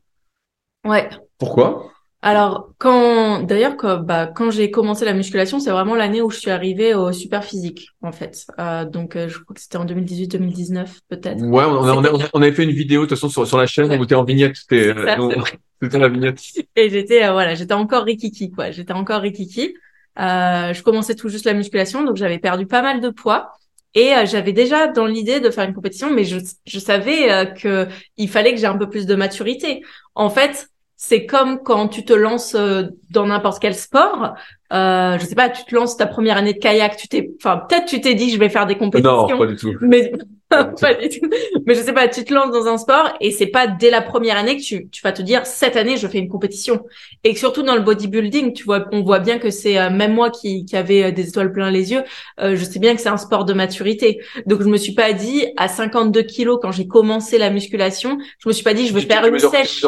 Ouais. 0.85 1.09
Pourquoi? 1.37 1.92
Alors, 2.25 2.69
quand 2.77 3.43
d'ailleurs, 3.43 3.75
quand, 3.75 3.97
bah, 3.97 4.27
quand 4.27 4.49
j'ai 4.49 4.71
commencé 4.71 5.03
la 5.03 5.13
musculation, 5.13 5.59
c'est 5.59 5.71
vraiment 5.71 5.93
l'année 5.93 6.21
où 6.21 6.31
je 6.31 6.39
suis 6.39 6.51
arrivée 6.51 6.93
au 6.95 7.11
super 7.11 7.43
physique, 7.43 7.89
en 8.01 8.13
fait. 8.13 8.45
Euh, 8.59 8.85
donc, 8.85 9.17
euh, 9.17 9.27
je 9.27 9.39
crois 9.39 9.53
que 9.53 9.59
c'était 9.61 9.75
en 9.75 9.85
2018-2019, 9.85 10.87
peut-être. 11.09 11.41
Ouais, 11.41 11.65
on, 11.65 11.81
on, 11.81 12.05
on, 12.05 12.19
on, 12.33 12.41
avait 12.41 12.53
fait 12.53 12.63
une 12.63 12.71
vidéo 12.71 13.01
de 13.01 13.07
toute 13.07 13.17
façon 13.17 13.27
sur, 13.27 13.45
sur 13.45 13.57
la 13.57 13.67
chaîne 13.67 13.91
où 13.99 14.05
t'es 14.05 14.15
en 14.15 14.23
vignette. 14.23 14.55
C'était 14.69 15.99
la 15.99 16.07
vignette. 16.07 16.39
Et 16.77 16.89
j'étais, 16.89 17.25
euh, 17.25 17.33
voilà, 17.33 17.55
j'étais 17.55 17.73
encore 17.73 18.05
rikiki, 18.05 18.51
quoi. 18.51 18.71
J'étais 18.71 18.93
encore 18.93 19.19
rikiki. 19.19 19.75
Euh, 20.17 20.73
je 20.73 20.81
commençais 20.81 21.15
tout 21.15 21.27
juste 21.27 21.45
la 21.45 21.53
musculation, 21.53 22.05
donc 22.05 22.15
j'avais 22.15 22.39
perdu 22.39 22.67
pas 22.67 22.81
mal 22.81 23.01
de 23.01 23.09
poids. 23.09 23.51
Et 23.95 24.13
euh, 24.13 24.25
j'avais 24.25 24.53
déjà 24.53 24.87
dans 24.87 25.05
l'idée 25.05 25.39
de 25.39 25.49
faire 25.49 25.65
une 25.67 25.73
compétition, 25.73 26.11
mais 26.11 26.23
je, 26.23 26.37
je 26.65 26.79
savais 26.79 27.31
euh, 27.31 27.45
que 27.45 27.87
il 28.17 28.29
fallait 28.29 28.53
que 28.53 28.59
j'ai 28.59 28.65
un 28.65 28.77
peu 28.77 28.89
plus 28.89 29.05
de 29.05 29.15
maturité. 29.15 29.81
En 30.15 30.29
fait, 30.29 30.69
c'est 30.95 31.25
comme 31.25 31.61
quand 31.63 31.87
tu 31.87 32.05
te 32.05 32.13
lances 32.13 32.55
euh, 32.55 32.83
dans 33.09 33.25
n'importe 33.25 33.61
quel 33.61 33.75
sport. 33.75 34.33
Euh, 34.71 35.17
je 35.19 35.25
sais 35.25 35.35
pas, 35.35 35.49
tu 35.49 35.63
te 35.65 35.75
lances 35.75 35.97
ta 35.97 36.07
première 36.07 36.37
année 36.37 36.53
de 36.53 36.59
kayak, 36.59 36.97
tu 36.97 37.07
t'es, 37.07 37.31
enfin 37.37 37.61
peut-être 37.67 37.85
tu 37.85 38.01
t'es 38.01 38.15
dit 38.15 38.31
je 38.31 38.39
vais 38.39 38.49
faire 38.49 38.65
des 38.65 38.77
compétitions. 38.77 39.27
Non, 39.27 39.37
pas 39.37 39.45
du 39.45 39.55
tout. 39.55 39.73
Mais 39.81 40.11
pas 40.81 40.93
du 40.93 41.09
tout. 41.09 41.29
Mais 41.65 41.75
je 41.75 41.81
sais 41.81 41.93
pas, 41.93 42.07
tu 42.07 42.23
te 42.23 42.33
lances 42.33 42.51
dans 42.51 42.67
un 42.67 42.77
sport 42.77 43.13
et 43.21 43.31
c'est 43.31 43.47
pas 43.47 43.67
dès 43.67 43.89
la 43.89 44.01
première 44.01 44.37
année 44.37 44.57
que 44.57 44.61
tu, 44.61 44.89
tu 44.89 45.01
vas 45.01 45.11
te 45.11 45.21
dire 45.21 45.45
cette 45.45 45.75
année 45.75 45.97
je 45.97 46.07
fais 46.07 46.19
une 46.19 46.29
compétition. 46.29 46.85
Et 47.23 47.35
surtout 47.35 47.63
dans 47.63 47.75
le 47.75 47.81
bodybuilding, 47.81 48.53
tu 48.53 48.63
vois, 48.63 48.85
on 48.91 49.03
voit 49.03 49.19
bien 49.19 49.39
que 49.39 49.49
c'est 49.49 49.79
euh, 49.79 49.89
même 49.89 50.13
moi 50.13 50.29
qui, 50.29 50.65
qui 50.65 50.75
avait 50.75 51.11
des 51.11 51.29
étoiles 51.29 51.51
plein 51.51 51.71
les 51.71 51.91
yeux, 51.91 52.03
euh, 52.39 52.55
je 52.55 52.63
sais 52.63 52.79
bien 52.79 52.95
que 52.95 53.01
c'est 53.01 53.09
un 53.09 53.17
sport 53.17 53.45
de 53.45 53.53
maturité. 53.53 54.19
Donc 54.45 54.61
je 54.61 54.67
me 54.67 54.77
suis 54.77 54.93
pas 54.93 55.13
dit 55.13 55.47
à 55.57 55.67
52 55.67 56.23
kilos 56.23 56.59
quand 56.61 56.71
j'ai 56.71 56.87
commencé 56.87 57.37
la 57.37 57.49
musculation, 57.49 58.17
je 58.39 58.47
me 58.47 58.53
suis 58.53 58.63
pas 58.63 58.73
dit 58.73 58.87
je 58.87 58.93
vais 58.93 59.01
faire 59.01 59.25
une 59.25 59.39
sèche. 59.39 59.85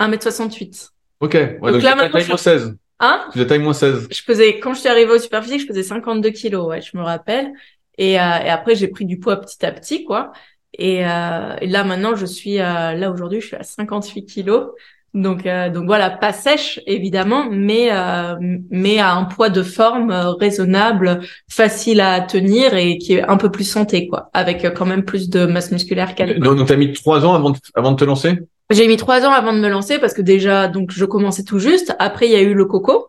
1m68. 0.00 0.90
Ok. 1.20 1.34
Ouais, 1.34 1.58
donc, 1.60 1.72
donc 1.72 1.82
là, 1.82 1.94
maintenant, 1.94 2.18
taille 2.18 2.28
moins 2.28 2.36
16. 2.36 2.76
Hein? 3.00 3.28
Tu 3.32 3.46
taille 3.46 3.58
moins 3.58 3.72
16. 3.72 4.08
Je 4.10 4.22
faisais, 4.22 4.58
quand 4.60 4.74
je 4.74 4.80
suis 4.80 4.88
arrivée 4.88 5.12
au 5.12 5.18
super 5.18 5.42
physique, 5.42 5.62
je 5.62 5.66
faisais 5.66 5.82
52 5.82 6.30
kilos, 6.30 6.66
ouais, 6.66 6.80
je 6.80 6.96
me 6.96 7.02
rappelle. 7.02 7.52
Et, 7.98 8.18
euh, 8.18 8.38
et 8.38 8.48
après, 8.48 8.74
j'ai 8.74 8.88
pris 8.88 9.04
du 9.04 9.18
poids 9.18 9.36
petit 9.36 9.64
à 9.64 9.72
petit, 9.72 10.04
quoi. 10.04 10.32
Et, 10.76 11.06
euh, 11.06 11.54
et 11.60 11.66
là, 11.66 11.84
maintenant, 11.84 12.16
je 12.16 12.26
suis, 12.26 12.60
euh, 12.60 12.92
là, 12.94 13.10
aujourd'hui, 13.10 13.40
je 13.40 13.46
suis 13.48 13.56
à 13.56 13.62
58 13.62 14.26
kilos. 14.26 14.68
Donc, 15.14 15.46
euh, 15.46 15.70
donc 15.70 15.86
voilà, 15.86 16.10
pas 16.10 16.32
sèche, 16.32 16.80
évidemment, 16.88 17.46
mais, 17.48 17.88
euh, 17.92 18.34
mais 18.70 18.98
à 18.98 19.14
un 19.14 19.24
poids 19.24 19.48
de 19.48 19.62
forme 19.62 20.10
euh, 20.10 20.32
raisonnable, 20.32 21.20
facile 21.48 22.00
à 22.00 22.20
tenir 22.20 22.74
et 22.74 22.98
qui 22.98 23.14
est 23.14 23.22
un 23.22 23.36
peu 23.36 23.48
plus 23.48 23.62
santé, 23.62 24.08
quoi. 24.08 24.28
Avec 24.34 24.66
quand 24.74 24.86
même 24.86 25.04
plus 25.04 25.30
de 25.30 25.46
masse 25.46 25.70
musculaire 25.70 26.16
qu'à 26.16 26.26
Donc, 26.34 26.56
donc 26.56 26.66
t'as 26.66 26.74
mis 26.74 26.92
trois 26.92 27.24
ans 27.24 27.34
avant 27.34 27.50
de, 27.50 27.58
avant 27.76 27.92
de 27.92 27.96
te 27.96 28.04
lancer? 28.04 28.40
J'ai 28.70 28.88
mis 28.88 28.96
trois 28.96 29.24
ans 29.26 29.32
avant 29.32 29.52
de 29.52 29.58
me 29.58 29.68
lancer 29.68 29.98
parce 29.98 30.14
que 30.14 30.22
déjà, 30.22 30.68
donc 30.68 30.90
je 30.90 31.04
commençais 31.04 31.44
tout 31.44 31.58
juste. 31.58 31.94
Après, 31.98 32.26
il 32.26 32.32
y 32.32 32.36
a 32.36 32.42
eu 32.42 32.54
le 32.54 32.64
coco. 32.64 33.08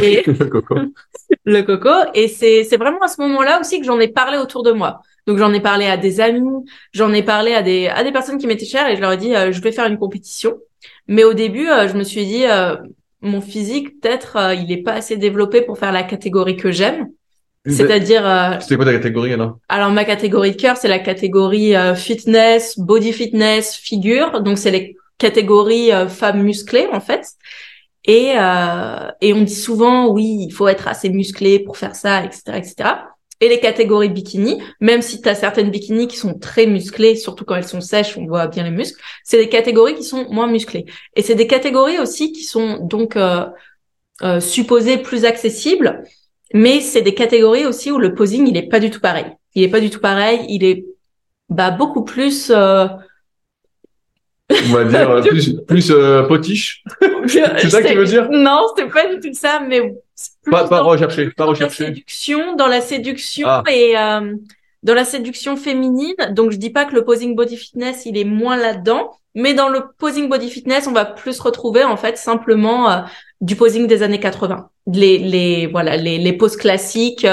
Et 0.00 0.22
le 0.26 0.46
coco. 0.46 0.74
le 1.44 1.62
coco. 1.62 2.10
Et 2.14 2.28
c'est, 2.28 2.64
c'est 2.64 2.78
vraiment 2.78 3.00
à 3.00 3.08
ce 3.08 3.20
moment-là 3.20 3.60
aussi 3.60 3.78
que 3.80 3.86
j'en 3.86 4.00
ai 4.00 4.08
parlé 4.08 4.38
autour 4.38 4.62
de 4.62 4.72
moi. 4.72 5.02
Donc 5.26 5.38
j'en 5.38 5.52
ai 5.52 5.60
parlé 5.60 5.86
à 5.86 5.96
des 5.96 6.20
amis, 6.20 6.64
j'en 6.92 7.12
ai 7.12 7.22
parlé 7.22 7.54
à 7.54 7.62
des, 7.62 7.86
à 7.86 8.02
des 8.02 8.10
personnes 8.10 8.38
qui 8.38 8.46
m'étaient 8.46 8.66
chères 8.66 8.88
et 8.88 8.96
je 8.96 9.00
leur 9.00 9.12
ai 9.12 9.16
dit, 9.16 9.34
euh, 9.34 9.52
je 9.52 9.60
vais 9.60 9.72
faire 9.72 9.86
une 9.86 9.98
compétition. 9.98 10.58
Mais 11.06 11.22
au 11.22 11.32
début, 11.32 11.68
euh, 11.68 11.86
je 11.86 11.94
me 11.94 12.02
suis 12.02 12.26
dit, 12.26 12.44
euh, 12.46 12.76
mon 13.20 13.40
physique, 13.40 14.00
peut-être, 14.00 14.36
il 14.58 14.72
est 14.72 14.82
pas 14.82 14.94
assez 14.94 15.16
développé 15.16 15.62
pour 15.62 15.78
faire 15.78 15.92
la 15.92 16.02
catégorie 16.02 16.56
que 16.56 16.72
j'aime. 16.72 17.08
C'est-à-dire. 17.66 18.26
Euh, 18.26 18.56
C'était 18.60 18.76
quoi 18.76 18.84
ta 18.84 18.92
catégorie 18.92 19.32
alors? 19.32 19.58
Alors 19.68 19.90
ma 19.90 20.04
catégorie 20.04 20.52
de 20.52 20.56
cœur, 20.56 20.76
c'est 20.76 20.88
la 20.88 20.98
catégorie 20.98 21.76
euh, 21.76 21.94
fitness, 21.94 22.78
body 22.78 23.12
fitness, 23.12 23.76
figure. 23.76 24.40
Donc 24.42 24.58
c'est 24.58 24.70
les 24.70 24.96
catégories 25.18 25.92
euh, 25.92 26.08
femmes 26.08 26.42
musclées 26.42 26.88
en 26.92 27.00
fait. 27.00 27.24
Et 28.04 28.32
euh, 28.36 29.08
et 29.20 29.32
on 29.32 29.42
dit 29.42 29.54
souvent 29.54 30.08
oui, 30.08 30.46
il 30.48 30.50
faut 30.52 30.66
être 30.66 30.88
assez 30.88 31.08
musclé 31.08 31.60
pour 31.60 31.76
faire 31.76 31.94
ça, 31.94 32.24
etc., 32.24 32.42
etc. 32.56 32.74
Et 33.40 33.48
les 33.48 33.60
catégories 33.60 34.08
bikini, 34.08 34.62
même 34.80 35.02
si 35.02 35.20
tu 35.20 35.28
as 35.28 35.34
certaines 35.34 35.70
bikinis 35.70 36.06
qui 36.06 36.16
sont 36.16 36.38
très 36.38 36.66
musclées, 36.66 37.16
surtout 37.16 37.44
quand 37.44 37.56
elles 37.56 37.66
sont 37.66 37.80
sèches, 37.80 38.16
on 38.16 38.26
voit 38.26 38.46
bien 38.46 38.62
les 38.62 38.70
muscles, 38.70 39.00
c'est 39.24 39.36
des 39.36 39.48
catégories 39.48 39.94
qui 39.96 40.04
sont 40.04 40.28
moins 40.30 40.46
musclées. 40.46 40.86
Et 41.16 41.22
c'est 41.22 41.34
des 41.34 41.48
catégories 41.48 41.98
aussi 41.98 42.32
qui 42.32 42.44
sont 42.44 42.78
donc 42.78 43.16
euh, 43.16 43.46
supposées 44.40 44.98
plus 44.98 45.24
accessibles 45.24 46.04
mais 46.52 46.80
c'est 46.80 47.02
des 47.02 47.14
catégories 47.14 47.66
aussi 47.66 47.90
où 47.90 47.98
le 47.98 48.14
posing, 48.14 48.46
il 48.46 48.56
est 48.56 48.68
pas 48.68 48.80
du 48.80 48.90
tout 48.90 49.00
pareil. 49.00 49.26
Il 49.54 49.62
est 49.62 49.68
pas 49.68 49.80
du 49.80 49.90
tout 49.90 50.00
pareil. 50.00 50.44
Il 50.48 50.64
est 50.64 50.84
bah, 51.48 51.70
beaucoup 51.70 52.04
plus... 52.04 52.50
Euh... 52.50 52.86
On 54.50 54.72
va 54.74 54.84
dire 54.84 55.10
euh, 55.10 55.22
plus, 55.22 55.54
plus 55.66 55.90
euh, 55.90 56.24
potiche. 56.24 56.84
c'est 57.26 57.70
ça 57.70 57.82
que 57.82 57.88
tu 57.88 57.94
veux 57.94 58.04
dire? 58.04 58.28
Non, 58.30 58.66
c'était 58.68 58.88
pas 58.88 59.12
du 59.12 59.20
tout 59.20 59.34
ça, 59.34 59.62
mais 59.66 59.94
pas, 60.50 60.68
pas 60.68 60.82
rechercher, 60.82 61.30
pas 61.30 61.46
rechercher. 61.46 61.84
Dans 61.84 61.88
la 61.88 61.94
séduction, 61.94 62.56
dans 62.56 62.66
la 62.66 62.80
séduction 62.80 63.48
ah. 63.48 63.62
et 63.70 63.96
euh, 63.96 64.34
dans 64.82 64.94
la 64.94 65.04
séduction 65.04 65.56
féminine. 65.56 66.14
Donc 66.30 66.50
je 66.50 66.56
dis 66.56 66.70
pas 66.70 66.84
que 66.84 66.94
le 66.94 67.04
posing 67.04 67.34
body 67.34 67.56
fitness 67.56 68.06
il 68.06 68.16
est 68.16 68.24
moins 68.24 68.56
là-dedans, 68.56 69.10
mais 69.34 69.54
dans 69.54 69.68
le 69.68 69.84
posing 69.98 70.28
body 70.28 70.50
fitness, 70.50 70.86
on 70.86 70.92
va 70.92 71.04
plus 71.04 71.40
retrouver 71.40 71.84
en 71.84 71.96
fait 71.96 72.18
simplement 72.18 72.90
euh, 72.90 73.00
du 73.40 73.56
posing 73.56 73.86
des 73.86 74.02
années 74.02 74.20
80. 74.20 74.68
Les, 74.86 75.18
les 75.18 75.66
voilà 75.68 75.96
les, 75.96 76.18
les 76.18 76.32
poses 76.32 76.56
classiques, 76.56 77.26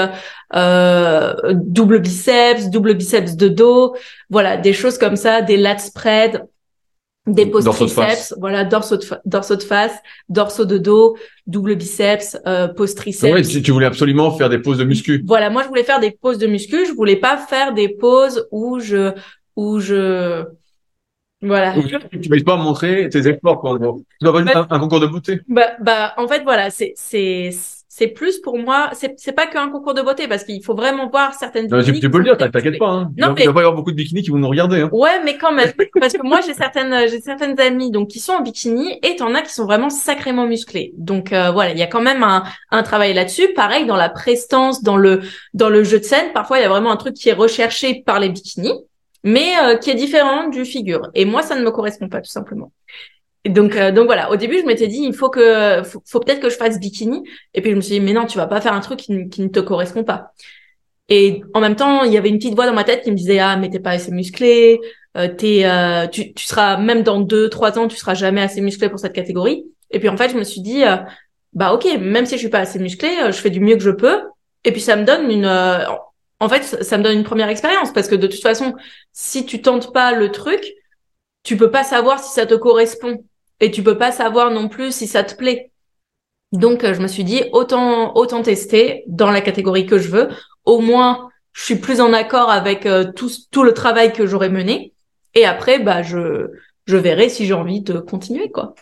euh, 0.54 1.34
double 1.52 1.98
biceps, 1.98 2.70
double 2.70 2.94
biceps 2.94 3.36
de 3.36 3.48
dos, 3.48 3.96
voilà 4.30 4.56
des 4.56 4.72
choses 4.72 4.98
comme 4.98 5.16
ça, 5.16 5.42
des 5.42 5.56
lat 5.56 5.78
spread, 5.78 6.44
des 7.26 7.46
poses 7.46 7.64
triceps, 7.64 8.30
de 8.30 8.40
voilà 8.40 8.64
dorso 8.64 8.96
de, 8.96 9.04
dorso 9.24 9.56
de 9.56 9.62
face, 9.62 9.94
dorso 10.28 10.64
de 10.64 10.78
dos, 10.78 11.16
double 11.46 11.76
biceps, 11.76 12.38
euh, 12.46 12.68
pose 12.68 12.94
triceps. 12.94 13.32
Ouais, 13.32 13.42
tu 13.42 13.70
voulais 13.70 13.86
absolument 13.86 14.30
faire 14.30 14.48
des 14.48 14.58
poses 14.58 14.78
de 14.78 14.84
muscu. 14.84 15.22
Voilà, 15.26 15.50
moi 15.50 15.62
je 15.62 15.68
voulais 15.68 15.84
faire 15.84 16.00
des 16.00 16.10
poses 16.10 16.38
de 16.38 16.46
muscu, 16.46 16.86
je 16.86 16.92
voulais 16.92 17.16
pas 17.16 17.36
faire 17.36 17.74
des 17.74 17.88
poses 17.88 18.48
où 18.50 18.80
je 18.80 19.12
où 19.56 19.80
je 19.80 20.44
voilà. 21.42 21.72
tu 21.72 22.30
ne 22.30 22.42
pas 22.42 22.56
montrer 22.56 23.08
tes 23.08 23.26
efforts, 23.26 23.60
quoi, 23.60 23.70
en 23.70 23.76
gros. 23.76 24.04
Tu 24.20 24.24
dois 24.24 24.32
pas 24.32 24.42
juste 24.42 24.56
un, 24.70 24.78
concours 24.78 25.00
de 25.00 25.06
beauté. 25.06 25.40
Bah, 25.48 25.70
bah, 25.80 26.12
en 26.18 26.28
fait, 26.28 26.42
voilà, 26.42 26.70
c'est, 26.70 26.92
c'est, 26.96 27.50
c'est 28.00 28.08
plus 28.08 28.38
pour 28.38 28.56
moi, 28.56 28.88
c'est, 28.94 29.32
pas 29.32 29.46
qu'un 29.46 29.68
concours 29.68 29.92
de 29.92 30.00
beauté 30.00 30.26
parce 30.26 30.44
qu'il 30.44 30.64
faut 30.64 30.74
vraiment 30.74 31.10
voir 31.10 31.34
certaines 31.34 31.66
non, 31.66 31.82
tu, 31.82 32.00
tu, 32.00 32.10
peux 32.10 32.16
le 32.16 32.24
dire, 32.24 32.38
t'inquiète 32.38 32.78
pas, 32.78 32.88
hein. 32.88 33.12
Non, 33.18 33.34
il, 33.36 33.40
mais... 33.40 33.46
va 33.46 33.52
pas 33.52 33.60
y 33.60 33.64
avoir 33.64 33.74
beaucoup 33.74 33.90
de 33.90 33.96
bikinis 33.96 34.22
qui 34.22 34.30
vont 34.30 34.38
nous 34.38 34.48
regarder, 34.48 34.80
hein. 34.80 34.88
Ouais, 34.90 35.22
mais 35.22 35.36
quand 35.36 35.52
même. 35.52 35.70
parce 36.00 36.14
que 36.14 36.26
moi, 36.26 36.40
j'ai 36.40 36.54
certaines, 36.54 37.06
j'ai 37.10 37.20
certaines 37.20 37.60
amies, 37.60 37.90
donc, 37.90 38.08
qui 38.08 38.18
sont 38.18 38.32
en 38.32 38.40
bikini 38.40 38.98
et 39.02 39.16
t'en 39.16 39.34
as 39.34 39.42
qui 39.42 39.52
sont 39.52 39.66
vraiment 39.66 39.90
sacrément 39.90 40.46
musclés. 40.46 40.94
Donc, 40.96 41.34
euh, 41.34 41.50
voilà, 41.50 41.72
il 41.72 41.78
y 41.78 41.82
a 41.82 41.86
quand 41.88 42.00
même 42.00 42.22
un, 42.22 42.44
un 42.70 42.82
travail 42.82 43.12
là-dessus. 43.12 43.52
Pareil, 43.54 43.84
dans 43.84 43.96
la 43.96 44.08
prestance, 44.08 44.82
dans 44.82 44.96
le, 44.96 45.20
dans 45.52 45.68
le 45.68 45.84
jeu 45.84 45.98
de 45.98 46.04
scène, 46.04 46.32
parfois, 46.32 46.58
il 46.58 46.62
y 46.62 46.64
a 46.64 46.70
vraiment 46.70 46.92
un 46.92 46.96
truc 46.96 47.12
qui 47.12 47.28
est 47.28 47.34
recherché 47.34 48.02
par 48.06 48.18
les 48.18 48.30
bikinis 48.30 48.72
mais 49.22 49.52
euh, 49.62 49.76
qui 49.76 49.90
est 49.90 49.94
différent 49.94 50.48
du 50.48 50.64
figure. 50.64 51.10
Et 51.14 51.26
moi, 51.26 51.42
ça 51.42 51.54
ne 51.54 51.62
me 51.62 51.70
correspond 51.70 52.08
pas, 52.08 52.22
tout 52.22 52.30
simplement. 52.30 52.72
Donc, 53.46 53.76
euh, 53.76 53.90
donc 53.90 54.06
voilà. 54.06 54.30
Au 54.30 54.36
début, 54.36 54.58
je 54.58 54.66
m'étais 54.66 54.86
dit, 54.86 55.02
il 55.02 55.14
faut 55.14 55.30
que, 55.30 55.82
faut, 55.82 56.20
peut-être 56.20 56.40
que 56.40 56.50
je 56.50 56.56
fasse 56.56 56.78
bikini. 56.78 57.22
Et 57.54 57.62
puis 57.62 57.70
je 57.70 57.76
me 57.76 57.80
suis 57.80 57.94
dit, 57.94 58.00
mais 58.00 58.12
non, 58.12 58.26
tu 58.26 58.36
vas 58.36 58.46
pas 58.46 58.60
faire 58.60 58.74
un 58.74 58.80
truc 58.80 59.00
qui, 59.00 59.12
ne 59.12 59.48
te 59.48 59.60
correspond 59.60 60.04
pas. 60.04 60.32
Et 61.08 61.42
en 61.54 61.60
même 61.60 61.76
temps, 61.76 62.04
il 62.04 62.12
y 62.12 62.18
avait 62.18 62.28
une 62.28 62.38
petite 62.38 62.54
voix 62.54 62.66
dans 62.66 62.74
ma 62.74 62.84
tête 62.84 63.02
qui 63.02 63.10
me 63.10 63.16
disait, 63.16 63.38
ah, 63.38 63.56
mais 63.56 63.70
t'es 63.70 63.80
pas 63.80 63.90
assez 63.92 64.12
musclé. 64.12 64.80
Euh, 65.16 65.28
t'es, 65.28 65.62
euh, 65.64 66.06
tu, 66.06 66.34
tu 66.34 66.46
seras 66.46 66.76
même 66.76 67.02
dans 67.02 67.20
deux, 67.20 67.48
trois 67.48 67.78
ans, 67.78 67.88
tu 67.88 67.96
seras 67.96 68.14
jamais 68.14 68.42
assez 68.42 68.60
musclé 68.60 68.88
pour 68.88 69.00
cette 69.00 69.14
catégorie. 69.14 69.64
Et 69.90 69.98
puis 69.98 70.08
en 70.08 70.16
fait, 70.16 70.30
je 70.30 70.36
me 70.36 70.44
suis 70.44 70.60
dit, 70.60 70.82
bah 71.52 71.72
ok, 71.72 71.86
même 71.98 72.26
si 72.26 72.34
je 72.34 72.40
suis 72.40 72.48
pas 72.48 72.60
assez 72.60 72.78
musclé, 72.78 73.10
je 73.26 73.32
fais 73.32 73.50
du 73.50 73.60
mieux 73.60 73.74
que 73.74 73.82
je 73.82 73.90
peux. 73.90 74.20
Et 74.64 74.70
puis 74.70 74.80
ça 74.80 74.94
me 74.94 75.04
donne 75.04 75.28
une, 75.30 75.46
en 76.40 76.48
fait, 76.48 76.62
ça 76.62 76.96
me 76.96 77.02
donne 77.02 77.18
une 77.18 77.24
première 77.24 77.48
expérience 77.48 77.92
parce 77.92 78.06
que 78.06 78.14
de 78.14 78.26
toute 78.26 78.42
façon, 78.42 78.74
si 79.12 79.44
tu 79.46 79.62
tentes 79.62 79.92
pas 79.92 80.12
le 80.12 80.30
truc, 80.30 80.72
tu 81.42 81.56
peux 81.56 81.70
pas 81.70 81.84
savoir 81.84 82.18
si 82.22 82.32
ça 82.32 82.46
te 82.46 82.54
correspond 82.54 83.24
et 83.60 83.70
tu 83.70 83.82
peux 83.82 83.98
pas 83.98 84.12
savoir 84.12 84.50
non 84.50 84.68
plus 84.68 84.92
si 84.94 85.06
ça 85.06 85.22
te 85.22 85.34
plaît. 85.34 85.70
Donc, 86.52 86.84
je 86.84 87.00
me 87.00 87.06
suis 87.06 87.24
dit 87.24 87.44
autant 87.52 88.16
autant 88.16 88.42
tester 88.42 89.04
dans 89.06 89.30
la 89.30 89.40
catégorie 89.40 89.86
que 89.86 89.98
je 89.98 90.08
veux. 90.08 90.28
Au 90.64 90.80
moins, 90.80 91.28
je 91.52 91.64
suis 91.64 91.76
plus 91.76 92.00
en 92.00 92.12
accord 92.12 92.50
avec 92.50 92.86
euh, 92.86 93.12
tout 93.14 93.30
tout 93.50 93.62
le 93.62 93.72
travail 93.72 94.12
que 94.12 94.26
j'aurais 94.26 94.50
mené. 94.50 94.92
Et 95.34 95.44
après, 95.44 95.78
bah 95.78 96.02
je 96.02 96.48
je 96.86 96.96
verrai 96.96 97.28
si 97.28 97.46
j'ai 97.46 97.54
envie 97.54 97.82
de 97.82 97.98
continuer 97.98 98.50
quoi. 98.50 98.74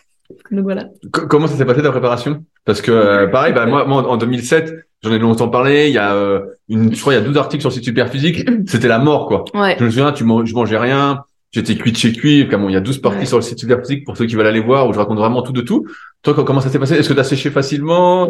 Donc 0.51 0.63
voilà. 0.63 0.89
comment 1.11 1.47
ça 1.47 1.55
s'est 1.55 1.65
passé 1.65 1.81
ta 1.81 1.91
préparation? 1.91 2.43
Parce 2.65 2.81
que 2.81 2.91
euh, 2.91 3.27
pareil, 3.27 3.53
bah 3.53 3.65
moi, 3.65 3.85
moi 3.85 4.07
en 4.07 4.17
2007 4.17 4.89
J'en 5.01 5.13
ai 5.13 5.19
longtemps 5.19 5.47
parlé. 5.47 5.87
Il 5.87 5.93
y 5.93 5.97
a 5.97 6.13
euh, 6.13 6.41
une, 6.67 6.93
je 6.93 6.99
crois, 6.99 7.13
il 7.13 7.17
y 7.17 7.19
a 7.19 7.23
12 7.23 7.37
articles 7.37 7.61
sur 7.61 7.69
le 7.69 7.73
site 7.73 7.85
super 7.85 8.09
physique. 8.09 8.47
C'était 8.67 8.87
la 8.87 8.99
mort, 8.99 9.27
quoi. 9.27 9.45
Ouais. 9.53 9.77
Je 9.79 9.85
me 9.85 9.89
souviens, 9.89 10.11
tu 10.11 10.25
je 10.25 10.53
mangeais 10.53 10.77
rien. 10.77 11.23
J'étais 11.51 11.75
cuit 11.75 11.91
de 11.91 11.97
chez 11.97 12.13
cuit. 12.13 12.47
Comme 12.47 12.69
il 12.69 12.73
y 12.73 12.77
a 12.77 12.81
12 12.81 12.99
parties 12.99 13.25
sur 13.27 13.37
le 13.37 13.41
site 13.41 13.59
super 13.59 13.79
physique 13.79 14.05
pour 14.05 14.17
ceux 14.17 14.25
qui 14.25 14.35
veulent 14.35 14.47
aller 14.47 14.59
voir 14.59 14.87
où 14.87 14.93
je 14.93 14.99
raconte 14.99 15.17
vraiment 15.17 15.41
tout 15.41 15.53
de 15.53 15.61
tout. 15.61 15.85
Toi, 16.21 16.33
comment 16.45 16.61
ça 16.61 16.69
s'est 16.69 16.79
passé? 16.79 16.95
Est-ce 16.95 17.09
que 17.09 17.13
tu 17.13 17.19
as 17.19 17.23
séché 17.23 17.49
facilement? 17.49 18.29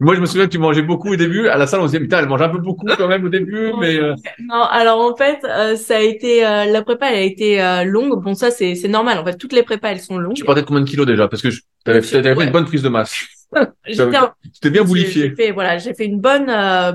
Moi, 0.00 0.14
je 0.14 0.20
me 0.20 0.26
souviens 0.26 0.46
que 0.46 0.52
tu 0.52 0.58
mangeais 0.58 0.82
beaucoup 0.82 1.12
au 1.12 1.16
début. 1.16 1.48
À 1.48 1.56
la 1.56 1.66
salle, 1.66 1.80
on 1.80 1.86
se 1.86 1.92
disait, 1.92 2.00
putain, 2.00 2.20
elle 2.20 2.28
mange 2.28 2.40
un 2.40 2.48
peu 2.48 2.58
beaucoup 2.58 2.86
quand 2.86 3.08
même 3.08 3.24
au 3.24 3.28
début, 3.28 3.72
mais. 3.78 3.96
Euh... 3.96 4.14
Non, 4.40 4.62
alors 4.62 5.00
en 5.00 5.14
fait, 5.14 5.40
euh, 5.44 5.76
ça 5.76 5.96
a 5.96 6.00
été 6.00 6.44
euh, 6.44 6.64
la 6.64 6.82
prépa, 6.82 7.10
elle 7.10 7.18
a 7.18 7.22
été 7.22 7.84
longue. 7.84 8.22
Bon, 8.22 8.34
ça 8.34 8.50
c'est 8.50 8.74
c'est 8.74 8.88
normal. 8.88 9.18
En 9.18 9.24
fait, 9.24 9.36
toutes 9.36 9.52
les 9.52 9.62
prépas, 9.62 9.90
elles 9.90 10.00
sont 10.00 10.18
longues. 10.18 10.34
Tu 10.34 10.44
partais 10.44 10.62
de 10.62 10.66
combien 10.66 10.82
de 10.82 10.88
kilos 10.88 11.06
déjà? 11.06 11.28
Parce 11.28 11.42
que 11.42 11.50
je, 11.50 11.60
T'avais 11.84 12.02
fait 12.02 12.44
une 12.44 12.50
bonne 12.50 12.66
prise 12.66 12.82
de 12.82 12.88
masse. 12.88 13.26
J'étais 13.86 14.70
bien 14.70 14.84
boulifié. 14.84 15.34
Fait, 15.34 15.52
voilà, 15.52 15.78
j'ai 15.78 15.94
fait 15.94 16.04
une 16.04 16.20
bonne 16.20 16.50
euh, 16.50 16.92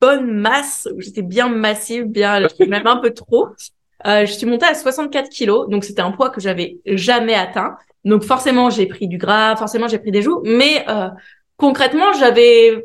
bonne 0.00 0.30
masse 0.30 0.88
j'étais 0.98 1.22
bien 1.22 1.48
massive, 1.48 2.04
bien 2.04 2.46
même 2.68 2.86
un 2.86 2.98
peu 2.98 3.10
trop. 3.10 3.48
Euh, 4.06 4.26
je 4.26 4.32
suis 4.32 4.46
montée 4.46 4.66
à 4.66 4.74
64 4.74 5.30
kilos, 5.30 5.68
donc 5.68 5.84
c'était 5.84 6.02
un 6.02 6.10
poids 6.10 6.30
que 6.30 6.40
j'avais 6.40 6.78
jamais 6.86 7.34
atteint. 7.34 7.76
Donc 8.04 8.24
forcément 8.24 8.70
j'ai 8.70 8.86
pris 8.86 9.08
du 9.08 9.18
gras, 9.18 9.56
forcément 9.56 9.88
j'ai 9.88 9.98
pris 9.98 10.10
des 10.10 10.22
joues, 10.22 10.40
mais 10.44 10.84
euh, 10.88 11.08
concrètement 11.56 12.12
j'avais, 12.12 12.84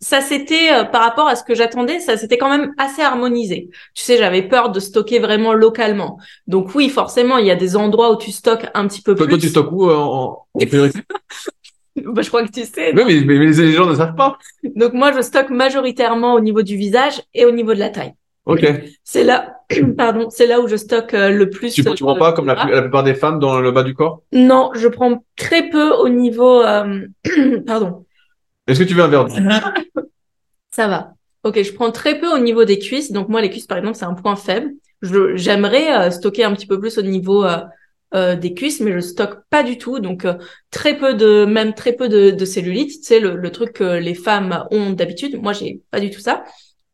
ça 0.00 0.20
c'était 0.20 0.72
euh, 0.72 0.84
par 0.84 1.02
rapport 1.02 1.26
à 1.26 1.34
ce 1.34 1.42
que 1.42 1.54
j'attendais, 1.54 1.98
ça 1.98 2.16
c'était 2.16 2.38
quand 2.38 2.50
même 2.50 2.72
assez 2.78 3.02
harmonisé. 3.02 3.70
Tu 3.94 4.04
sais, 4.04 4.16
j'avais 4.18 4.42
peur 4.42 4.70
de 4.70 4.78
stocker 4.80 5.18
vraiment 5.18 5.54
localement. 5.54 6.18
Donc 6.46 6.74
oui, 6.74 6.88
forcément 6.88 7.38
il 7.38 7.46
y 7.46 7.50
a 7.50 7.56
des 7.56 7.74
endroits 7.74 8.12
où 8.12 8.16
tu 8.16 8.30
stockes 8.30 8.66
un 8.74 8.86
petit 8.86 9.02
peu 9.02 9.14
plus. 9.14 9.26
Toi 9.26 9.38
tu 9.38 9.48
stockes 9.48 9.72
où 9.72 9.90
en, 9.90 10.46
en 10.54 10.66
priorité? 10.66 11.00
Bah, 11.96 12.22
je 12.22 12.28
crois 12.28 12.44
que 12.44 12.50
tu 12.50 12.64
sais. 12.64 12.92
Oui, 12.92 13.24
mais, 13.24 13.38
mais, 13.38 13.52
les 13.52 13.72
gens 13.72 13.86
ne 13.86 13.94
savent 13.94 14.16
pas. 14.16 14.36
Donc 14.74 14.94
moi, 14.94 15.12
je 15.12 15.22
stocke 15.22 15.50
majoritairement 15.50 16.34
au 16.34 16.40
niveau 16.40 16.62
du 16.62 16.76
visage 16.76 17.22
et 17.34 17.44
au 17.44 17.52
niveau 17.52 17.72
de 17.72 17.78
la 17.78 17.88
taille. 17.88 18.14
Ok. 18.46 18.66
C'est 19.02 19.24
là, 19.24 19.60
pardon, 19.96 20.28
c'est 20.30 20.46
là 20.46 20.60
où 20.60 20.68
je 20.68 20.76
stocke 20.76 21.14
euh, 21.14 21.30
le 21.30 21.48
plus. 21.48 21.72
Tu, 21.72 21.84
tu 21.84 22.04
prends 22.04 22.16
pas 22.16 22.32
comme 22.32 22.46
la, 22.46 22.54
la, 22.54 22.82
plupart 22.82 23.02
des 23.02 23.14
femmes 23.14 23.38
dans 23.38 23.60
le 23.60 23.72
bas 23.72 23.82
du 23.82 23.94
corps? 23.94 24.22
Non, 24.32 24.70
je 24.74 24.88
prends 24.88 25.24
très 25.36 25.70
peu 25.70 25.90
au 25.92 26.08
niveau. 26.08 26.62
Euh... 26.62 27.06
pardon. 27.66 28.04
Est-ce 28.66 28.80
que 28.80 28.84
tu 28.84 28.94
veux 28.94 29.02
un 29.02 29.08
verre 29.08 29.28
Ça 30.70 30.88
va. 30.88 31.12
Ok, 31.42 31.62
je 31.62 31.72
prends 31.72 31.90
très 31.90 32.18
peu 32.18 32.32
au 32.34 32.38
niveau 32.38 32.64
des 32.64 32.78
cuisses. 32.78 33.12
Donc 33.12 33.28
moi, 33.28 33.40
les 33.40 33.50
cuisses, 33.50 33.66
par 33.66 33.78
exemple, 33.78 33.96
c'est 33.96 34.06
un 34.06 34.14
point 34.14 34.36
faible. 34.36 34.72
J'aimerais 35.02 35.94
euh, 35.96 36.10
stocker 36.10 36.44
un 36.44 36.54
petit 36.54 36.66
peu 36.66 36.80
plus 36.80 36.96
au 36.96 37.02
niveau 37.02 37.44
euh, 37.44 37.58
euh, 38.14 38.34
des 38.34 38.54
cuisses, 38.54 38.80
mais 38.80 38.92
je 38.92 39.00
stocke 39.00 39.40
pas 39.50 39.62
du 39.62 39.76
tout. 39.78 40.00
Donc 40.00 40.26
très 40.70 40.96
peu 40.96 41.14
de, 41.14 41.44
même 41.44 41.74
très 41.74 41.92
peu 41.92 42.08
de, 42.08 42.30
de 42.30 42.44
cellulite. 42.44 43.00
Tu 43.00 43.02
sais, 43.02 43.20
le, 43.20 43.36
le 43.36 43.50
truc 43.50 43.74
que 43.74 43.98
les 43.98 44.14
femmes 44.14 44.64
ont 44.70 44.90
d'habitude. 44.90 45.40
Moi, 45.40 45.52
j'ai 45.52 45.80
pas 45.90 46.00
du 46.00 46.10
tout 46.10 46.20
ça 46.20 46.44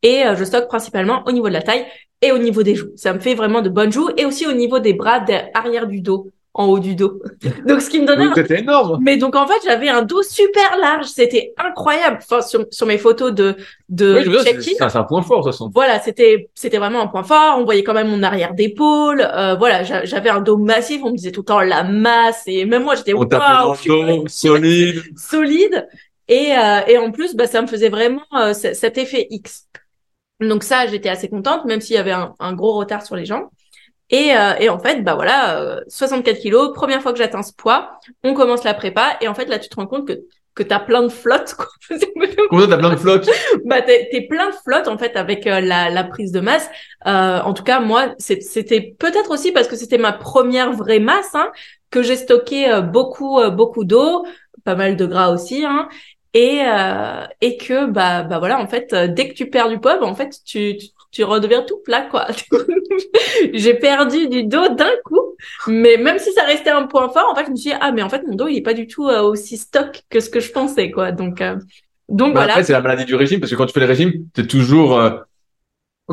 et 0.03 0.25
euh, 0.25 0.37
je 0.37 0.45
stocke 0.45 0.69
principalement 0.69 1.23
au 1.27 1.33
niveau 1.33 1.49
de 1.49 1.55
la 1.55 1.63
taille 1.63 1.87
et 2.23 2.33
au 2.33 2.39
niveau 2.39 2.63
des 2.63 2.75
joues. 2.75 2.91
Ça 2.97 3.13
me 3.13 3.21
fait 3.21 3.35
vraiment 3.35 3.63
de 3.63 3.69
bonnes 3.69 3.93
joues 3.93 4.11
et 4.17 4.25
aussi 4.25 4.47
au 4.47 4.53
niveau 4.53 4.79
des 4.79 4.93
bras 4.93 5.25
arrière 5.55 5.87
du 5.87 6.01
dos 6.01 6.31
en 6.53 6.67
haut 6.67 6.79
du 6.81 6.95
dos. 6.95 7.21
Donc, 7.67 7.81
ce 7.81 7.89
qui 7.89 8.01
me 8.01 8.07
donnait. 8.07 8.27
C'était 8.35 8.61
énorme. 8.61 8.99
Mais 9.03 9.17
donc, 9.17 9.37
en 9.37 9.47
fait, 9.47 9.61
j'avais 9.65 9.89
un 9.89 10.03
dos 10.03 10.23
super 10.23 10.77
large. 10.81 11.07
C'était 11.07 11.55
incroyable. 11.57 12.19
Enfin, 12.21 12.43
sur, 12.43 12.67
sur 12.71 12.87
mes 12.87 12.99
photos 12.99 13.33
de, 13.33 13.57
de 13.89 14.25
oui. 14.27 14.75
C'est 14.77 14.97
un 14.97 15.05
point 15.05 15.23
fort, 15.23 15.45
ça 15.45 15.53
sent. 15.53 15.65
Voilà, 15.73 16.01
c'était, 16.01 16.51
c'était 16.55 16.79
vraiment 16.79 17.03
un 17.03 17.07
point 17.07 17.23
fort. 17.23 17.57
On 17.59 17.65
voyait 17.65 17.85
quand 17.85 17.95
même 17.95 18.09
mon 18.09 18.23
arrière 18.23 18.55
d'épaule. 18.55 19.21
Euh, 19.21 19.55
voilà, 19.55 19.85
j'avais 19.85 20.31
un 20.31 20.41
dos 20.41 20.57
massif. 20.57 21.01
On 21.05 21.11
me 21.11 21.17
disait 21.17 21.31
tout 21.31 21.43
le 21.43 21.47
temps 21.47 21.61
la 21.61 21.85
masse. 21.85 22.43
Et 22.47 22.65
même 22.65 22.83
moi, 22.83 22.97
j'étais, 22.97 23.13
waouh. 23.13 23.77
solide. 24.27 25.03
solide. 25.17 25.87
Et, 26.27 26.53
euh, 26.53 26.81
et 26.87 26.99
en 26.99 27.11
plus, 27.11 27.35
bah, 27.35 27.47
ça 27.47 27.63
me 27.63 27.67
faisait 27.67 27.89
vraiment 27.89 28.23
euh, 28.37 28.53
cet 28.55 28.99
effet 28.99 29.27
X. 29.31 29.67
Donc 30.41 30.65
ça, 30.65 30.87
j'étais 30.87 31.09
assez 31.09 31.29
contente, 31.29 31.65
même 31.67 31.81
s'il 31.81 31.97
y 31.97 31.99
avait 31.99 32.13
un, 32.13 32.35
un, 32.39 32.53
gros 32.55 32.73
retard 32.73 33.05
sur 33.05 33.17
les 33.17 33.27
jambes. 33.27 33.49
Et, 34.11 34.35
euh, 34.35 34.55
et 34.59 34.69
en 34.69 34.79
fait, 34.79 35.03
bah 35.03 35.15
voilà, 35.15 35.83
64 35.89 36.37
euh, 36.37 36.41
kilos, 36.41 36.73
première 36.75 37.01
fois 37.01 37.13
que 37.13 37.19
j'atteins 37.19 37.43
ce 37.43 37.53
poids, 37.53 38.01
on 38.25 38.35
commence 38.35 38.65
la 38.65 38.75
prépa, 38.75 39.17
et 39.21 39.29
en 39.29 39.35
fait 39.35 39.47
là, 39.47 39.59
tu 39.59 39.69
te 39.69 39.77
rends 39.77 39.87
compte 39.87 40.07
que 40.07 40.21
que 40.53 40.65
t'as 40.65 40.81
plein 40.81 41.03
de 41.05 41.09
flotte. 41.09 41.55
Quoi. 41.55 41.69
Comment 42.51 42.67
t'as 42.67 42.77
plein 42.77 42.91
de 42.91 42.97
flotte 42.97 43.31
Bah 43.65 43.83
t'es, 43.83 44.09
t'es 44.11 44.23
plein 44.23 44.51
de 44.51 44.55
flotte 44.57 44.89
en 44.89 44.99
fait 44.99 45.15
avec 45.15 45.47
euh, 45.47 45.61
la, 45.61 45.91
la 45.91 46.03
prise 46.03 46.33
de 46.33 46.41
masse. 46.41 46.69
en 47.07 47.55
tout 47.55 47.63
cas, 47.63 47.79
moi, 47.79 48.15
c'était 48.19 48.97
peut-être 48.99 49.31
aussi 49.31 49.53
parce 49.53 49.69
que 49.69 49.77
c'était 49.77 49.97
ma 49.97 50.13
première 50.13 50.73
vraie 50.73 50.99
masse, 50.99 51.35
hein, 51.35 51.53
que 51.91 52.03
j'ai 52.03 52.17
stocké 52.17 52.81
beaucoup 52.93 53.41
beaucoup 53.53 53.85
d'eau, 53.85 54.27
pas 54.65 54.75
mal 54.75 54.97
de 54.97 55.07
gras 55.07 55.31
aussi, 55.31 55.65
hein, 55.65 55.89
et 56.35 56.61
euh, 56.65 57.25
et 57.41 57.57
que 57.57 57.87
bah 57.87 58.23
bah 58.23 58.39
voilà 58.39 58.61
en 58.61 58.67
fait 58.67 58.93
euh, 58.93 59.09
dès 59.09 59.29
que 59.29 59.35
tu 59.35 59.51
perds 59.51 59.69
du 59.69 59.79
poids 59.79 59.99
bah, 59.99 60.07
en 60.07 60.15
fait 60.15 60.39
tu, 60.45 60.77
tu, 60.77 60.89
tu 61.11 61.25
redeviens 61.25 61.63
tout 61.63 61.79
plat 61.85 62.03
quoi. 62.03 62.29
J'ai 63.53 63.75
perdu 63.75 64.29
du 64.29 64.45
dos 64.45 64.69
d'un 64.69 64.93
coup 65.05 65.37
mais 65.67 65.97
même 65.97 66.19
si 66.19 66.33
ça 66.33 66.45
restait 66.45 66.71
un 66.71 66.87
point 66.87 67.09
fort 67.09 67.29
en 67.31 67.35
fait 67.35 67.47
je 67.47 67.51
me 67.51 67.57
suis 67.57 67.71
dit 67.71 67.77
ah 67.81 67.91
mais 67.93 68.03
en 68.03 68.09
fait 68.09 68.23
mon 68.27 68.35
dos 68.35 68.49
il 68.49 68.59
est 68.59 68.63
pas 68.63 68.75
du 68.75 68.87
tout 68.87 69.09
euh, 69.09 69.23
aussi 69.23 69.57
stock 69.57 70.03
que 70.09 70.21
ce 70.21 70.31
que 70.31 70.41
je 70.41 70.53
pensais 70.53 70.91
quoi. 70.91 71.11
Donc 71.11 71.41
euh, 71.41 71.57
donc 72.09 72.35
bah, 72.35 72.41
voilà. 72.41 72.53
après 72.53 72.65
c'est 72.65 72.73
la 72.73 72.81
maladie 72.81 73.05
du 73.05 73.17
régime 73.17 73.41
parce 73.41 73.51
que 73.51 73.57
quand 73.57 73.67
tu 73.67 73.73
fais 73.73 73.81
le 73.81 73.87
régime 73.87 74.13
t'es 74.33 74.47
toujours 74.47 75.01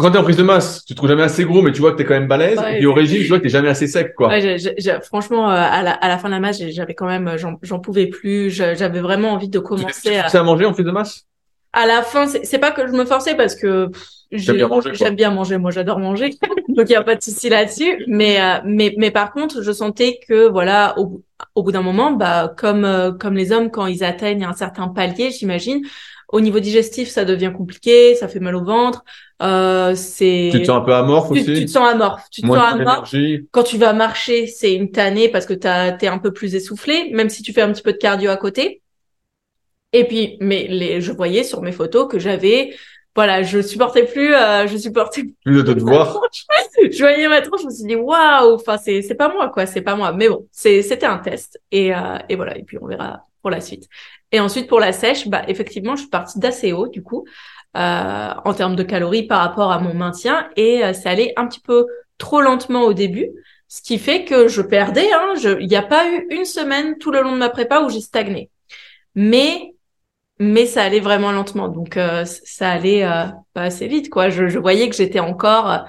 quand 0.02 0.12
t'es 0.12 0.18
en 0.18 0.24
prise 0.24 0.38
de 0.38 0.44
masse, 0.44 0.84
tu 0.86 0.94
te 0.94 0.98
trouves 0.98 1.10
jamais 1.10 1.24
assez 1.24 1.44
gros, 1.44 1.62
mais 1.62 1.72
tu 1.72 1.82
vois 1.82 1.92
que 1.92 1.98
t'es 1.98 2.06
quand 2.06 2.14
même 2.14 2.28
balèze. 2.28 2.60
et 2.78 2.86
au 2.86 2.94
régime, 2.94 3.22
tu 3.22 3.28
vois 3.28 3.40
que 3.40 3.44
t'es 3.44 3.50
jamais 3.50 3.70
assez 3.70 3.88
sec, 3.88 4.14
quoi. 4.16 4.28
Ouais, 4.30 4.58
franchement, 5.04 5.50
euh, 5.50 5.56
à 5.56 5.82
la, 5.84 5.92
à 5.92 6.08
la 6.08 6.18
fin 6.18 6.30
de 6.30 6.34
la 6.34 6.40
masse, 6.40 6.62
j'avais 6.70 6.94
quand 6.94 7.08
même, 7.08 7.36
j'en 7.62 7.80
pouvais 7.80 8.08
plus. 8.08 8.50
J'avais 8.50 9.02
vraiment 9.02 9.32
envie 9.32 9.50
de 9.50 9.60
commencer. 9.60 10.12
Tu 10.12 10.16
à... 10.16 10.28
à 10.28 10.44
manger 10.44 10.66
en 10.66 10.74
prise 10.74 10.86
de 10.86 10.92
masse? 10.92 11.26
À 11.74 11.86
la 11.86 12.02
fin, 12.02 12.26
c'est 12.28 12.60
pas 12.60 12.72
que 12.72 12.88
je 12.88 12.94
me 12.94 13.06
forçais 13.06 13.36
parce 13.36 13.56
que 13.56 13.90
j'aime 14.32 14.56
bien 14.56 14.68
manger. 14.68 14.92
J'aime 14.94 15.16
bien 15.16 15.32
manger. 15.32 15.58
Moi, 15.58 15.72
j'adore 15.72 16.00
manger, 16.00 16.32
donc 16.70 16.90
il 16.90 16.94
y 16.94 16.96
a 16.96 17.04
pas 17.04 17.16
de 17.16 17.22
souci 17.22 17.50
là-dessus. 17.50 18.04
Mais, 18.08 18.42
euh, 18.42 18.60
mais, 18.66 18.96
mais 18.98 19.12
par 19.12 19.32
contre, 19.32 19.62
je 19.62 19.72
sentais 19.72 20.20
que 20.28 20.48
voilà, 20.48 20.98
au, 20.98 21.22
au 21.56 21.64
bout 21.64 21.72
d'un 21.72 21.82
moment, 21.82 22.12
bah 22.12 22.54
comme 22.58 22.86
euh, 22.86 23.12
comme 23.12 23.36
les 23.36 23.52
hommes 23.52 23.70
quand 23.70 23.86
ils 23.86 24.04
atteignent 24.04 24.46
un 24.46 24.54
certain 24.54 24.88
palier, 24.88 25.30
j'imagine, 25.30 25.82
au 26.30 26.42
niveau 26.42 26.60
digestif, 26.60 27.10
ça 27.10 27.26
devient 27.26 27.54
compliqué, 27.56 28.16
ça 28.16 28.28
fait 28.28 28.40
mal 28.40 28.56
au 28.56 28.64
ventre. 28.64 29.04
Euh, 29.42 29.94
c'est. 29.96 30.50
Tu 30.52 30.62
te 30.62 30.66
sens 30.66 30.78
un 30.78 30.82
peu 30.82 30.94
amorphe 30.94 31.32
tu, 31.32 31.40
aussi. 31.40 31.54
Tu 31.54 31.66
te 31.66 31.72
sens 31.72 31.90
amorphe. 31.90 32.24
Tu 32.32 32.42
te 32.42 32.48
sens 32.48 32.58
amorphe. 32.58 33.16
Quand 33.52 33.64
tu 33.64 33.78
vas 33.78 33.94
marcher, 33.94 34.48
c'est 34.48 34.74
une 34.74 34.92
tannée 34.92 35.30
parce 35.30 35.46
que 35.46 35.54
t'es 35.54 36.08
un 36.08 36.18
peu 36.18 36.34
plus 36.34 36.56
essoufflé, 36.56 37.12
même 37.14 37.30
si 37.30 37.44
tu 37.44 37.54
fais 37.54 37.62
un 37.62 37.72
petit 37.72 37.84
peu 37.84 37.94
de 37.94 37.98
cardio 37.98 38.30
à 38.30 38.38
côté. 38.38 38.82
Et 39.94 40.06
puis, 40.06 40.38
mais 40.42 40.68
les, 40.70 41.00
je 41.00 41.12
voyais 41.14 41.44
sur 41.44 41.62
mes 41.62 41.72
photos 41.72 42.10
que 42.10 42.20
j'avais, 42.20 42.76
voilà, 43.16 43.42
je 43.42 43.62
supportais 43.62 44.06
plus, 44.06 44.34
euh, 44.34 44.68
je 44.68 44.78
supportais 44.78 45.24
plus 45.46 45.64
de 45.64 45.74
te 45.74 45.80
voir. 45.80 46.22
je 46.78 47.00
voyais 47.00 47.28
ma 47.30 47.42
tronche, 47.42 47.62
je 47.62 47.68
me 47.68 47.72
suis 47.72 47.86
dit 47.86 47.96
waouh, 47.96 48.54
enfin 48.56 48.78
c'est 48.78 49.02
c'est 49.02 49.16
pas 49.16 49.32
moi 49.32 49.50
quoi, 49.50 49.66
c'est 49.66 49.82
pas 49.82 49.96
moi. 49.96 50.12
Mais 50.12 50.28
bon, 50.28 50.46
c'est 50.52 50.82
c'était 50.82 51.06
un 51.06 51.20
test 51.20 51.60
et 51.72 51.96
euh, 51.96 52.18
et 52.28 52.36
voilà, 52.36 52.58
et 52.58 52.64
puis 52.64 52.78
on 52.82 52.86
verra 52.86 53.24
pour 53.42 53.50
la 53.50 53.62
suite. 53.62 53.88
Et 54.32 54.40
ensuite, 54.40 54.68
pour 54.68 54.80
la 54.80 54.92
sèche, 54.92 55.28
bah, 55.28 55.44
effectivement, 55.48 55.96
je 55.96 56.02
suis 56.02 56.10
partie 56.10 56.40
d'assez 56.40 56.74
haut, 56.74 56.88
du 56.88 57.02
coup, 57.04 57.26
euh, 57.76 58.30
en 58.44 58.54
termes 58.54 58.76
de 58.76 58.84
calories 58.84 59.28
par 59.28 59.40
rapport 59.40 59.72
à 59.72 59.80
mon 59.80 59.94
maintien. 59.94 60.50
Et 60.56 60.84
euh, 60.84 60.94
c'est 60.94 61.10
allé 61.10 61.34
un 61.38 61.48
petit 61.48 61.62
peu 61.62 61.86
trop 62.18 62.42
lentement 62.42 62.84
au 62.84 62.94
début, 62.94 63.30
ce 63.68 63.82
qui 63.82 63.98
fait 64.00 64.26
que 64.26 64.48
je 64.48 64.62
perdais. 64.62 65.10
Hein, 65.14 65.34
il 65.60 65.68
n'y 65.68 65.76
a 65.76 65.82
pas 65.84 66.08
eu 66.10 66.28
une 66.30 66.46
semaine 66.46 66.98
tout 66.98 67.12
le 67.12 67.22
long 67.22 67.34
de 67.34 67.38
ma 67.38 67.50
prépa 67.50 67.82
où 67.82 67.90
j'ai 67.90 68.02
stagné. 68.02 68.50
Mais 69.16 69.74
mais 70.40 70.68
ça 70.68 70.84
allait 70.84 71.00
vraiment 71.00 71.32
lentement, 71.32 71.68
donc 71.68 71.98
euh, 71.98 72.24
ça 72.26 72.70
allait 72.70 73.04
euh, 73.04 73.26
pas 73.54 73.64
assez 73.64 73.88
vite, 73.88 74.10
quoi. 74.10 74.30
Je, 74.30 74.48
je 74.48 74.60
voyais 74.60 74.88
que 74.88 74.96
j'étais 74.96 75.20
encore 75.20 75.86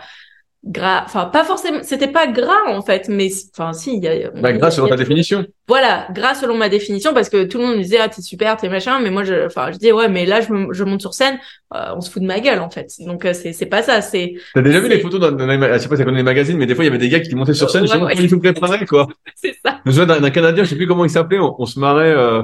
gras 0.65 1.05
enfin 1.05 1.27
pas 1.27 1.45
forcément 1.45 1.79
c'était 1.83 2.09
pas 2.09 2.27
gras 2.27 2.67
en 2.67 2.83
fait 2.83 3.09
mais 3.09 3.31
enfin 3.57 3.73
si 3.73 3.99
y 3.99 4.09
a 4.09 4.31
bah, 4.31 4.53
gras 4.53 4.73
selon 4.73 4.89
ta 4.89 4.97
définition. 4.97 5.47
Voilà 5.69 6.09
gras 6.13 6.35
selon 6.35 6.57
ma 6.57 6.69
définition 6.69 7.15
parce 7.15 7.29
que 7.29 7.45
tout 7.45 7.59
le 7.59 7.65
monde 7.65 7.77
me 7.77 7.83
disait 7.83 7.99
ah 8.01 8.09
t'es 8.09 8.23
super 8.23 8.57
t'es 8.57 8.69
machin 8.69 8.99
mais 9.01 9.11
moi 9.11 9.23
je 9.23 9.47
enfin 9.47 9.71
je 9.71 9.79
dis 9.79 9.93
ouais 9.93 10.09
mais 10.09 10.27
là 10.27 10.41
je, 10.41 10.49
je 10.73 10.85
monte 10.85 11.01
sur 11.01 11.15
scène 11.15 11.39
euh, 11.75 11.95
on 11.97 12.01
se 12.01 12.11
fout 12.11 12.23
de 12.23 12.27
ma 12.27 12.41
gueule 12.41 12.59
en 12.59 12.71
fait. 12.71 12.91
Donc 13.01 13.25
euh, 13.25 13.33
c'est 13.35 13.53
c'est 13.53 13.67
pas 13.67 13.83
ça 13.83 14.01
c'est 14.01 14.35
t'as 14.53 14.63
déjà 14.63 14.81
vu 14.81 14.89
les 14.89 14.99
photos 14.99 15.21
dans, 15.21 15.31
dans, 15.31 15.47
je 15.47 15.79
sais 15.79 15.89
pas 15.89 15.97
si 15.97 16.05
connais 16.05 16.19
les 16.19 16.23
magazines 16.25 16.59
mais 16.59 16.67
des 16.67 16.75
fois 16.75 16.85
il 16.85 16.89
y 16.89 16.91
avait 16.91 16.99
des 16.99 17.09
gars 17.09 17.21
qui 17.21 17.35
montaient 17.37 17.55
sur 17.55 17.71
scène 17.71 17.87
pas 17.87 17.95
comment 17.95 18.09
ils 18.09 18.29
se 18.29 18.35
préparaient 18.35 18.87
quoi. 18.87 19.07
C'est 19.37 19.55
ça. 19.65 19.81
Je 19.87 19.93
vois 19.93 20.07
d'un 20.07 20.31
canadien 20.31 20.65
je 20.65 20.71
sais 20.71 20.77
plus 20.77 20.89
comment 20.89 21.05
il 21.05 21.11
s'appelait 21.11 21.39
on, 21.39 21.67
se 21.67 21.79
marrait 21.79 22.11
euh... 22.11 22.43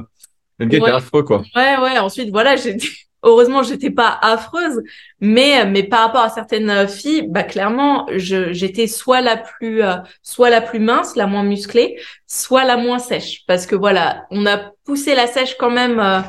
le 0.61 0.67
gars 0.67 0.79
était 0.79 0.91
affreux 0.91 1.25
quoi. 1.25 1.43
Ouais 1.57 1.77
ouais 1.83 1.99
ensuite 1.99 2.31
voilà 2.31 2.55
j'ai 2.55 2.77
heureusement 3.25 3.63
j'étais 3.63 3.91
pas 3.91 4.19
affreuse 4.23 4.83
mais 5.21 5.67
mais 5.67 5.83
par 5.83 6.07
rapport 6.07 6.23
à 6.23 6.29
certaines 6.29 6.87
filles 6.89 7.27
bah 7.29 7.43
clairement 7.43 8.07
je 8.15 8.53
j'étais 8.53 8.87
soit 8.87 9.21
la 9.21 9.37
plus 9.37 9.83
euh, 9.83 9.97
soit 10.23 10.51
la 10.51 10.61
plus 10.61 10.79
mince 10.79 11.17
la 11.17 11.27
moins 11.27 11.43
musclée 11.43 11.97
soit 12.35 12.65
la 12.65 12.77
moins 12.77 12.99
sèche. 12.99 13.45
Parce 13.47 13.67
que 13.67 13.77
voilà 13.77 14.27
on 14.31 14.47
a 14.47 14.73
poussé 14.85 15.15
la 15.15 15.27
sèche 15.27 15.57
quand 15.59 15.71
même 15.71 15.99
euh, 16.01 16.21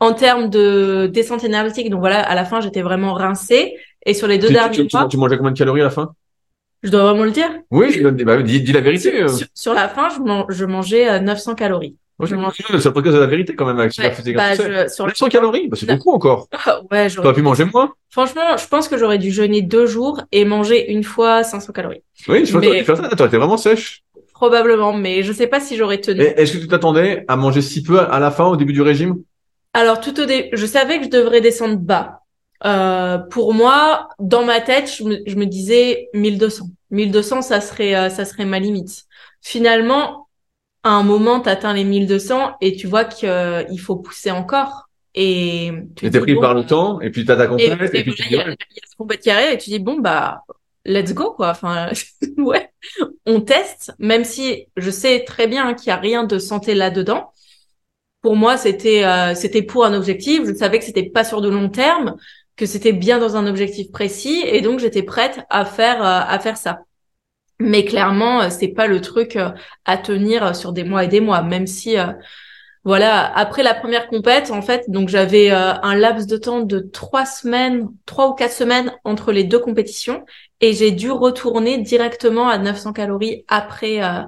en 0.00 0.12
termes 0.12 0.50
de 0.50 1.10
descente 1.12 1.44
énergétique. 1.44 1.90
Donc 1.90 2.00
voilà 2.00 2.20
à 2.20 2.34
la 2.34 2.44
fin 2.44 2.60
j'étais 2.60 2.82
vraiment 2.82 3.14
rincée. 3.14 3.76
Et 4.06 4.14
sur 4.14 4.26
les 4.26 4.38
deux 4.38 4.50
derniers 4.50 4.86
mois 4.92 5.08
tu, 5.08 5.16
mangeais 5.16 5.36
combien 5.36 5.52
de 5.52 5.58
calories 5.58 5.80
à 5.80 5.84
la 5.84 5.90
fin? 5.90 6.12
Je 6.82 6.90
dois 6.90 7.04
vraiment 7.04 7.24
le 7.24 7.30
dire. 7.30 7.48
Oui 7.70 8.02
bah, 8.02 8.42
dis, 8.42 8.60
dis, 8.60 8.72
la 8.72 8.80
vérité 8.80 9.22
euh. 9.22 9.28
sur, 9.54 9.72
la 9.72 9.88
fin 9.88 10.08
je, 10.10 10.54
je 10.54 10.64
mangeais 10.66 11.20
900 11.20 11.54
calories 11.54 11.96
moi, 12.18 12.28
je 12.28 13.18
la 13.18 13.26
vérité 13.26 13.56
quand 13.56 13.66
même 13.66 13.80
avec 13.80 13.92
ouais, 13.98 14.34
bah, 14.34 14.54
je, 14.54 14.88
sur 14.88 15.06
900 15.06 15.28
calories, 15.28 15.68
bah, 15.68 15.76
c'est 15.78 15.86
beaucoup 15.86 16.12
encore. 16.12 16.48
ouais, 16.92 17.08
j'aurais 17.08 17.32
pu 17.32 17.42
manger 17.42 17.64
moins. 17.64 17.92
Franchement, 18.10 18.56
je 18.56 18.66
pense 18.68 18.86
que 18.86 18.96
j'aurais 18.96 19.18
dû 19.18 19.32
jeûner 19.32 19.62
deux 19.62 19.86
jours 19.86 20.22
et 20.30 20.44
manger 20.44 20.92
une 20.92 21.02
fois 21.02 21.42
500 21.42 21.72
calories. 21.72 22.02
Oui, 22.28 22.46
je 22.46 22.52
pense 22.52 22.60
mais... 22.60 22.84
que 22.84 22.92
tu 22.92 22.96
ça. 22.96 23.08
T'aurais 23.08 23.28
été 23.28 23.36
vraiment 23.36 23.56
sèche. 23.56 24.04
Probablement, 24.32 24.92
mais 24.92 25.22
je 25.22 25.32
sais 25.32 25.48
pas 25.48 25.58
si 25.58 25.76
j'aurais 25.76 26.00
tenu. 26.00 26.22
Est-ce 26.22 26.52
que 26.52 26.58
tu 26.58 26.68
t'attendais 26.68 27.24
à 27.26 27.36
manger 27.36 27.62
si 27.62 27.82
peu 27.82 27.98
à 27.98 28.20
la 28.20 28.30
fin, 28.30 28.46
au 28.46 28.56
début 28.56 28.72
du 28.72 28.82
régime? 28.82 29.16
Alors, 29.72 30.00
tout 30.00 30.20
au 30.20 30.24
début, 30.24 30.48
je 30.52 30.66
savais 30.66 30.98
que 30.98 31.04
je 31.04 31.10
devrais 31.10 31.40
descendre 31.40 31.76
bas. 31.76 32.20
Euh, 32.64 33.18
pour 33.18 33.54
moi, 33.54 34.08
dans 34.20 34.44
ma 34.44 34.60
tête, 34.60 34.90
je 34.96 35.04
me, 35.04 35.18
je 35.26 35.34
me 35.34 35.46
disais 35.46 36.08
1200. 36.14 36.66
1200, 36.92 37.42
ça 37.42 37.60
serait, 37.60 37.96
euh, 37.96 38.08
ça 38.08 38.24
serait 38.24 38.44
ma 38.44 38.60
limite. 38.60 39.04
Finalement, 39.42 40.23
à 40.84 40.90
un 40.90 41.02
moment, 41.02 41.40
tu 41.40 41.48
atteins 41.48 41.72
les 41.72 41.84
1200 41.84 42.56
et 42.60 42.76
tu 42.76 42.86
vois 42.86 43.04
qu'il 43.04 43.80
faut 43.80 43.96
pousser 43.96 44.30
encore. 44.30 44.88
Et 45.14 45.72
tu 45.96 46.06
es 46.06 46.10
pris 46.10 46.34
par 46.36 46.54
le 46.54 46.64
temps, 46.66 47.00
et 47.00 47.10
puis 47.10 47.24
t'as 47.24 47.36
ta 47.36 47.46
compète, 47.46 47.94
et, 47.94 48.02
puis 48.02 48.14
il 48.30 48.32
y, 48.32 48.36
a, 48.36 48.46
ce 48.50 48.96
compète 48.96 49.20
qui 49.20 49.30
arrive, 49.30 49.52
et 49.52 49.58
tu 49.58 49.70
dis, 49.70 49.78
bon, 49.78 50.00
bah, 50.00 50.42
let's 50.84 51.14
go, 51.14 51.32
quoi. 51.32 51.50
Enfin, 51.50 51.90
ouais, 52.36 52.68
on 53.24 53.40
teste, 53.40 53.94
même 53.98 54.24
si 54.24 54.66
je 54.76 54.90
sais 54.90 55.24
très 55.24 55.46
bien 55.46 55.74
qu'il 55.74 55.88
y 55.88 55.90
a 55.90 55.96
rien 55.96 56.24
de 56.24 56.38
santé 56.38 56.74
là-dedans. 56.74 57.30
Pour 58.22 58.34
moi, 58.36 58.56
c'était 58.56 59.04
euh, 59.04 59.34
c'était 59.34 59.62
pour 59.62 59.84
un 59.84 59.94
objectif. 59.94 60.44
Je 60.46 60.54
savais 60.54 60.78
que 60.78 60.84
c'était 60.84 61.08
pas 61.08 61.24
sur 61.24 61.40
de 61.40 61.48
long 61.48 61.68
terme, 61.68 62.16
que 62.56 62.66
c'était 62.66 62.92
bien 62.92 63.18
dans 63.18 63.36
un 63.36 63.46
objectif 63.46 63.92
précis, 63.92 64.42
et 64.46 64.62
donc 64.62 64.80
j'étais 64.80 65.02
prête 65.02 65.40
à 65.48 65.64
faire 65.64 66.02
euh, 66.02 66.20
à 66.26 66.38
faire 66.40 66.56
ça. 66.56 66.80
Mais 67.60 67.84
clairement, 67.84 68.42
euh, 68.42 68.48
c'est 68.50 68.68
pas 68.68 68.86
le 68.86 69.00
truc 69.00 69.38
à 69.84 69.96
tenir 69.96 70.54
sur 70.56 70.72
des 70.72 70.84
mois 70.84 71.04
et 71.04 71.08
des 71.08 71.20
mois, 71.20 71.42
même 71.42 71.66
si 71.66 71.96
voilà, 72.84 73.32
après 73.34 73.62
la 73.62 73.72
première 73.72 74.08
compète, 74.08 74.50
en 74.50 74.60
fait, 74.60 74.84
donc 74.88 75.08
j'avais 75.08 75.50
euh, 75.50 75.72
un 75.82 75.94
laps 75.96 76.26
de 76.26 76.36
temps 76.36 76.60
de 76.60 76.80
trois 76.80 77.24
semaines, 77.24 77.88
trois 78.04 78.28
ou 78.28 78.34
quatre 78.34 78.52
semaines 78.52 78.92
entre 79.04 79.32
les 79.32 79.44
deux 79.44 79.58
compétitions, 79.58 80.26
et 80.60 80.74
j'ai 80.74 80.90
dû 80.90 81.10
retourner 81.10 81.78
directement 81.78 82.46
à 82.46 82.58
900 82.58 82.92
calories 82.92 83.44
après 83.48 84.04
euh, 84.04 84.20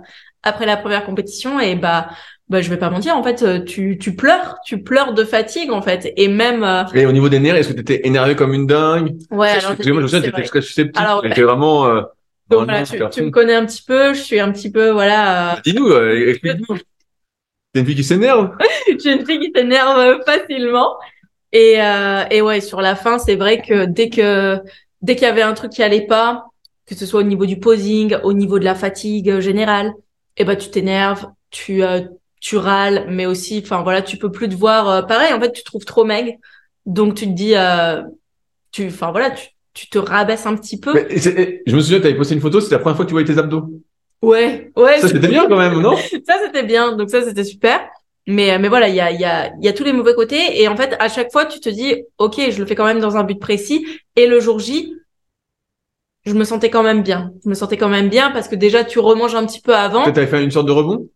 après 0.42 0.64
la 0.64 0.78
première 0.78 1.04
compétition, 1.04 1.60
et 1.60 1.74
bah 1.74 2.08
bah 2.48 2.62
je 2.62 2.70
vais 2.70 2.78
pas 2.78 2.88
mentir, 2.88 3.14
en 3.14 3.22
fait, 3.22 3.42
euh, 3.42 3.62
tu 3.62 3.98
tu 3.98 4.16
pleures, 4.16 4.56
tu 4.64 4.82
pleures 4.82 5.12
de 5.12 5.24
fatigue 5.24 5.70
en 5.70 5.82
fait, 5.82 6.10
et 6.16 6.28
même. 6.28 6.64
Et 6.94 7.04
au 7.04 7.12
niveau 7.12 7.28
des 7.28 7.40
nerfs, 7.40 7.56
est-ce 7.56 7.68
que 7.68 7.74
tu 7.74 7.80
étais 7.80 8.06
énervé 8.06 8.36
comme 8.36 8.54
une 8.54 8.66
dingue? 8.66 9.18
Ouais. 9.30 9.50
alors, 9.50 9.72
moi 9.76 10.00
je 10.00 10.06
sais, 10.06 10.22
t'étais 10.22 10.42
très 10.44 10.62
susceptible. 10.62 11.06
T'étais 11.22 11.42
vraiment. 11.42 12.04
Donc 12.48 12.64
voilà, 12.64 12.84
tu, 12.84 12.98
tu, 13.10 13.22
me 13.22 13.30
connais 13.30 13.54
un 13.54 13.66
petit 13.66 13.82
peu, 13.82 14.14
je 14.14 14.20
suis 14.20 14.38
un 14.38 14.52
petit 14.52 14.70
peu 14.70 14.90
voilà. 14.90 15.60
Dis-nous, 15.64 15.92
explique-nous. 15.94 16.76
T'es 17.72 17.80
une 17.80 17.86
fille 17.86 17.96
qui 17.96 18.04
s'énerve 18.04 18.56
J'ai 19.02 19.12
une 19.12 19.26
fille 19.26 19.40
qui 19.40 19.52
s'énerve 19.54 20.22
facilement. 20.24 20.96
Et, 21.52 21.80
euh, 21.80 22.24
et 22.30 22.42
ouais, 22.42 22.60
sur 22.60 22.80
la 22.80 22.96
fin, 22.96 23.18
c'est 23.18 23.36
vrai 23.36 23.62
que 23.62 23.84
dès 23.84 24.10
que 24.10 24.58
dès 25.02 25.14
qu'il 25.14 25.26
y 25.26 25.30
avait 25.30 25.42
un 25.42 25.54
truc 25.54 25.72
qui 25.72 25.82
allait 25.82 26.06
pas, 26.06 26.46
que 26.86 26.94
ce 26.94 27.06
soit 27.06 27.20
au 27.20 27.24
niveau 27.24 27.46
du 27.46 27.58
posing, 27.58 28.16
au 28.22 28.32
niveau 28.32 28.58
de 28.58 28.64
la 28.64 28.74
fatigue 28.74 29.40
générale, 29.40 29.92
eh 30.36 30.44
ben 30.44 30.56
tu 30.56 30.70
t'énerves, 30.70 31.26
tu 31.50 31.82
euh, 31.82 32.02
tu 32.40 32.56
râles, 32.56 33.06
mais 33.08 33.26
aussi, 33.26 33.60
enfin 33.64 33.82
voilà, 33.82 34.02
tu 34.02 34.18
peux 34.18 34.30
plus 34.30 34.48
te 34.48 34.54
voir. 34.54 34.88
Euh, 34.88 35.02
pareil, 35.02 35.32
en 35.32 35.40
fait, 35.40 35.52
tu 35.52 35.62
te 35.62 35.66
trouves 35.66 35.84
trop 35.84 36.04
maigre, 36.04 36.32
donc 36.84 37.14
tu 37.14 37.26
te 37.26 37.32
dis, 37.32 37.54
euh, 37.56 38.02
tu, 38.70 38.86
enfin 38.88 39.10
voilà, 39.10 39.30
tu, 39.30 39.48
tu 39.76 39.90
te 39.90 39.98
rabaisses 39.98 40.46
un 40.46 40.56
petit 40.56 40.80
peu. 40.80 40.94
Mais 40.94 41.06
je 41.66 41.76
me 41.76 41.80
souviens, 41.82 42.00
tu 42.00 42.06
avais 42.06 42.16
posté 42.16 42.34
une 42.34 42.40
photo, 42.40 42.60
c'était 42.60 42.76
la 42.76 42.78
première 42.78 42.96
fois 42.96 43.04
que 43.04 43.10
tu 43.10 43.14
voyais 43.14 43.26
tes 43.26 43.38
abdos. 43.38 43.68
Ouais, 44.22 44.72
ouais. 44.74 44.98
Ça 45.00 45.08
c'était 45.08 45.28
bien 45.28 45.46
quand 45.46 45.58
même, 45.58 45.80
non 45.80 45.96
Ça 46.26 46.34
c'était 46.42 46.62
bien, 46.62 46.96
donc 46.96 47.10
ça 47.10 47.22
c'était 47.22 47.44
super. 47.44 47.86
Mais 48.26 48.58
mais 48.58 48.68
voilà, 48.68 48.88
il 48.88 48.94
y 48.94 49.00
a 49.00 49.10
il 49.10 49.20
y 49.20 49.26
a 49.26 49.52
il 49.60 49.64
y 49.64 49.68
a 49.68 49.74
tous 49.74 49.84
les 49.84 49.92
mauvais 49.92 50.14
côtés 50.14 50.60
et 50.62 50.66
en 50.66 50.76
fait 50.76 50.96
à 50.98 51.08
chaque 51.08 51.30
fois 51.30 51.44
tu 51.44 51.60
te 51.60 51.68
dis 51.68 51.94
OK, 52.16 52.40
je 52.50 52.58
le 52.58 52.64
fais 52.66 52.74
quand 52.74 52.86
même 52.86 53.00
dans 53.00 53.16
un 53.18 53.22
but 53.22 53.38
précis 53.38 53.86
et 54.16 54.26
le 54.26 54.40
jour 54.40 54.58
J 54.58 54.94
je 56.24 56.32
me 56.32 56.42
sentais 56.42 56.70
quand 56.70 56.82
même 56.82 57.02
bien. 57.02 57.32
Je 57.44 57.50
me 57.50 57.54
sentais 57.54 57.76
quand 57.76 57.88
même 57.88 58.08
bien 58.08 58.30
parce 58.32 58.48
que 58.48 58.56
déjà 58.56 58.82
tu 58.82 58.98
remanges 58.98 59.36
un 59.36 59.46
petit 59.46 59.60
peu 59.60 59.76
avant. 59.76 60.02
Tu 60.04 60.08
avais 60.08 60.26
fait 60.26 60.42
une 60.42 60.50
sorte 60.50 60.66
de 60.66 60.72
rebond 60.72 61.08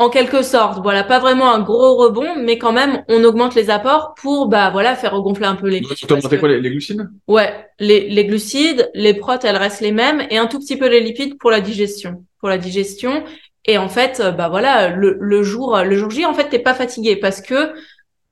en 0.00 0.08
quelque 0.08 0.42
sorte, 0.42 0.80
voilà, 0.82 1.04
pas 1.04 1.18
vraiment 1.18 1.52
un 1.52 1.60
gros 1.60 1.94
rebond, 1.94 2.34
mais 2.38 2.56
quand 2.56 2.72
même, 2.72 3.04
on 3.08 3.22
augmente 3.22 3.54
les 3.54 3.68
apports 3.68 4.14
pour, 4.14 4.48
bah 4.48 4.70
voilà, 4.70 4.96
faire 4.96 5.12
regonfler 5.12 5.44
un 5.44 5.56
peu 5.56 5.68
les. 5.68 5.82
Tu 5.82 6.06
t'augmentais 6.06 6.38
quoi, 6.38 6.48
les, 6.48 6.70
glucides? 6.70 7.06
Ouais, 7.28 7.52
les, 7.78 8.08
les 8.08 8.24
glucides, 8.24 8.90
les 8.94 9.12
protes, 9.12 9.44
elles 9.44 9.58
restent 9.58 9.82
les 9.82 9.92
mêmes, 9.92 10.26
et 10.30 10.38
un 10.38 10.46
tout 10.46 10.58
petit 10.58 10.78
peu 10.78 10.88
les 10.88 11.00
lipides 11.00 11.36
pour 11.38 11.50
la 11.50 11.60
digestion, 11.60 12.24
pour 12.38 12.48
la 12.48 12.56
digestion. 12.56 13.24
Et 13.66 13.76
en 13.76 13.90
fait, 13.90 14.22
bah 14.38 14.48
voilà, 14.48 14.88
le, 14.88 15.18
le 15.20 15.42
jour, 15.42 15.76
le 15.76 15.94
jour 15.94 16.10
J, 16.10 16.24
en 16.24 16.32
fait, 16.32 16.48
t'es 16.48 16.60
pas 16.60 16.72
fatigué 16.72 17.16
parce 17.16 17.42
que, 17.42 17.74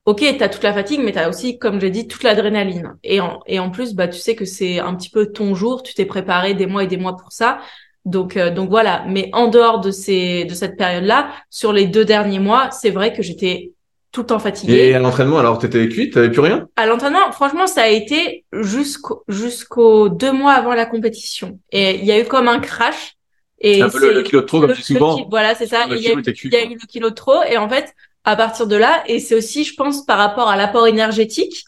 ok, 0.05 0.25
t'as 0.39 0.49
toute 0.49 0.63
la 0.63 0.73
fatigue, 0.73 1.01
mais 1.03 1.11
t'as 1.11 1.29
aussi, 1.29 1.59
comme 1.59 1.79
j'ai 1.79 1.91
dit, 1.91 2.07
toute 2.07 2.23
l'adrénaline. 2.23 2.95
Et 3.03 3.21
en, 3.21 3.41
et 3.45 3.59
en 3.59 3.69
plus, 3.69 3.93
bah 3.93 4.07
tu 4.07 4.17
sais 4.17 4.35
que 4.35 4.43
c'est 4.43 4.79
un 4.79 4.95
petit 4.95 5.11
peu 5.11 5.31
ton 5.31 5.53
jour, 5.53 5.83
tu 5.83 5.93
t'es 5.93 6.05
préparé 6.05 6.55
des 6.55 6.65
mois 6.65 6.83
et 6.83 6.87
des 6.87 6.97
mois 6.97 7.15
pour 7.15 7.31
ça. 7.31 7.59
Donc, 8.05 8.37
euh, 8.37 8.49
donc 8.49 8.69
voilà. 8.69 9.03
Mais 9.07 9.29
en 9.33 9.47
dehors 9.47 9.79
de 9.79 9.91
ces, 9.91 10.45
de 10.45 10.53
cette 10.53 10.77
période-là, 10.77 11.31
sur 11.49 11.73
les 11.73 11.85
deux 11.85 12.05
derniers 12.05 12.39
mois, 12.39 12.69
c'est 12.71 12.89
vrai 12.89 13.13
que 13.13 13.21
j'étais 13.21 13.73
tout 14.11 14.21
le 14.21 14.27
temps 14.27 14.39
fatiguée. 14.39 14.89
Et 14.89 14.95
à 14.95 14.99
l'entraînement, 14.99 15.37
alors 15.37 15.59
t'étais 15.59 15.87
cuite, 15.87 16.13
t'avais 16.13 16.31
plus 16.31 16.41
rien? 16.41 16.67
À 16.75 16.87
l'entraînement, 16.87 17.31
franchement, 17.31 17.67
ça 17.67 17.83
a 17.83 17.87
été 17.87 18.45
jusqu'au 18.51 19.23
jusqu'aux 19.27 20.09
deux 20.09 20.31
mois 20.31 20.53
avant 20.53 20.73
la 20.73 20.85
compétition. 20.85 21.59
Et 21.71 21.95
il 21.95 22.05
y 22.05 22.11
a 22.11 22.19
eu 22.19 22.25
comme 22.25 22.47
un 22.47 22.59
crash. 22.59 23.15
Et 23.61 23.81
un 23.81 23.89
peu 23.89 24.13
le, 24.13 24.23
kilo 24.23 24.41
de 24.41 24.45
trop, 24.45 24.61
comme 24.61 24.73
tu 24.73 24.81
souvent. 24.81 25.27
voilà, 25.29 25.53
c'est 25.53 25.67
ça. 25.67 25.85
Il 25.89 25.97
y, 25.97 26.07
a, 26.07 26.13
il 26.13 26.53
y 26.53 26.55
a 26.55 26.63
eu 26.63 26.77
le 26.81 26.87
kilo 26.87 27.09
de 27.09 27.15
trop. 27.15 27.43
Et 27.43 27.57
en 27.57 27.67
fait, 27.67 27.93
à 28.23 28.35
partir 28.37 28.67
de 28.67 28.77
là, 28.77 29.03
et 29.07 29.19
c'est 29.19 29.35
aussi, 29.35 29.65
je 29.65 29.75
pense, 29.75 30.05
par 30.05 30.17
rapport 30.17 30.47
à 30.47 30.55
l'apport 30.55 30.87
énergétique, 30.87 31.65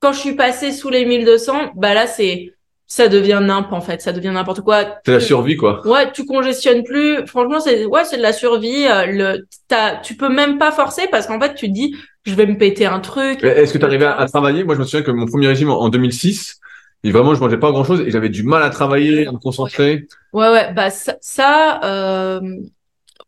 quand 0.00 0.12
je 0.12 0.20
suis 0.20 0.34
passée 0.34 0.72
sous 0.72 0.88
les 0.88 1.04
1200, 1.04 1.72
bah 1.76 1.94
là, 1.94 2.06
c'est 2.06 2.54
ça 2.86 3.08
devient 3.08 3.40
nimp 3.42 3.72
en 3.72 3.80
fait, 3.80 4.00
ça 4.00 4.12
devient 4.12 4.30
n'importe 4.32 4.60
quoi. 4.60 4.98
C'est 5.04 5.12
la 5.12 5.20
survie 5.20 5.56
quoi. 5.56 5.86
Ouais, 5.86 6.12
tu 6.12 6.24
congestionnes 6.24 6.84
plus. 6.84 7.26
Franchement, 7.26 7.58
c'est 7.58 7.84
ouais, 7.84 8.04
c'est 8.04 8.16
de 8.16 8.22
la 8.22 8.32
survie. 8.32 8.86
Euh, 8.86 9.06
le, 9.06 9.46
t'as, 9.66 9.96
tu 9.96 10.16
peux 10.16 10.28
même 10.28 10.58
pas 10.58 10.70
forcer 10.70 11.08
parce 11.10 11.26
qu'en 11.26 11.40
fait, 11.40 11.54
tu 11.54 11.66
te 11.66 11.72
dis, 11.72 11.96
je 12.24 12.34
vais 12.34 12.46
me 12.46 12.56
péter 12.56 12.86
un 12.86 13.00
truc. 13.00 13.42
Est-ce 13.42 13.72
que 13.72 13.78
tu 13.78 13.84
arrivais 13.84 14.06
à, 14.06 14.26
travailler? 14.26 14.62
Moi, 14.62 14.74
je 14.74 14.80
me 14.80 14.84
souviens 14.84 15.02
que 15.02 15.10
mon 15.10 15.26
premier 15.26 15.48
régime 15.48 15.70
en 15.70 15.88
2006, 15.88 16.60
et 17.02 17.10
vraiment, 17.10 17.34
je 17.34 17.40
mangeais 17.40 17.58
pas 17.58 17.72
grand 17.72 17.84
chose 17.84 18.00
et 18.00 18.10
j'avais 18.10 18.28
du 18.28 18.44
mal 18.44 18.62
à 18.62 18.70
travailler, 18.70 19.26
à 19.26 19.32
me 19.32 19.38
concentrer. 19.38 20.06
Ouais, 20.32 20.50
ouais, 20.50 20.72
bah 20.72 20.90
ça, 20.90 21.16
ça 21.20 21.80
euh, 21.84 22.40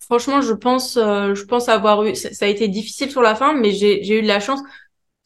franchement, 0.01 0.41
je 0.41 0.53
pense, 0.53 0.97
euh, 0.97 1.35
je 1.35 1.45
pense 1.45 1.69
avoir 1.69 2.05
eu, 2.05 2.15
ça, 2.15 2.33
ça, 2.33 2.45
a 2.45 2.49
été 2.49 2.69
difficile 2.69 3.11
sur 3.11 3.23
la 3.23 3.35
fin, 3.35 3.55
mais 3.55 3.73
j'ai, 3.73 4.05
j'ai 4.05 4.21
eu 4.21 4.23
de 4.23 4.29
la 4.29 4.41
chance. 4.41 4.61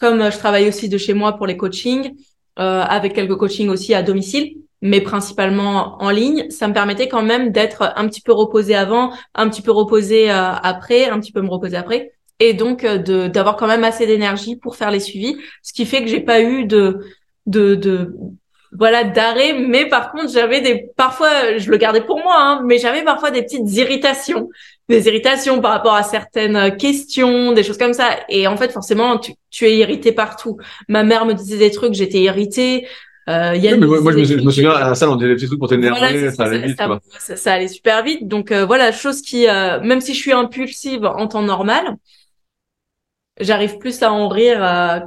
Comme 0.01 0.31
je 0.31 0.37
travaille 0.39 0.69
aussi 0.69 0.89
de 0.89 0.99
chez 0.99 1.15
moi 1.15 1.35
pour 1.35 1.47
les 1.47 1.57
coachings, 1.57 2.11
euh, 2.11 2.15
avec 2.57 3.15
quelques 3.15 3.37
coachings 3.37 3.69
aussi 3.69 3.95
à 3.95 4.03
domicile, 4.03 4.57
mais 4.83 5.01
principalement 5.01 6.03
en 6.03 6.11
ligne. 6.11 6.51
Ça 6.51 6.69
me 6.69 6.75
permettait 6.75 7.09
quand 7.09 7.23
même 7.23 7.53
d'être 7.53 7.93
un 7.97 8.07
petit 8.09 8.21
peu 8.21 8.33
reposé 8.33 8.75
avant, 8.75 9.13
un 9.35 9.49
petit 9.49 9.63
peu 9.63 9.71
reposé 9.71 10.31
euh, 10.31 10.53
après, 10.53 11.09
un 11.09 11.19
petit 11.21 11.33
peu 11.33 11.41
me 11.41 11.49
reposer 11.49 11.77
après, 11.77 12.13
et 12.41 12.53
donc 12.53 12.85
euh, 12.85 12.99
de 12.99 13.29
d'avoir 13.29 13.57
quand 13.57 13.69
même 13.69 13.85
assez 13.85 14.07
d'énergie 14.07 14.57
pour 14.57 14.77
faire 14.77 14.91
les 14.91 15.01
suivis, 15.01 15.37
ce 15.63 15.73
qui 15.73 15.87
fait 15.87 16.03
que 16.03 16.09
j'ai 16.09 16.21
pas 16.21 16.43
eu 16.43 16.67
de 16.67 16.99
de, 17.47 17.75
de 17.75 18.15
voilà 18.77 19.05
d'arrêt 19.05 19.53
mais 19.53 19.87
par 19.87 20.13
contre 20.13 20.33
j'avais 20.33 20.61
des 20.61 20.87
parfois 20.97 21.59
je 21.59 21.71
le 21.71 21.77
gardais 21.77 22.01
pour 22.01 22.19
moi 22.19 22.37
hein, 22.37 22.63
mais 22.65 22.79
j'avais 22.79 23.03
parfois 23.03 23.31
des 23.31 23.43
petites 23.43 23.71
irritations. 23.77 24.49
Des 24.89 25.07
irritations 25.07 25.61
par 25.61 25.73
rapport 25.73 25.95
à 25.95 26.03
certaines 26.03 26.77
questions 26.77 27.53
des 27.53 27.63
choses 27.63 27.79
comme 27.79 27.93
ça. 27.93 28.19
Et 28.29 28.47
en 28.47 28.57
fait 28.57 28.73
forcément 28.73 29.19
tu, 29.19 29.35
tu 29.51 29.67
es 29.67 29.77
irrité 29.77 30.13
partout. 30.13 30.57
Ma 30.89 31.03
mère 31.03 31.27
me 31.27 31.35
disait 31.35 31.59
des 31.59 31.71
trucs 31.71 31.95
j'étais 31.95 32.21
irritée. 32.21 32.87
Euh, 33.29 33.55
Yann 33.55 33.79
mais 33.79 33.87
moi, 33.87 34.13
je, 34.13 34.35
me, 34.35 34.51
souviens 34.51 34.73
à 34.73 34.89
la 34.89 34.95
salle 34.97 35.11
on 35.11 35.17
disait 35.17 35.29
des 35.29 35.35
petits 35.37 35.47
trucs 35.47 35.61
pour 35.61 35.69
t'énerver 35.69 36.33
ça, 36.33 36.43
allait 36.43 36.59
vite 36.59 36.77
ça, 37.19 37.37
ça, 37.37 37.53
allait 37.53 37.69
super 37.69 38.03
vite. 38.03 38.27
Donc 38.27 38.51
euh, 38.51 38.65
voilà 38.65 38.91
chose 38.91 39.23
qui 39.23 39.49
euh, 39.49 39.81
même 39.81 40.01
si 40.01 40.13
je 40.13 40.19
suis 40.19 40.33
impulsive 40.33 41.05
en 41.05 41.29
temps 41.29 41.43
normal 41.43 41.97
j'arrive 43.41 43.79
plus 43.79 44.03
à 44.03 44.13
en 44.13 44.29
rire 44.29 44.63
euh, 44.63 45.01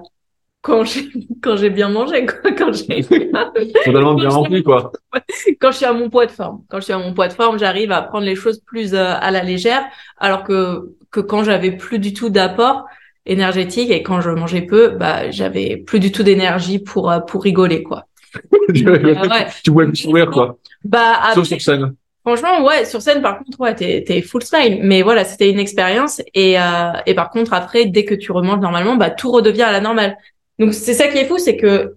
quand 0.65 0.84
j'ai 0.84 1.12
quand 1.43 1.56
j'ai 1.58 1.69
bien 1.69 1.89
mangé 1.89 2.25
quoi 2.25 2.51
quand 2.51 2.73
j'ai 2.73 3.04
totalement 3.86 4.15
bien 4.15 4.30
rempli 4.30 4.63
quoi 4.63 4.91
quand 5.62 5.71
je 5.71 5.78
suis 5.78 5.86
à 5.86 5.93
mon 5.93 6.10
poids 6.10 6.25
de 6.25 6.32
forme 6.32 6.63
quand 6.69 6.80
je 6.80 6.86
suis 6.86 6.93
à 6.93 6.97
mon 6.97 7.13
poids 7.13 7.28
de 7.28 7.34
forme 7.34 7.60
j'arrive 7.60 7.91
à 7.91 8.01
prendre 8.01 8.25
les 8.25 8.36
choses 8.36 8.60
plus 8.65 8.95
euh, 8.95 9.13
à 9.19 9.30
la 9.30 9.43
légère 9.43 9.84
alors 10.17 10.43
que 10.43 10.95
que 11.12 11.19
quand 11.19 11.43
j'avais 11.43 11.71
plus 11.71 11.99
du 11.99 12.13
tout 12.13 12.30
d'apport 12.30 12.86
énergétique 13.28 13.91
et 13.91 14.01
quand 14.01 14.21
je 14.21 14.32
mangeais 14.32 14.63
peu 14.63 14.89
bah 14.89 15.30
j'avais 15.30 15.78
plus 15.78 15.99
du 15.99 16.12
tout 16.12 16.23
d'énergie 16.23 16.80
pour 16.80 17.12
euh, 17.12 17.19
pour 17.19 17.43
rigoler 17.43 17.84
quoi 17.84 18.08
tu 18.73 19.71
pouvais 19.71 19.86
me 19.86 19.93
sourire 19.93 20.32
quoi 20.32 20.58
bah 20.84 21.13
après, 21.21 21.36
sauf 21.36 21.45
sur 21.45 21.62
scène 21.62 21.95
Franchement, 22.25 22.65
ouais, 22.65 22.86
sur 22.86 23.04
scène, 23.04 23.21
par 23.21 23.38
contre, 23.38 23.60
ouais, 23.60 23.75
t'es, 23.75 24.04
t'es 24.04 24.23
full 24.23 24.41
smile. 24.41 24.80
Mais 24.82 25.04
voilà, 25.04 25.23
c'était 25.23 25.47
une 25.47 25.60
expérience. 25.60 26.23
Et, 26.34 26.60
euh, 26.60 26.91
et 27.06 27.13
par 27.13 27.30
contre, 27.30 27.54
après, 27.54 27.86
dès 27.86 28.04
que 28.04 28.15
tu 28.15 28.32
remanges 28.32 28.62
normalement, 28.62 28.95
bah, 28.95 29.12
tout 29.12 29.32
redevient 29.32 29.62
à 29.62 29.71
la 29.71 29.80
normale. 29.80 30.17
Donc 30.60 30.74
c'est 30.74 30.94
ça 30.94 31.08
qui 31.08 31.18
est 31.18 31.26
fou, 31.26 31.38
c'est 31.38 31.58
que 31.58 31.96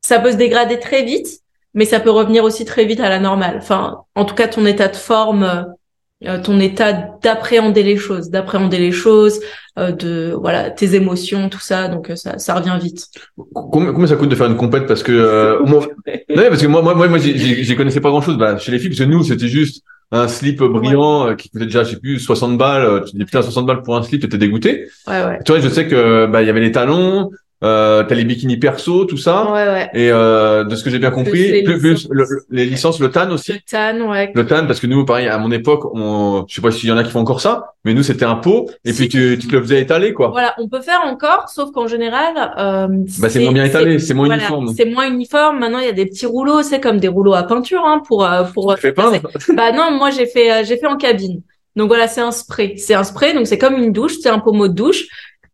ça 0.00 0.18
peut 0.18 0.32
se 0.32 0.36
dégrader 0.36 0.78
très 0.78 1.02
vite, 1.04 1.40
mais 1.72 1.84
ça 1.84 2.00
peut 2.00 2.10
revenir 2.10 2.44
aussi 2.44 2.64
très 2.64 2.84
vite 2.84 3.00
à 3.00 3.08
la 3.08 3.18
normale. 3.18 3.56
Enfin, 3.58 4.02
en 4.14 4.24
tout 4.24 4.34
cas, 4.34 4.48
ton 4.48 4.66
état 4.66 4.88
de 4.88 4.96
forme, 4.96 5.66
euh, 6.26 6.40
ton 6.40 6.58
état 6.60 6.92
d'appréhender 7.22 7.82
les 7.82 7.96
choses, 7.96 8.30
d'appréhender 8.30 8.78
les 8.78 8.92
choses, 8.92 9.40
euh, 9.78 9.92
de 9.92 10.34
voilà 10.40 10.70
tes 10.70 10.94
émotions, 10.94 11.48
tout 11.48 11.60
ça. 11.60 11.88
Donc 11.88 12.10
euh, 12.10 12.16
ça, 12.16 12.38
ça 12.38 12.54
revient 12.54 12.78
vite. 12.80 13.08
Combien, 13.52 14.06
ça 14.06 14.16
coûte 14.16 14.28
de 14.28 14.34
faire 14.34 14.46
une 14.46 14.56
compète 14.56 14.86
Parce 14.86 15.02
que 15.02 15.58
moi, 15.66 15.86
parce 16.34 16.62
que 16.62 16.66
moi, 16.66 16.82
moi, 16.82 16.94
moi, 16.94 17.08
moi 17.08 17.18
j'y 17.18 17.76
connaissais 17.76 18.00
pas 18.00 18.10
grand 18.10 18.22
chose. 18.22 18.38
Bah, 18.38 18.56
chez 18.58 18.72
les 18.72 18.78
filles, 18.78 18.90
parce 18.90 19.00
que 19.00 19.04
nous, 19.04 19.22
c'était 19.24 19.48
juste 19.48 19.82
un 20.12 20.28
slip 20.28 20.62
brillant 20.62 21.34
qui 21.34 21.50
coûtait 21.50 21.64
déjà, 21.64 21.82
je 21.82 21.90
sais 21.90 22.00
plus, 22.00 22.20
60 22.20 22.56
balles. 22.56 23.04
Tu 23.06 23.16
dis 23.16 23.24
putain, 23.24 23.42
60 23.42 23.66
balles 23.66 23.82
pour 23.82 23.96
un 23.96 24.02
slip, 24.02 24.22
t'étais 24.22 24.38
dégoûté. 24.38 24.88
Ouais, 25.06 25.24
ouais. 25.24 25.38
Tu 25.44 25.52
vois, 25.52 25.60
je 25.60 25.68
sais 25.68 25.88
que 25.88 26.26
bah 26.26 26.42
il 26.42 26.46
y 26.46 26.50
avait 26.50 26.60
les 26.60 26.72
talons. 26.72 27.30
Euh, 27.64 28.04
t'as 28.04 28.14
les 28.14 28.24
bikinis 28.24 28.58
perso, 28.58 29.06
tout 29.06 29.16
ça. 29.16 29.50
Ouais, 29.50 29.66
ouais. 29.66 29.90
Et 29.94 30.10
euh, 30.12 30.64
de 30.64 30.76
ce 30.76 30.84
que 30.84 30.90
j'ai 30.90 30.98
bien 30.98 31.10
compris, 31.10 31.50
les 31.50 31.62
plus, 31.62 31.78
plus 31.78 31.90
licences. 31.94 32.08
le- 32.10 32.24
le- 32.28 32.42
les 32.50 32.66
licences, 32.66 33.00
le 33.00 33.10
TAN 33.10 33.30
aussi. 33.30 33.52
Le 33.52 33.58
tan, 33.68 34.10
ouais. 34.10 34.32
Le 34.34 34.46
TAN, 34.46 34.66
parce 34.66 34.80
que 34.80 34.86
nous, 34.86 35.04
pareil, 35.06 35.28
à 35.28 35.38
mon 35.38 35.50
époque, 35.50 35.86
on, 35.94 36.44
je 36.46 36.54
sais 36.54 36.60
pas 36.60 36.70
s'il 36.70 36.90
y 36.90 36.92
en 36.92 36.98
a 36.98 37.04
qui 37.04 37.10
font 37.10 37.20
encore 37.20 37.40
ça, 37.40 37.72
mais 37.86 37.94
nous, 37.94 38.02
c'était 38.02 38.26
un 38.26 38.34
pot, 38.34 38.70
et 38.84 38.92
Si. 38.92 38.98
puis 38.98 39.08
tu, 39.08 39.38
tu 39.40 39.48
te 39.48 39.52
le 39.56 39.62
faisais 39.62 39.80
étaler, 39.80 40.12
quoi. 40.12 40.28
Voilà, 40.28 40.54
on 40.58 40.68
peut 40.68 40.82
faire 40.82 41.00
encore, 41.06 41.48
sauf 41.48 41.70
qu'en 41.72 41.86
général, 41.86 42.34
euh, 42.58 42.86
Bah, 43.20 43.30
c'est 43.30 43.40
moins 43.40 43.52
bien 43.52 43.64
étalé, 43.64 43.98
c'est 43.98 44.12
moins 44.14 44.26
voilà, 44.26 44.42
uniforme. 44.42 44.74
C'est 44.76 44.84
moins 44.84 45.08
uniforme. 45.08 45.58
Maintenant, 45.58 45.78
il 45.78 45.86
y 45.86 45.88
a 45.88 45.92
des 45.92 46.06
petits 46.06 46.26
rouleaux, 46.26 46.62
c'est 46.62 46.80
comme 46.80 46.98
des 46.98 47.08
rouleaux 47.08 47.34
à 47.34 47.44
peinture, 47.44 47.82
hein, 47.86 48.02
pour 48.06 48.24
euh, 48.26 48.44
pour. 48.52 48.74
Tu 48.74 48.80
fais 48.82 48.92
peindre. 48.92 49.16
Bah 49.56 49.72
non, 49.72 49.90
moi 49.96 50.10
j'ai 50.10 50.26
fait 50.26 50.52
euh, 50.52 50.64
j'ai 50.64 50.76
fait 50.76 50.86
en 50.86 50.96
cabine. 50.96 51.40
Donc 51.76 51.88
voilà, 51.88 52.08
c'est 52.08 52.20
un 52.20 52.30
spray. 52.30 52.76
C'est 52.76 52.94
un 52.94 53.04
spray, 53.04 53.32
donc 53.34 53.46
c'est 53.46 53.58
comme 53.58 53.76
une 53.82 53.92
douche, 53.92 54.16
c'est 54.20 54.28
un 54.28 54.38
pommeau 54.38 54.68
de 54.68 54.74
douche. 54.74 55.04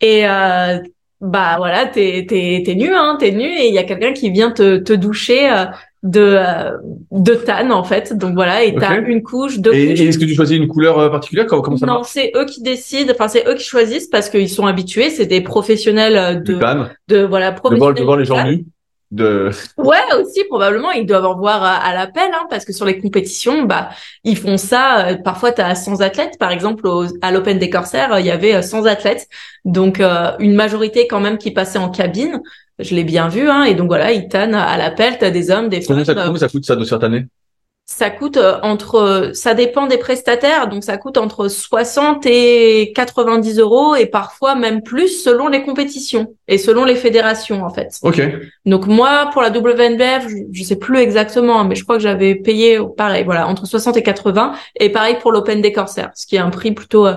Et 0.00 0.26
euh, 0.28 0.78
bah 1.20 1.56
voilà, 1.58 1.86
t'es 1.86 2.24
t'es 2.28 2.62
t'es 2.64 2.74
nu, 2.74 2.94
hein, 2.94 3.16
t'es 3.18 3.30
nu, 3.32 3.44
et 3.44 3.68
il 3.68 3.74
y 3.74 3.78
a 3.78 3.84
quelqu'un 3.84 4.12
qui 4.12 4.30
vient 4.30 4.50
te 4.50 4.78
te 4.78 4.92
doucher 4.92 5.50
euh, 5.52 5.66
de 6.02 6.20
euh, 6.20 6.70
de 7.10 7.34
tan 7.34 7.70
en 7.70 7.84
fait. 7.84 8.16
Donc 8.16 8.34
voilà, 8.34 8.64
et 8.64 8.74
t'as 8.74 9.00
une 9.02 9.22
couche, 9.22 9.58
deux 9.58 9.74
Et, 9.74 9.88
couches. 9.90 10.00
et 10.00 10.06
est-ce 10.08 10.18
que 10.18 10.24
tu 10.24 10.34
choisis 10.34 10.56
une 10.56 10.66
couleur 10.68 10.98
euh, 10.98 11.10
particulière? 11.10 11.46
Comment, 11.46 11.60
comment 11.62 11.76
ça 11.76 11.86
non, 11.86 12.02
c'est 12.04 12.32
eux 12.36 12.46
qui 12.46 12.62
décident. 12.62 13.12
Enfin, 13.14 13.28
c'est 13.28 13.46
eux 13.46 13.54
qui 13.54 13.64
choisissent 13.64 14.06
parce 14.08 14.30
qu'ils 14.30 14.48
sont 14.48 14.66
habitués. 14.66 15.10
C'est 15.10 15.26
des 15.26 15.42
professionnels 15.42 16.16
euh, 16.16 16.34
de 16.40 16.54
de 17.08 17.22
voilà 17.24 17.50
De 17.50 17.54
voir, 17.54 17.54
professionnels. 17.54 17.94
de 17.96 18.02
voir 18.04 18.16
les 18.16 18.24
gens 18.24 18.44
nus. 18.44 18.64
De, 19.10 19.50
Ouais, 19.76 19.96
aussi 20.20 20.44
probablement 20.44 20.92
ils 20.92 21.04
doivent 21.04 21.24
en 21.26 21.36
voir 21.36 21.64
à, 21.64 21.74
à 21.76 21.94
l'appel, 21.94 22.30
hein, 22.32 22.46
parce 22.48 22.64
que 22.64 22.72
sur 22.72 22.86
les 22.86 22.98
compétitions, 23.00 23.64
bah 23.64 23.90
ils 24.22 24.36
font 24.38 24.56
ça. 24.56 25.08
euh, 25.08 25.16
parfois, 25.16 25.50
t'as 25.50 25.74
100 25.74 26.00
athlètes, 26.00 26.38
par 26.38 26.52
exemple 26.52 26.86
au- 26.86 27.06
à 27.20 27.32
l'Open 27.32 27.58
des 27.58 27.70
Corsaires, 27.70 28.12
euh, 28.12 28.20
il 28.20 28.26
y 28.26 28.30
avait 28.30 28.54
euh, 28.54 28.62
100 28.62 28.86
athlètes, 28.86 29.26
donc 29.64 29.98
euh, 30.00 30.30
une 30.38 30.54
majorité 30.54 31.08
quand 31.08 31.18
même 31.20 31.38
qui 31.38 31.50
passait 31.50 31.78
en 31.78 31.90
cabine. 31.90 32.40
Je 32.78 32.94
l'ai 32.94 33.04
bien 33.04 33.28
vu, 33.28 33.50
hein, 33.50 33.64
et 33.64 33.74
donc 33.74 33.88
voilà, 33.88 34.12
ils 34.12 34.28
tannent 34.28 34.54
à 34.54 34.76
l'appel. 34.78 35.18
T'as 35.18 35.30
des 35.30 35.50
hommes, 35.50 35.68
des 35.68 35.80
femmes. 35.82 35.98
euh, 36.18 36.24
combien 36.26 36.38
ça 36.38 36.48
coûte 36.48 36.64
ça 36.64 36.76
de 36.76 36.84
cette 36.84 37.02
année? 37.02 37.26
Ça 37.84 38.08
coûte 38.08 38.36
euh, 38.36 38.60
entre, 38.62 39.32
ça 39.34 39.54
dépend 39.54 39.88
des 39.88 39.98
prestataires, 39.98 40.68
donc 40.68 40.84
ça 40.84 40.96
coûte 40.96 41.16
entre 41.16 41.48
60 41.48 42.24
et 42.24 42.92
90 42.94 43.58
euros 43.58 43.96
et 43.96 44.06
parfois 44.06 44.54
même 44.54 44.82
plus 44.82 45.22
selon 45.22 45.48
les 45.48 45.62
compétitions 45.62 46.34
et 46.46 46.56
selon 46.56 46.84
les 46.84 46.94
fédérations 46.94 47.64
en 47.64 47.70
fait. 47.70 47.98
Ok. 48.02 48.22
Donc 48.64 48.86
moi 48.86 49.28
pour 49.32 49.42
la 49.42 49.50
WNBF, 49.50 50.28
je, 50.28 50.36
je 50.52 50.62
sais 50.62 50.76
plus 50.76 50.98
exactement, 50.98 51.60
hein, 51.60 51.64
mais 51.64 51.74
je 51.74 51.82
crois 51.82 51.96
que 51.96 52.02
j'avais 52.02 52.36
payé 52.36 52.78
pareil, 52.96 53.24
voilà, 53.24 53.48
entre 53.48 53.66
60 53.66 53.96
et 53.96 54.02
80 54.04 54.54
et 54.76 54.90
pareil 54.90 55.16
pour 55.20 55.32
l'Open 55.32 55.60
des 55.60 55.72
Corsaires, 55.72 56.12
ce 56.14 56.26
qui 56.26 56.36
est 56.36 56.40
un 56.40 56.50
prix 56.50 56.70
plutôt 56.70 57.08
euh, 57.08 57.16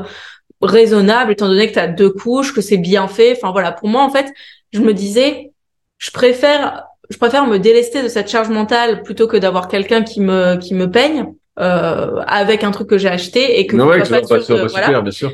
raisonnable 0.61 1.33
étant 1.33 1.47
donné 1.47 1.67
que 1.67 1.73
tu 1.73 1.79
as 1.79 1.87
deux 1.87 2.09
couches, 2.09 2.51
que 2.51 2.61
c'est 2.61 2.77
bien 2.77 3.07
fait. 3.07 3.33
Enfin 3.37 3.51
voilà, 3.51 3.71
pour 3.73 3.89
moi 3.89 4.01
en 4.01 4.09
fait, 4.09 4.33
je 4.71 4.79
me 4.79 4.93
disais 4.93 5.51
je 5.99 6.09
préfère 6.09 6.87
je 7.13 7.17
préfère 7.17 7.45
me 7.47 7.57
délester 7.59 8.01
de 8.03 8.07
cette 8.15 8.29
charge 8.29 8.49
mentale 8.49 9.03
plutôt 9.03 9.27
que 9.27 9.37
d'avoir 9.37 9.67
quelqu'un 9.67 10.01
qui 10.09 10.19
me 10.21 10.55
qui 10.57 10.73
me 10.73 10.87
peigne 10.89 11.25
euh, 11.59 12.21
avec 12.27 12.63
un 12.63 12.71
truc 12.71 12.87
que 12.89 12.97
j'ai 12.97 13.07
acheté 13.09 13.59
et 13.59 13.67
que 13.67 13.75
Non, 13.75 13.85
ouais, 13.87 13.99
pas 13.99 14.05
pas 14.09 14.21
de- 14.21 14.27
pas 14.27 14.39
voilà. 14.39 14.69
super, 14.69 15.03
bien 15.03 15.11
sûr. 15.11 15.31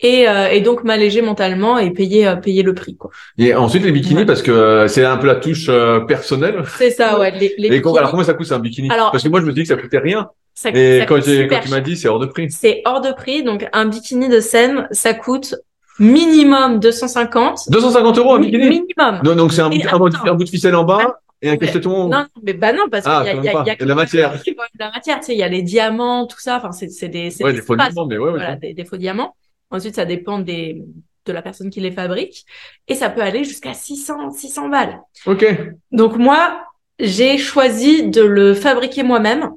et 0.00 0.28
euh, 0.28 0.48
et 0.54 0.60
donc 0.60 0.82
m'alléger 0.82 1.22
mentalement 1.22 1.78
et 1.78 1.90
payer 1.92 2.26
euh, 2.26 2.36
payer 2.36 2.62
le 2.64 2.74
prix 2.74 2.96
quoi. 2.96 3.10
Et 3.38 3.54
ensuite, 3.54 3.84
les 3.84 3.92
bikinis, 3.92 4.20
Ouais. 4.20 4.26
parce 4.26 4.42
que 4.42 4.50
euh, 4.50 4.88
c'est 4.88 5.04
un 5.04 5.16
peu 5.16 5.28
la 5.28 5.36
touche 5.36 5.66
euh, 5.68 6.00
personnelle. 6.00 6.64
C'est 6.76 6.90
ça 6.90 7.18
ouais 7.20 7.30
les, 7.38 7.54
les 7.58 7.68
Et 7.76 7.82
alors, 7.96 8.10
combien 8.10 8.24
ça 8.24 8.34
coûte, 8.34 8.50
un 8.50 8.58
bikini? 8.58 8.90
Alors- 8.90 9.12
Parce 9.12 9.22
que 9.22 9.28
moi, 9.28 9.40
je 9.40 9.46
me 9.46 9.52
dis 9.52 9.62
que 9.62 9.68
ça 9.68 9.76
coûtait 9.76 9.98
rien. 10.10 10.28
ça- 10.54 10.70
Et 10.74 10.98
ça 11.00 11.06
quand, 11.06 11.14
coûte 11.16 11.24
j'ai- 11.26 11.42
super 11.42 11.60
quand 11.60 11.64
tu 11.66 11.70
m'as 11.70 11.80
dit, 11.88 11.96
c'est 11.96 12.08
hors 12.08 12.18
de 12.18 12.26
prix. 12.26 12.50
C'est 12.50 12.82
hors 12.84 13.00
de 13.00 13.12
prix, 13.12 13.44
donc 13.44 13.60
un 13.72 13.86
bikini 13.86 14.28
de 14.28 14.40
scène, 14.40 14.88
ça 14.90 15.14
coûte 15.14 15.54
minimum 15.98 16.78
250. 16.80 17.70
250 17.70 18.18
euros 18.18 18.34
un 18.34 18.40
bikini? 18.40 18.68
minimum. 18.68 19.20
Non, 19.24 19.34
donc 19.36 19.52
c'est 19.52 19.62
un, 19.62 19.68
bout- 19.70 20.14
un, 20.24 20.30
un 20.32 20.34
de 20.34 20.44
ficelle 20.48 20.74
en 20.74 20.84
bas 20.84 21.20
et 21.42 21.50
un 21.50 21.56
cacheton. 21.56 22.08
Non, 22.08 22.26
mais 22.42 22.54
bah 22.54 22.72
non, 22.72 22.84
parce 22.90 23.04
Ah, 23.06 23.24
qu'il 23.24 23.44
y 23.44 23.48
a, 23.48 23.52
y 23.52 23.76
y 23.82 23.86
la 23.86 23.94
matière. 23.94 24.34
il 24.46 24.52
y 24.54 24.56
a 24.82 24.86
la 24.86 24.90
matière, 24.92 25.20
tu 25.20 25.26
sais, 25.26 25.32
il 25.34 25.38
y 25.38 25.42
a 25.42 25.48
les 25.48 25.62
diamants, 25.62 26.26
tout 26.26 26.38
ça, 26.40 26.56
enfin, 26.56 26.72
c'est, 26.72 26.86
des, 27.08 27.28
Ouais, 27.42 27.52
des 27.52 27.60
des 27.60 27.62
faux 27.64 27.76
diamants, 27.76 28.06
mais 28.06 28.18
ouais, 28.18 28.24
ouais. 28.24 28.30
voilà, 28.30 28.56
des, 28.56 28.74
des 28.74 28.84
faux 28.84 28.96
diamants. 28.96 29.34
Ensuite, 29.70 29.94
ça 29.96 30.04
dépend 30.04 30.38
des, 30.38 30.82
de 31.26 31.32
la 31.32 31.42
personne 31.42 31.70
qui 31.70 31.80
les 31.80 31.90
fabrique. 31.90 32.44
Et 32.88 32.94
ça 32.94 33.10
peut 33.10 33.22
aller 33.22 33.44
jusqu'à 33.44 33.74
600, 33.74 34.30
600 34.30 34.68
balles. 34.68 35.00
Ok. 35.26 35.44
Donc 35.92 36.16
moi, 36.16 36.60
j'ai 36.98 37.38
choisi 37.38 38.08
de 38.08 38.22
le 38.22 38.54
fabriquer 38.54 39.02
moi-même. 39.02 39.50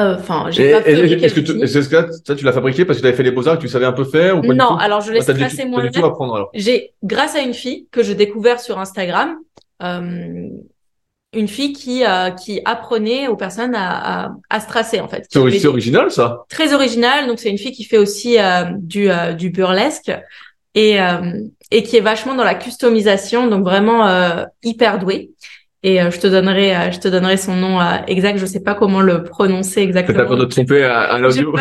Euh, 0.00 0.16
Enfin, 0.18 0.48
Et, 0.48 0.52
j'ai 0.52 0.72
pas 0.72 0.82
fabriqué 0.82 1.24
est-ce 1.24 1.34
que 1.34 1.40
tu, 1.40 1.62
est-ce 1.62 1.88
que 1.88 2.10
ça, 2.26 2.34
tu 2.34 2.44
l'as 2.44 2.52
fabriqué 2.52 2.84
parce 2.84 2.98
que 2.98 3.02
tu 3.02 3.06
avais 3.08 3.16
fait 3.16 3.22
les 3.22 3.30
beaux-arts, 3.30 3.56
que 3.58 3.62
tu 3.62 3.68
savais 3.68 3.86
un 3.86 3.92
peu 3.92 4.04
faire 4.04 4.38
ou 4.38 4.40
pas 4.42 4.48
du 4.48 4.58
Non, 4.58 4.68
tout? 4.68 4.76
alors 4.80 5.00
je 5.00 5.12
l'ai 5.12 5.20
Ah, 5.20 5.32
dû 5.32 5.66
moi-même. 5.68 5.92
tout 5.92 6.04
apprendre, 6.04 6.34
alors. 6.34 6.50
J'ai, 6.54 6.94
grâce 7.04 7.36
à 7.36 7.40
une 7.40 7.54
fille 7.54 7.86
que 7.92 8.02
j'ai 8.02 8.14
découvert 8.16 8.58
sur 8.60 8.78
Instagram, 8.80 9.36
euh, 9.82 10.48
une 11.32 11.48
fille 11.48 11.72
qui 11.72 12.04
euh, 12.04 12.30
qui 12.30 12.60
apprenait 12.64 13.28
aux 13.28 13.36
personnes 13.36 13.74
à, 13.74 14.24
à, 14.26 14.30
à 14.50 14.60
se 14.60 14.66
tracer 14.68 15.00
en 15.00 15.08
fait. 15.08 15.26
C'est 15.30 15.42
des- 15.44 15.66
original, 15.66 16.10
ça. 16.10 16.44
Très 16.48 16.72
original. 16.74 17.26
Donc 17.26 17.38
c'est 17.38 17.50
une 17.50 17.58
fille 17.58 17.72
qui 17.72 17.84
fait 17.84 17.98
aussi 17.98 18.38
euh, 18.38 18.64
du 18.78 19.10
euh, 19.10 19.32
du 19.32 19.50
burlesque 19.50 20.12
et 20.74 21.00
euh, 21.00 21.40
et 21.72 21.82
qui 21.82 21.96
est 21.96 22.00
vachement 22.00 22.34
dans 22.34 22.44
la 22.44 22.54
customisation. 22.54 23.48
Donc 23.48 23.64
vraiment 23.64 24.06
euh, 24.08 24.44
hyper 24.62 24.98
douée. 24.98 25.30
Et 25.86 26.00
euh, 26.00 26.10
je 26.10 26.18
te 26.18 26.26
donnerai 26.26 26.74
euh, 26.74 26.90
je 26.90 26.98
te 26.98 27.08
donnerai 27.08 27.36
son 27.36 27.54
nom 27.54 27.78
euh, 27.78 27.98
exact. 28.08 28.38
Je 28.38 28.46
sais 28.46 28.62
pas 28.62 28.74
comment 28.74 29.02
le 29.02 29.22
prononcer 29.22 29.82
exactement. 29.82 30.24
peur 30.24 30.36
de 30.38 30.46
te 30.46 30.50
tromper 30.50 30.82
à, 30.82 31.00
à 31.02 31.18
l'audio. 31.18 31.54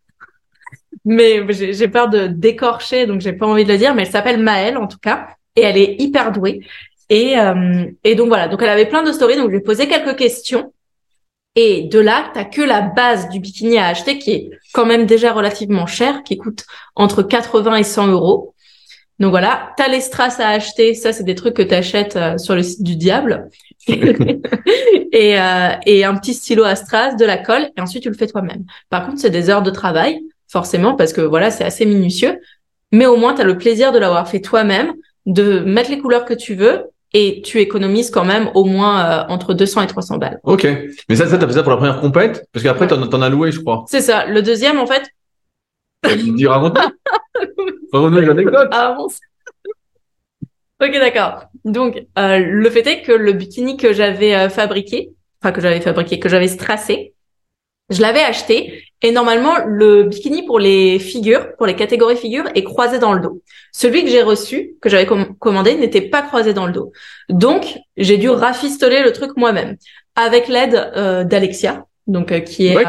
mais 1.06 1.42
j'ai 1.48 1.72
j'ai 1.72 1.88
peur 1.88 2.10
de 2.10 2.26
décorcher, 2.26 3.06
donc 3.06 3.22
j'ai 3.22 3.32
pas 3.32 3.46
envie 3.46 3.64
de 3.64 3.72
le 3.72 3.78
dire. 3.78 3.94
Mais 3.94 4.02
elle 4.02 4.10
s'appelle 4.10 4.42
Maëlle 4.42 4.76
en 4.76 4.86
tout 4.86 4.98
cas, 4.98 5.28
et 5.56 5.62
elle 5.62 5.78
est 5.78 5.96
hyper 5.98 6.32
douée. 6.32 6.60
Et 7.08 7.38
euh, 7.38 7.86
et 8.04 8.14
donc 8.14 8.28
voilà, 8.28 8.46
donc 8.46 8.60
elle 8.60 8.68
avait 8.68 8.86
plein 8.86 9.02
de 9.02 9.10
stories, 9.10 9.36
donc 9.36 9.46
je 9.46 9.52
lui 9.52 9.58
ai 9.58 9.62
posé 9.62 9.88
quelques 9.88 10.16
questions. 10.16 10.74
Et 11.56 11.88
de 11.90 11.98
là, 11.98 12.30
t'as 12.34 12.44
que 12.44 12.60
la 12.60 12.82
base 12.82 13.30
du 13.30 13.40
bikini 13.40 13.78
à 13.78 13.86
acheter, 13.86 14.18
qui 14.18 14.32
est 14.32 14.50
quand 14.74 14.84
même 14.84 15.06
déjà 15.06 15.32
relativement 15.32 15.86
cher, 15.86 16.22
qui 16.24 16.36
coûte 16.36 16.64
entre 16.94 17.22
80 17.22 17.76
et 17.76 17.84
100 17.84 18.08
euros. 18.08 18.54
Donc 19.20 19.30
voilà, 19.30 19.72
t'as 19.76 19.88
les 19.88 20.00
strass 20.00 20.40
à 20.40 20.48
acheter, 20.48 20.94
ça 20.94 21.12
c'est 21.12 21.24
des 21.24 21.34
trucs 21.34 21.54
que 21.54 21.62
t'achètes 21.62 22.16
euh, 22.16 22.38
sur 22.38 22.54
le 22.54 22.62
site 22.62 22.82
du 22.82 22.96
diable. 22.96 23.50
et, 23.86 25.38
euh, 25.38 25.70
et 25.84 26.04
un 26.04 26.16
petit 26.16 26.32
stylo 26.32 26.64
à 26.64 26.74
strass, 26.74 27.16
de 27.16 27.26
la 27.26 27.36
colle, 27.36 27.68
et 27.76 27.80
ensuite 27.82 28.02
tu 28.02 28.08
le 28.08 28.16
fais 28.16 28.26
toi-même. 28.26 28.64
Par 28.88 29.06
contre, 29.06 29.20
c'est 29.20 29.30
des 29.30 29.50
heures 29.50 29.62
de 29.62 29.70
travail, 29.70 30.22
forcément, 30.48 30.94
parce 30.94 31.12
que 31.12 31.20
voilà, 31.20 31.50
c'est 31.50 31.64
assez 31.64 31.84
minutieux. 31.84 32.40
Mais 32.92 33.06
au 33.06 33.16
moins, 33.16 33.34
tu 33.34 33.42
as 33.42 33.44
le 33.44 33.58
plaisir 33.58 33.92
de 33.92 33.98
l'avoir 33.98 34.26
fait 34.26 34.40
toi-même, 34.40 34.94
de 35.26 35.60
mettre 35.60 35.90
les 35.90 35.98
couleurs 35.98 36.24
que 36.24 36.34
tu 36.34 36.54
veux, 36.54 36.86
et 37.12 37.42
tu 37.42 37.58
économises 37.58 38.10
quand 38.10 38.24
même 38.24 38.50
au 38.54 38.64
moins 38.64 39.04
euh, 39.04 39.24
entre 39.28 39.52
200 39.52 39.82
et 39.82 39.86
300 39.86 40.16
balles. 40.18 40.40
Ok. 40.44 40.66
Mais 41.08 41.16
ça, 41.16 41.26
ça, 41.26 41.36
t'as 41.38 41.46
fait 41.46 41.54
ça 41.54 41.62
pour 41.62 41.72
la 41.72 41.76
première 41.76 42.00
compète? 42.00 42.46
Parce 42.52 42.62
qu'après, 42.62 42.86
t'en, 42.86 43.06
t'en 43.06 43.20
as 43.20 43.28
loué, 43.28 43.52
je 43.52 43.60
crois. 43.60 43.84
C'est 43.88 44.00
ça. 44.00 44.26
Le 44.26 44.42
deuxième, 44.42 44.78
en 44.78 44.86
fait, 44.86 45.10
Une 47.92 48.30
anecdote. 48.30 48.68
Ah, 48.72 48.94
bon, 48.96 49.08
ok, 50.80 50.92
d'accord. 50.92 51.44
Donc, 51.64 52.02
euh, 52.18 52.38
le 52.38 52.70
fait 52.70 52.86
est 52.86 53.02
que 53.02 53.12
le 53.12 53.32
bikini 53.32 53.76
que 53.76 53.92
j'avais 53.92 54.34
euh, 54.34 54.48
fabriqué, 54.48 55.10
enfin 55.42 55.52
que 55.52 55.60
j'avais 55.60 55.80
fabriqué, 55.80 56.18
que 56.18 56.28
j'avais 56.28 56.48
strassé, 56.48 57.14
je 57.90 58.00
l'avais 58.02 58.20
acheté 58.22 58.84
et 59.02 59.12
normalement 59.12 59.54
le 59.66 60.04
bikini 60.04 60.44
pour 60.44 60.58
les 60.60 60.98
figures, 60.98 61.56
pour 61.56 61.66
les 61.66 61.76
catégories 61.76 62.16
figures, 62.16 62.46
est 62.54 62.64
croisé 62.64 62.98
dans 62.98 63.12
le 63.14 63.20
dos. 63.20 63.42
Celui 63.72 64.04
que 64.04 64.10
j'ai 64.10 64.22
reçu, 64.22 64.74
que 64.82 64.88
j'avais 64.88 65.06
com- 65.06 65.34
commandé, 65.38 65.74
n'était 65.76 66.02
pas 66.02 66.22
croisé 66.22 66.54
dans 66.54 66.66
le 66.66 66.72
dos. 66.72 66.92
Donc, 67.28 67.78
j'ai 67.96 68.18
dû 68.18 68.30
rafistoler 68.30 69.02
le 69.02 69.12
truc 69.12 69.32
moi-même 69.36 69.76
avec 70.16 70.48
l'aide 70.48 70.74
euh, 70.96 71.24
d'Alexia, 71.24 71.86
donc 72.10 72.32
euh, 72.32 72.40
qui 72.40 72.66
est 72.66 72.76
Ouais, 72.76 72.84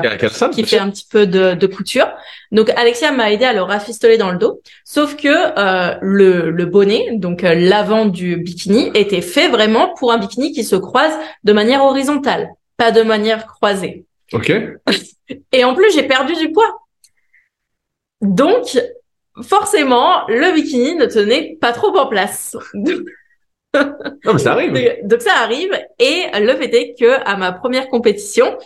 qui 0.51 0.63
fait 0.63 0.75
sûr. 0.77 0.81
un 0.81 0.89
petit 0.89 1.07
peu 1.09 1.25
de, 1.27 1.53
de 1.53 1.67
couture. 1.67 2.11
Donc 2.51 2.69
Alexia 2.71 3.11
m'a 3.11 3.31
aidé 3.31 3.45
à 3.45 3.53
le 3.53 3.61
rafistoler 3.61 4.17
dans 4.17 4.31
le 4.31 4.37
dos. 4.37 4.61
Sauf 4.83 5.15
que 5.15 5.27
euh, 5.29 5.95
le, 6.01 6.49
le 6.51 6.65
bonnet, 6.65 7.09
donc 7.13 7.43
euh, 7.43 7.53
l'avant 7.53 8.05
du 8.05 8.37
bikini, 8.37 8.91
était 8.95 9.21
fait 9.21 9.47
vraiment 9.47 9.93
pour 9.97 10.11
un 10.11 10.17
bikini 10.17 10.51
qui 10.51 10.63
se 10.63 10.75
croise 10.75 11.13
de 11.43 11.53
manière 11.53 11.83
horizontale, 11.83 12.49
pas 12.77 12.91
de 12.91 13.03
manière 13.03 13.45
croisée. 13.47 14.05
Ok. 14.33 14.51
Et 15.53 15.63
en 15.63 15.73
plus, 15.75 15.93
j'ai 15.93 16.03
perdu 16.03 16.33
du 16.35 16.51
poids. 16.51 16.79
Donc, 18.21 18.79
forcément, 19.43 20.27
le 20.27 20.53
bikini 20.53 20.95
ne 20.95 21.05
tenait 21.05 21.57
pas 21.61 21.71
trop 21.71 21.95
en 21.97 22.07
place. 22.07 22.55
Non, 23.73 24.33
mais 24.33 24.39
ça 24.39 24.51
arrive. 24.51 24.73
Donc, 24.73 24.83
donc 25.03 25.21
ça 25.21 25.33
arrive 25.41 25.71
et 25.97 26.25
le 26.39 26.53
fait 26.55 26.73
est 26.73 26.93
que 26.99 27.23
à 27.25 27.37
ma 27.37 27.51
première 27.51 27.87
compétition, 27.87 28.57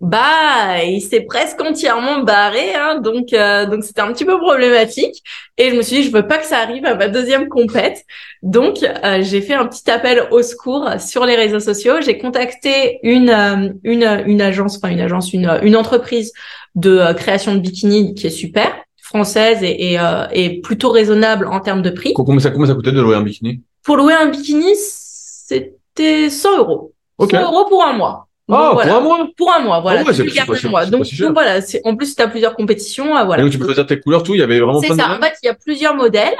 bah 0.00 0.82
il 0.84 1.00
s'est 1.00 1.22
presque 1.22 1.60
entièrement 1.60 2.20
barré, 2.20 2.74
hein, 2.74 3.00
donc 3.00 3.32
euh, 3.32 3.66
donc 3.66 3.84
c'était 3.84 4.00
un 4.00 4.12
petit 4.12 4.24
peu 4.24 4.38
problématique 4.38 5.22
et 5.56 5.70
je 5.70 5.76
me 5.76 5.82
suis 5.82 5.96
dit 5.96 6.02
je 6.02 6.12
veux 6.12 6.26
pas 6.26 6.38
que 6.38 6.46
ça 6.46 6.58
arrive 6.58 6.84
à 6.84 6.94
ma 6.94 7.08
deuxième 7.08 7.48
compète, 7.48 8.04
donc 8.42 8.82
euh, 8.82 9.22
j'ai 9.22 9.40
fait 9.40 9.54
un 9.54 9.66
petit 9.66 9.90
appel 9.90 10.26
au 10.30 10.42
secours 10.42 10.88
sur 10.98 11.24
les 11.24 11.36
réseaux 11.36 11.60
sociaux, 11.60 11.94
j'ai 12.00 12.18
contacté 12.18 12.98
une 13.02 13.30
euh, 13.30 13.68
une 13.82 14.24
une 14.26 14.42
agence, 14.42 14.76
enfin 14.76 14.88
une 14.88 15.00
agence, 15.00 15.32
une 15.32 15.58
une 15.62 15.76
entreprise 15.76 16.32
de 16.74 16.98
euh, 16.98 17.14
création 17.14 17.54
de 17.54 17.60
bikini 17.60 18.14
qui 18.14 18.26
est 18.26 18.30
super 18.30 18.74
française 19.02 19.62
et, 19.62 19.92
et, 19.92 20.00
euh, 20.00 20.26
et 20.32 20.60
plutôt 20.60 20.90
raisonnable 20.90 21.46
en 21.46 21.60
termes 21.60 21.82
de 21.82 21.90
prix. 21.90 22.14
Combien 22.14 22.40
ça, 22.40 22.50
combien 22.50 22.66
ça 22.66 22.74
coûtait 22.74 22.92
de 22.92 23.00
louer 23.00 23.14
un 23.16 23.22
bikini? 23.22 23.62
Pour 23.82 23.96
louer 23.96 24.14
un 24.14 24.26
bikini, 24.26 24.74
c'était 24.74 26.30
100 26.30 26.58
euros. 26.58 26.92
Ok. 27.18 27.30
100 27.30 27.42
euros 27.42 27.66
pour 27.68 27.84
un 27.84 27.92
mois. 27.92 28.28
Ah, 28.52 28.70
voilà. 28.74 28.94
pour 28.94 28.96
un 28.98 29.00
mois 29.00 29.28
Pour 29.36 29.52
un 29.54 29.58
mois, 29.60 29.80
voilà. 29.80 30.00
Ah 30.00 30.10
ouais, 30.10 30.14
Tu 30.14 30.24
pas- 30.24 30.42
un 30.66 30.70
mois. 30.70 30.86
Donc, 30.86 31.04
donc 31.14 31.32
voilà, 31.32 31.60
c'est, 31.62 31.80
en 31.84 31.96
plus, 31.96 32.14
tu 32.14 32.22
as 32.22 32.28
plusieurs 32.28 32.54
compétitions, 32.56 33.16
ah, 33.16 33.22
Et 33.22 33.26
voilà. 33.26 33.42
donc 33.42 33.52
tu 33.52 33.58
peux 33.58 33.64
choisir 33.64 33.86
tes 33.86 33.98
couleurs, 34.00 34.22
tout. 34.22 34.34
Il 34.34 34.40
y 34.40 34.42
avait 34.42 34.60
vraiment 34.60 34.80
C'est 34.80 34.88
plein 34.88 34.96
de 34.96 35.00
ça. 35.00 35.06
En 35.08 35.14
modèles. 35.14 35.30
fait, 35.30 35.36
il 35.42 35.46
y 35.46 35.48
a 35.48 35.54
plusieurs 35.54 35.94
modèles. 35.94 36.34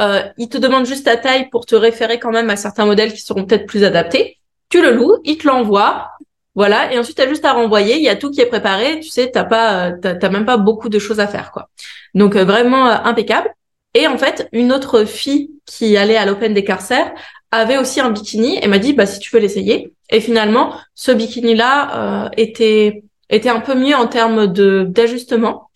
Euh, 0.00 0.22
ils 0.38 0.48
te 0.48 0.56
demandent 0.56 0.86
juste 0.86 1.04
ta 1.04 1.16
taille 1.18 1.50
pour 1.50 1.66
te 1.66 1.74
référer 1.74 2.18
quand 2.18 2.30
même 2.30 2.48
à 2.48 2.56
certains 2.56 2.86
modèles 2.86 3.12
qui 3.12 3.20
seront 3.20 3.44
peut-être 3.44 3.66
plus 3.66 3.84
adaptés. 3.84 4.38
Tu 4.70 4.80
le 4.80 4.92
loues, 4.92 5.18
ils 5.24 5.36
te 5.36 5.46
l'envoient. 5.46 6.08
Voilà. 6.54 6.92
Et 6.92 6.98
ensuite, 6.98 7.16
tu 7.16 7.22
as 7.22 7.28
juste 7.28 7.44
à 7.44 7.52
renvoyer. 7.52 7.96
Il 7.96 8.02
y 8.02 8.08
a 8.08 8.16
tout 8.16 8.30
qui 8.30 8.40
est 8.40 8.46
préparé. 8.46 9.00
Tu 9.00 9.10
sais, 9.10 9.30
t'as 9.30 9.44
pas, 9.44 9.88
euh, 9.88 9.92
t'as, 10.00 10.14
t'as 10.14 10.28
même 10.30 10.46
pas 10.46 10.56
beaucoup 10.56 10.88
de 10.88 10.98
choses 10.98 11.20
à 11.20 11.26
faire, 11.26 11.50
quoi. 11.52 11.68
Donc, 12.14 12.36
euh, 12.36 12.44
vraiment 12.44 12.88
euh, 12.88 12.94
impeccable. 13.04 13.50
Et 13.94 14.06
en 14.06 14.16
fait, 14.16 14.48
une 14.52 14.72
autre 14.72 15.04
fille 15.04 15.50
qui 15.66 15.98
allait 15.98 16.16
à 16.16 16.24
l'Open 16.24 16.54
des 16.54 16.64
Carcères 16.64 17.12
avait 17.52 17.78
aussi 17.78 18.00
un 18.00 18.10
bikini 18.10 18.58
et 18.60 18.66
m'a 18.66 18.78
dit, 18.78 18.92
bah, 18.94 19.06
si 19.06 19.20
tu 19.20 19.30
veux 19.32 19.40
l'essayer. 19.40 19.92
Et 20.10 20.20
finalement, 20.20 20.74
ce 20.94 21.12
bikini-là, 21.12 22.24
euh, 22.26 22.28
était, 22.36 23.04
était 23.30 23.48
un 23.48 23.60
peu 23.60 23.74
mieux 23.74 23.94
en 23.94 24.06
termes 24.08 24.46
de, 24.52 24.84
d'ajustement. 24.88 25.68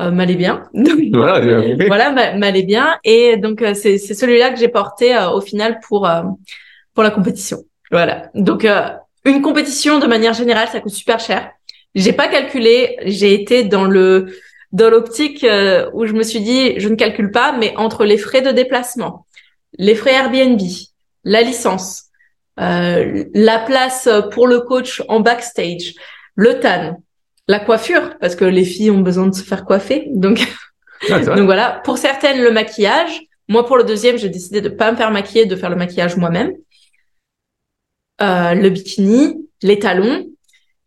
Euh, 0.00 0.10
m'allait 0.10 0.36
bien. 0.36 0.62
Voilà, 1.12 1.40
compris. 1.40 1.86
voilà, 1.88 2.10
m'a- 2.12 2.34
m'allait 2.34 2.62
bien. 2.62 2.98
Et 3.04 3.36
donc, 3.36 3.62
euh, 3.62 3.74
c'est, 3.74 3.98
c'est 3.98 4.14
celui-là 4.14 4.50
que 4.50 4.58
j'ai 4.58 4.68
porté 4.68 5.14
euh, 5.16 5.30
au 5.30 5.40
final 5.40 5.80
pour, 5.88 6.08
euh, 6.08 6.22
pour 6.94 7.02
la 7.04 7.10
compétition. 7.10 7.58
Voilà. 7.90 8.30
Donc, 8.34 8.64
euh, 8.64 8.88
une 9.24 9.42
compétition, 9.42 9.98
de 9.98 10.06
manière 10.06 10.34
générale, 10.34 10.68
ça 10.68 10.80
coûte 10.80 10.92
super 10.92 11.18
cher. 11.18 11.50
J'ai 11.96 12.12
pas 12.12 12.28
calculé. 12.28 12.96
J'ai 13.06 13.34
été 13.34 13.64
dans 13.64 13.84
le 13.84 14.26
dans 14.70 14.90
l'optique 14.90 15.44
euh, 15.44 15.88
où 15.94 16.04
je 16.06 16.12
me 16.12 16.22
suis 16.22 16.40
dit, 16.40 16.78
je 16.78 16.88
ne 16.90 16.94
calcule 16.94 17.30
pas, 17.30 17.52
mais 17.58 17.72
entre 17.76 18.04
les 18.04 18.18
frais 18.18 18.42
de 18.42 18.50
déplacement, 18.50 19.24
les 19.78 19.94
frais 19.94 20.12
Airbnb, 20.12 20.60
la 21.28 21.42
licence, 21.42 22.04
euh, 22.58 23.24
la 23.34 23.58
place 23.60 24.08
pour 24.32 24.46
le 24.46 24.60
coach 24.60 25.02
en 25.08 25.20
backstage, 25.20 25.94
le 26.34 26.58
tan, 26.58 27.02
la 27.46 27.60
coiffure, 27.60 28.16
parce 28.18 28.34
que 28.34 28.44
les 28.44 28.64
filles 28.64 28.90
ont 28.90 29.00
besoin 29.00 29.26
de 29.26 29.34
se 29.34 29.42
faire 29.42 29.64
coiffer. 29.64 30.06
Donc, 30.10 30.46
Ah, 31.10 31.20
donc 31.20 31.40
voilà, 31.40 31.80
pour 31.84 31.98
certaines, 31.98 32.42
le 32.42 32.50
maquillage. 32.50 33.22
Moi, 33.46 33.64
pour 33.64 33.76
le 33.76 33.84
deuxième, 33.84 34.18
j'ai 34.18 34.28
décidé 34.28 34.60
de 34.60 34.68
pas 34.68 34.90
me 34.92 34.96
faire 34.96 35.10
maquiller, 35.10 35.46
de 35.46 35.56
faire 35.56 35.70
le 35.70 35.76
maquillage 35.76 36.16
moi-même. 36.16 36.52
Euh, 38.20 38.54
le 38.54 38.68
bikini, 38.68 39.48
les 39.62 39.78
talons. 39.78 40.26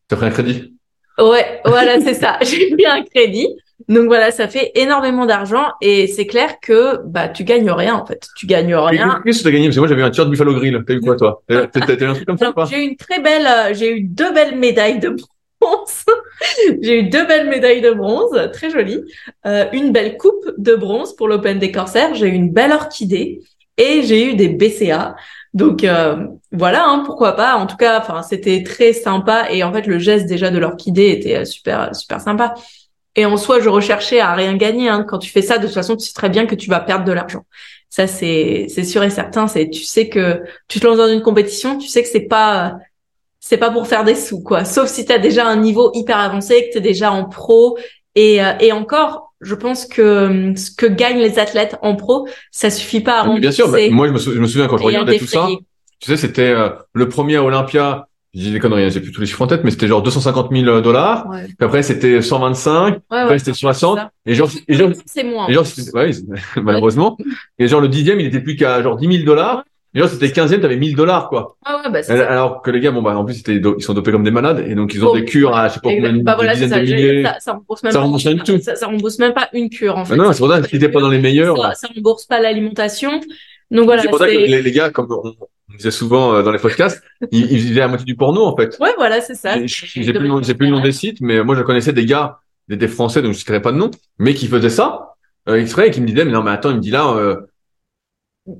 T'as 0.07 0.17
pris 0.17 0.25
un 0.25 0.31
crédit? 0.31 0.75
Ouais, 1.17 1.61
voilà, 1.65 2.01
c'est 2.01 2.13
ça. 2.13 2.37
J'ai 2.41 2.71
pris 2.71 2.85
un 2.85 3.03
crédit. 3.03 3.47
Donc 3.87 4.05
voilà, 4.05 4.31
ça 4.31 4.47
fait 4.47 4.71
énormément 4.75 5.25
d'argent 5.25 5.65
et 5.81 6.07
c'est 6.07 6.27
clair 6.27 6.59
que 6.61 6.99
bah 7.05 7.29
tu 7.29 7.43
gagnes 7.43 7.71
rien 7.71 7.95
en 7.95 8.05
fait. 8.05 8.27
Tu 8.37 8.45
gagnes 8.45 8.75
rien. 8.75 9.21
Qu'est-ce 9.23 9.39
que 9.39 9.43
t'as 9.45 9.51
gagné? 9.51 9.67
Parce 9.67 9.75
que 9.75 9.79
moi 9.81 9.87
j'avais 9.87 10.03
un 10.03 10.09
t-shirt 10.09 10.29
Buffalo 10.29 10.53
Grill. 10.55 10.83
T'as 10.85 10.93
eu 10.93 11.01
quoi 11.01 11.15
toi? 11.15 11.41
T'as 11.47 11.63
eu 11.63 12.03
un 12.03 12.13
truc 12.13 12.25
comme 12.25 12.37
ça 12.37 12.53
j'ai 12.69 12.83
eu 12.83 12.87
une 12.89 12.95
très 12.95 13.19
belle, 13.19 13.47
euh, 13.47 13.73
j'ai 13.73 13.97
eu 13.97 14.01
deux 14.01 14.33
belles 14.33 14.57
médailles 14.57 14.99
de 14.99 15.09
bronze. 15.09 16.05
j'ai 16.81 16.99
eu 16.99 17.03
deux 17.09 17.25
belles 17.25 17.49
médailles 17.49 17.81
de 17.81 17.91
bronze, 17.91 18.49
très 18.53 18.69
jolies. 18.69 19.03
Euh, 19.45 19.65
une 19.73 19.91
belle 19.91 20.17
coupe 20.17 20.53
de 20.57 20.75
bronze 20.75 21.15
pour 21.15 21.27
l'Open 21.27 21.59
des 21.59 21.71
Corsaires. 21.71 22.13
J'ai 22.15 22.27
eu 22.27 22.33
une 22.33 22.51
belle 22.51 22.71
orchidée 22.71 23.41
et 23.77 24.03
j'ai 24.03 24.31
eu 24.31 24.35
des 24.35 24.49
BCA. 24.49 25.15
Donc 25.53 25.83
euh, 25.83 26.27
voilà, 26.51 26.85
hein, 26.87 27.03
pourquoi 27.05 27.33
pas. 27.35 27.55
En 27.55 27.67
tout 27.67 27.75
cas, 27.75 27.99
enfin 27.99 28.21
c'était 28.21 28.63
très 28.63 28.93
sympa 28.93 29.47
et 29.51 29.63
en 29.63 29.73
fait 29.73 29.85
le 29.85 29.99
geste 29.99 30.25
déjà 30.27 30.49
de 30.49 30.57
l'orchidée 30.57 31.09
était 31.09 31.37
euh, 31.37 31.45
super 31.45 31.93
super 31.95 32.21
sympa. 32.21 32.53
Et 33.15 33.25
en 33.25 33.37
soi, 33.37 33.59
je 33.59 33.69
recherchais 33.69 34.19
à 34.19 34.33
rien 34.33 34.55
gagner. 34.55 34.89
Hein. 34.89 35.05
Quand 35.07 35.19
tu 35.19 35.29
fais 35.29 35.41
ça, 35.41 35.57
de 35.57 35.65
toute 35.65 35.73
façon, 35.73 35.95
tu 35.97 36.05
sais 36.05 36.13
très 36.13 36.29
bien 36.29 36.45
que 36.45 36.55
tu 36.55 36.69
vas 36.69 36.79
perdre 36.79 37.05
de 37.05 37.11
l'argent. 37.11 37.45
Ça, 37.89 38.07
c'est 38.07 38.67
c'est 38.69 38.85
sûr 38.85 39.03
et 39.03 39.09
certain. 39.09 39.47
C'est 39.47 39.69
tu 39.69 39.83
sais 39.83 40.07
que 40.07 40.41
tu 40.69 40.79
te 40.79 40.87
lances 40.87 40.97
dans 40.97 41.09
une 41.11 41.21
compétition, 41.21 41.77
tu 41.77 41.87
sais 41.87 42.03
que 42.03 42.09
c'est 42.09 42.21
pas 42.27 42.75
c'est 43.39 43.57
pas 43.57 43.71
pour 43.71 43.87
faire 43.87 44.03
des 44.03 44.15
sous, 44.15 44.41
quoi. 44.41 44.63
Sauf 44.65 44.87
si 44.87 45.05
tu 45.05 45.11
as 45.11 45.17
déjà 45.19 45.45
un 45.47 45.57
niveau 45.57 45.91
hyper 45.93 46.17
avancé, 46.17 46.67
que 46.67 46.71
tu 46.73 46.77
es 46.77 46.81
déjà 46.81 47.11
en 47.11 47.25
pro. 47.25 47.77
Et, 48.15 48.43
euh, 48.43 48.51
et 48.59 48.71
encore, 48.71 49.33
je 49.41 49.55
pense 49.55 49.85
que 49.85 50.53
ce 50.55 50.69
que 50.71 50.85
gagnent 50.85 51.19
les 51.19 51.39
athlètes 51.39 51.77
en 51.81 51.95
pro, 51.95 52.27
ça 52.51 52.69
suffit 52.69 53.01
pas 53.01 53.21
à 53.21 53.27
Mais 53.27 53.39
Bien 53.39 53.51
sûr, 53.51 53.67
bah, 53.69 53.77
moi 53.89 54.07
je 54.07 54.13
me, 54.13 54.17
sou- 54.19 54.33
je 54.33 54.39
me 54.39 54.47
souviens 54.47 54.67
quand 54.67 54.77
je 54.77 54.83
regardais 54.83 55.17
tout 55.17 55.27
ça. 55.27 55.47
Tu 55.99 56.09
sais, 56.11 56.17
c'était 56.17 56.49
euh, 56.49 56.69
le 56.93 57.09
premier 57.09 57.37
Olympia. 57.37 58.07
Je 58.33 58.39
dis 58.39 58.51
des 58.53 58.59
conneries, 58.59 58.83
hein, 58.85 58.89
j'ai 58.89 59.01
plus 59.01 59.11
tous 59.11 59.19
les 59.19 59.27
chiffres 59.27 59.41
en 59.41 59.47
tête, 59.47 59.65
mais 59.65 59.71
c'était 59.71 59.87
genre 59.87 60.01
250 60.01 60.51
000 60.51 60.81
dollars. 60.81 61.27
Ouais. 61.29 61.45
Puis 61.47 61.55
après 61.65 61.83
c'était 61.83 62.21
125. 62.21 62.93
Ouais, 62.93 62.97
Après 63.09 63.31
ouais, 63.33 63.39
c'était 63.39 63.51
c'est 63.53 63.59
60. 63.59 63.97
ça. 63.97 64.11
Et 64.25 64.35
genre, 64.35 64.49
et 64.69 64.73
genre, 64.73 64.91
C'est 65.05 65.23
moins. 65.25 65.47
et 65.49 65.53
genre, 65.53 65.65
malheureusement. 66.63 67.17
Et 67.59 67.67
genre 67.67 67.81
le 67.81 67.89
dixième, 67.89 68.19
il 68.21 68.27
était 68.27 68.39
plus 68.39 68.55
qu'à 68.55 68.81
genre 68.81 68.95
10 68.95 69.11
000 69.11 69.25
dollars. 69.25 69.65
Et 69.93 69.99
genre 69.99 70.07
c'était 70.07 70.27
15e, 70.29 70.61
t'avais 70.61 70.77
1000 70.77 70.95
dollars 70.95 71.27
quoi. 71.27 71.57
Ouais, 71.67 71.73
ouais, 71.85 71.91
bah, 71.91 72.01
c'est 72.01 72.17
Alors 72.21 72.53
ça. 72.53 72.61
que 72.63 72.71
les 72.71 72.79
gars, 72.79 72.91
bon 72.91 73.01
bah 73.01 73.17
en 73.17 73.25
plus 73.25 73.43
ils 73.45 73.61
sont 73.83 73.93
dopés 73.93 74.13
comme 74.13 74.23
des 74.23 74.31
malades 74.31 74.63
et 74.65 74.73
donc 74.75 74.93
ils 74.93 75.03
ont 75.03 75.13
des 75.13 75.25
cures 75.25 75.53
à 75.53 75.67
je 75.67 75.73
sais 75.73 75.79
pas 75.81 75.89
combien. 75.89 76.13
Bah 76.23 76.35
voilà, 76.35 76.53
dizaines 76.53 76.69
ça. 76.69 76.77
de 76.79 76.83
milliers. 76.85 77.23
ça. 77.23 77.35
Ça 77.41 77.51
rembourse 77.51 77.83
même 77.83 77.91
Ça 77.91 77.99
pas. 77.99 78.03
rembourse 78.05 78.23
tout. 78.45 78.59
Ça, 78.61 78.75
ça 78.77 78.85
rembourse 78.87 79.19
même 79.19 79.33
pas 79.33 79.49
une 79.51 79.69
cure, 79.69 79.97
en 79.97 80.05
fait. 80.05 80.13
Ah 80.13 80.17
non, 80.17 80.31
c'est 80.31 80.39
pour 80.39 80.49
ça 80.49 80.61
t'étais 80.61 80.87
pas 80.87 81.01
dans 81.01 81.09
les 81.09 81.19
meilleurs. 81.19 81.57
Ça, 81.57 81.73
ça 81.73 81.87
rembourse 81.93 82.25
pas 82.25 82.39
l'alimentation. 82.39 83.19
Donc 83.71 83.85
voilà, 83.85 84.01
c'est 84.01 84.09
pour 84.09 84.19
ça 84.19 84.27
que 84.27 84.31
les, 84.31 84.61
les 84.61 84.71
gars, 84.71 84.89
comme 84.89 85.07
on, 85.11 85.33
on 85.71 85.75
disait 85.77 85.91
souvent 85.91 86.33
euh, 86.33 86.43
dans 86.43 86.51
les 86.51 86.59
podcasts, 86.59 87.01
ils, 87.31 87.51
ils 87.51 87.61
faisaient 87.69 87.79
la 87.79 87.87
moitié 87.87 88.05
du 88.05 88.15
porno 88.15 88.43
en 88.45 88.55
fait. 88.55 88.77
Ouais, 88.79 88.93
voilà, 88.97 89.21
c'est 89.21 89.35
ça. 89.35 89.55
J'ai 89.65 90.03
plus, 90.13 90.19
le 90.21 90.27
nom- 90.27 90.41
j'ai 90.43 90.53
plus 90.53 90.67
le 90.67 90.73
nom 90.73 90.81
des 90.81 90.91
sites, 90.91 91.21
mais 91.21 91.43
moi 91.43 91.55
je 91.55 91.61
connaissais 91.63 91.93
des 91.93 92.05
gars, 92.05 92.39
des, 92.67 92.77
des 92.77 92.87
Français, 92.87 93.21
donc 93.21 93.33
je 93.33 93.39
citerai 93.39 93.61
pas 93.61 93.71
de 93.71 93.77
nom, 93.77 93.89
mais 94.19 94.33
qui 94.33 94.47
faisaient 94.47 94.69
ça 94.69 95.15
euh, 95.49 95.55
exprès 95.55 95.87
et 95.87 95.91
qui 95.91 96.01
me 96.01 96.05
disaient 96.07 96.25
mais 96.25 96.31
non 96.31 96.43
mais 96.43 96.51
attends, 96.51 96.69
il 96.71 96.75
me 96.77 96.81
dit 96.81 96.91
là, 96.91 97.07
euh, 97.15 97.35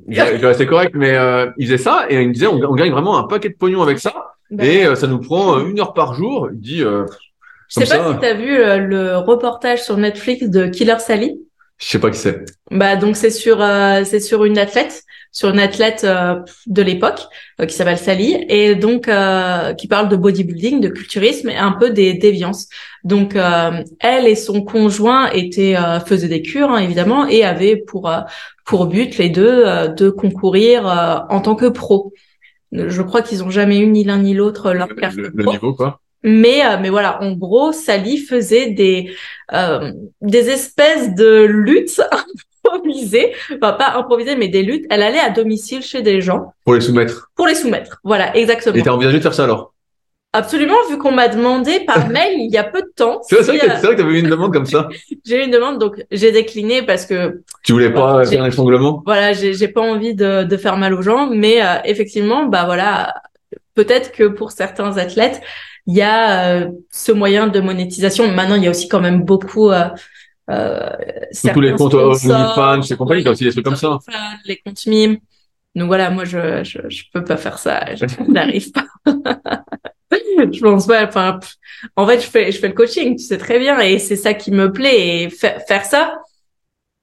je 0.10 0.64
correct, 0.64 0.94
mais 0.96 1.16
euh, 1.16 1.48
ils 1.58 1.66
faisaient 1.68 1.78
ça 1.78 2.06
et 2.10 2.22
il 2.22 2.28
me 2.30 2.34
disait 2.34 2.48
on, 2.48 2.56
on 2.56 2.76
gagne 2.76 2.92
vraiment 2.92 3.18
un 3.18 3.24
paquet 3.24 3.50
de 3.50 3.56
pognon 3.56 3.82
avec 3.82 4.00
ça 4.00 4.14
Bah, 4.50 4.66
et 4.66 4.86
euh, 4.86 4.96
ça 4.96 5.08
nous 5.08 5.20
prend 5.20 5.58
euh, 5.58 5.66
une 5.66 5.80
heure 5.80 5.94
par 5.94 6.14
jour. 6.14 6.50
Il 6.54 6.60
dit 6.60 6.84
euh, 6.84 7.06
Je 7.68 7.80
sais 7.82 7.82
pas 7.82 8.04
ça. 8.04 8.14
si 8.14 8.20
t'as 8.20 8.34
vu 8.34 8.52
euh, 8.58 8.78
le 8.78 9.18
reportage 9.18 9.84
sur 9.84 9.98
Netflix 9.98 10.48
de 10.48 10.68
Killer 10.68 11.00
Sally. 11.00 11.40
Je 11.82 11.88
sais 11.88 12.00
pas 12.00 12.12
qui 12.12 12.20
c'est. 12.20 12.46
Bah 12.70 12.96
donc 12.96 13.16
c'est 13.18 13.32
sur 13.32 13.62
euh, 13.62 14.04
c'est 14.06 14.20
sur 14.20 14.46
une 14.46 14.58
athlète, 14.60 15.04
sur 15.32 15.50
une 15.50 15.60
athlète 15.60 16.04
euh, 16.04 16.36
de 16.68 16.82
l'époque 16.82 17.22
euh, 17.60 17.66
qui 17.66 17.76
s'appelle 17.76 17.98
Sally 17.98 18.46
et 18.50 18.76
donc 18.76 19.08
euh, 19.08 19.74
qui 19.74 19.88
parle 19.88 20.08
de 20.08 20.16
bodybuilding, 20.16 20.80
de 20.80 20.90
culturisme 20.90 21.50
et 21.50 21.58
un 21.58 21.72
peu 21.72 21.90
des 21.90 22.14
déviances. 22.14 22.68
Donc 23.04 23.36
euh, 23.36 23.72
elle 24.00 24.28
et 24.28 24.36
son 24.36 24.62
conjoint 24.64 25.30
étaient 25.32 25.76
euh, 25.76 26.00
faisaient 26.00 26.28
des 26.28 26.44
cures 26.44 26.70
hein, 26.70 26.78
évidemment 26.80 27.26
et 27.28 27.44
avaient 27.44 27.76
pour 27.78 28.10
euh, 28.10 28.20
pour 28.64 28.86
but 28.86 29.18
les 29.18 29.30
deux 29.30 29.64
euh, 29.66 29.88
de 29.88 30.10
concourir 30.12 30.88
euh, 30.88 31.18
en 31.30 31.42
tant 31.42 31.56
que 31.56 31.66
pro. 31.66 32.14
Je 32.72 33.02
crois 33.02 33.22
qu'ils 33.22 33.44
ont 33.44 33.50
jamais 33.50 33.80
eu 33.80 33.88
ni 33.88 34.04
l'un 34.06 34.20
ni 34.20 34.34
l'autre 34.34 34.72
leur 34.72 34.88
Le, 34.90 34.96
carte 34.96 35.16
le- 35.18 35.30
de 35.30 35.32
le 35.36 35.44
pro. 35.44 35.52
niveau 35.54 35.74
quoi. 35.74 36.00
Mais 36.24 36.66
euh, 36.66 36.78
mais 36.82 36.90
voilà, 36.90 37.22
en 37.24 37.32
gros, 37.34 37.72
Sally 37.72 38.18
faisait 38.18 38.72
des 38.72 39.12
euh, 39.54 39.92
des 40.22 40.50
espèces 40.50 41.16
de 41.16 41.44
luttes 41.46 42.02
improvisées, 42.66 43.32
enfin 43.56 43.74
pas 43.74 43.94
improvisées, 43.96 44.36
mais 44.36 44.48
des 44.48 44.64
luttes. 44.64 44.86
Elle 44.90 45.02
allait 45.04 45.20
à 45.20 45.30
domicile 45.32 45.82
chez 45.82 46.02
des 46.02 46.22
gens 46.22 46.54
Pour 46.64 46.76
les 46.76 46.82
soumettre. 46.82 47.30
pour 47.36 47.48
les 47.48 47.56
soumettre. 47.56 48.00
Voilà, 48.04 48.36
Et 48.38 48.42
exactement. 48.42 48.82
t'as 48.84 48.92
envisagé 48.92 49.18
de 49.18 49.24
faire 49.24 49.34
ça 49.34 49.46
alors? 49.46 49.74
Absolument, 50.34 50.76
vu 50.90 50.98
qu'on 50.98 51.12
m'a 51.12 51.28
demandé 51.28 51.82
par 51.82 52.08
mail 52.16 52.36
il 52.38 52.52
y 52.52 52.58
a 52.58 52.64
peu 52.64 52.82
de 52.82 52.92
temps. 52.96 53.20
C'est 53.24 53.44
si, 53.44 53.58
vrai 53.58 53.70
euh, 53.70 53.74
vrai 53.80 53.96
que 53.96 54.02
t'avais 54.02 54.14
eu 54.14 54.20
une 54.20 54.30
demande 54.30 54.54
comme 54.54 54.66
ça. 54.66 54.88
j'ai 55.26 55.42
eu 55.42 55.44
une 55.46 55.52
demande, 55.52 55.78
donc 55.78 56.06
j'ai 56.12 56.32
décliné 56.32 56.84
parce 56.84 57.06
que 57.06 57.42
Tu 57.64 57.74
voulais 57.74 57.90
pas 57.92 58.24
faire 58.26 58.42
un 58.44 58.48
étranglement 58.48 59.02
voilà, 59.06 59.34
j'ai 59.34 59.54
j'ai 59.54 59.68
pas 59.68 59.82
envie 59.82 60.14
de, 60.16 60.44
de 60.44 60.58
faire 60.58 60.78
mal 60.78 60.94
aux 60.94 61.02
gens, 61.02 61.28
mais 61.30 61.62
euh, 61.62 61.80
effectivement, 61.84 62.46
bah 62.46 62.64
voilà, 62.66 63.14
peut-être 63.74 64.12
que 64.12 64.28
pour 64.28 64.52
certains 64.52 64.98
athlètes, 64.98 65.42
il 65.88 65.96
y 65.96 66.02
a 66.02 66.56
euh, 66.56 66.70
ce 66.92 67.12
moyen 67.12 67.48
de 67.48 67.60
monétisation. 67.60 68.32
Maintenant, 68.32 68.56
il 68.56 68.64
y 68.64 68.68
a 68.68 68.70
aussi 68.70 68.88
quand 68.88 69.00
même 69.02 69.24
beaucoup 69.24 69.72
euh, 69.72 69.86
euh, 70.50 70.90
tous 71.54 71.62
les 71.62 71.74
comptes 71.74 71.92
sponsors, 71.92 72.32
OnlyFans 72.32 72.82
et 72.82 72.98
compagnie, 72.98 73.24
t'as 73.24 73.32
aussi 73.32 73.44
des 73.44 73.52
trucs 73.52 73.66
comme 73.66 73.76
ça. 73.76 74.00
Les 74.46 74.58
comptes 74.58 74.86
mimes. 74.86 75.18
Donc 75.76 75.88
voilà, 75.88 76.10
moi 76.10 76.26
je 76.26 76.64
je 76.66 76.80
je 76.90 77.04
peux 77.14 77.24
pas 77.24 77.38
faire 77.38 77.58
ça, 77.58 77.96
je 77.96 78.06
n'arrive 78.32 78.72
pas. 78.72 78.86
je 80.12 80.60
pense 80.60 80.88
pas. 80.88 81.06
Enfin, 81.06 81.40
en 81.96 82.06
fait, 82.06 82.20
je 82.20 82.28
fais 82.28 82.52
je 82.52 82.60
fais 82.60 82.68
le 82.68 82.74
coaching, 82.74 83.16
tu 83.16 83.24
sais 83.24 83.38
très 83.38 83.60
bien, 83.60 83.80
et 83.80 83.98
c'est 84.00 84.18
ça 84.18 84.34
qui 84.34 84.52
me 84.52 84.72
plaît. 84.72 85.24
Et 85.24 85.30
fa- 85.30 85.60
faire 85.60 85.86
ça, 85.86 86.18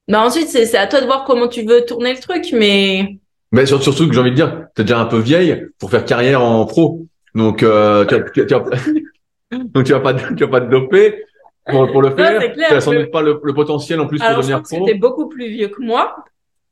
bah 0.08 0.22
ensuite 0.22 0.48
c'est 0.48 0.66
c'est 0.66 0.78
à 0.78 0.86
toi 0.86 1.00
de 1.00 1.06
voir 1.06 1.24
comment 1.24 1.48
tu 1.48 1.62
veux 1.62 1.84
tourner 1.84 2.12
le 2.14 2.20
truc, 2.20 2.46
mais 2.52 3.18
Mais 3.52 3.64
sur- 3.66 3.82
surtout 3.82 4.06
que 4.08 4.14
j'ai 4.14 4.20
envie 4.20 4.30
de 4.30 4.36
dire, 4.36 4.66
t'es 4.74 4.82
déjà 4.82 4.98
un 5.00 5.06
peu 5.06 5.18
vieille 5.18 5.66
pour 5.78 5.90
faire 5.90 6.04
carrière 6.04 6.42
en 6.42 6.64
pro. 6.66 7.06
Donc, 7.34 7.62
euh, 7.62 8.04
tu, 8.04 8.14
vas- 8.16 8.30
tu, 8.30 8.46
tu 8.46 8.54
vas- 8.54 8.64
donc 9.74 9.84
tu 9.84 9.92
vas 9.92 10.00
pas, 10.00 10.14
tu 10.14 10.34
vas 10.44 10.48
pas 10.48 10.60
te 10.60 10.70
doper 10.70 11.24
pour, 11.66 11.90
pour 11.92 12.02
le 12.02 12.10
faire. 12.14 12.38
clair, 12.52 12.68
tu 12.68 12.74
as 12.74 12.80
sans 12.80 12.92
doute 12.92 13.10
pas 13.10 13.22
le, 13.22 13.40
le 13.42 13.54
potentiel 13.54 14.00
en 14.00 14.06
plus 14.06 14.20
alors 14.20 14.34
pour 14.34 14.42
je 14.42 14.48
devenir 14.48 14.58
pense 14.62 14.68
pro. 14.76 14.86
t'es 14.86 14.94
beaucoup 14.94 15.28
plus 15.28 15.48
vieux 15.48 15.68
que 15.68 15.82
moi, 15.82 16.16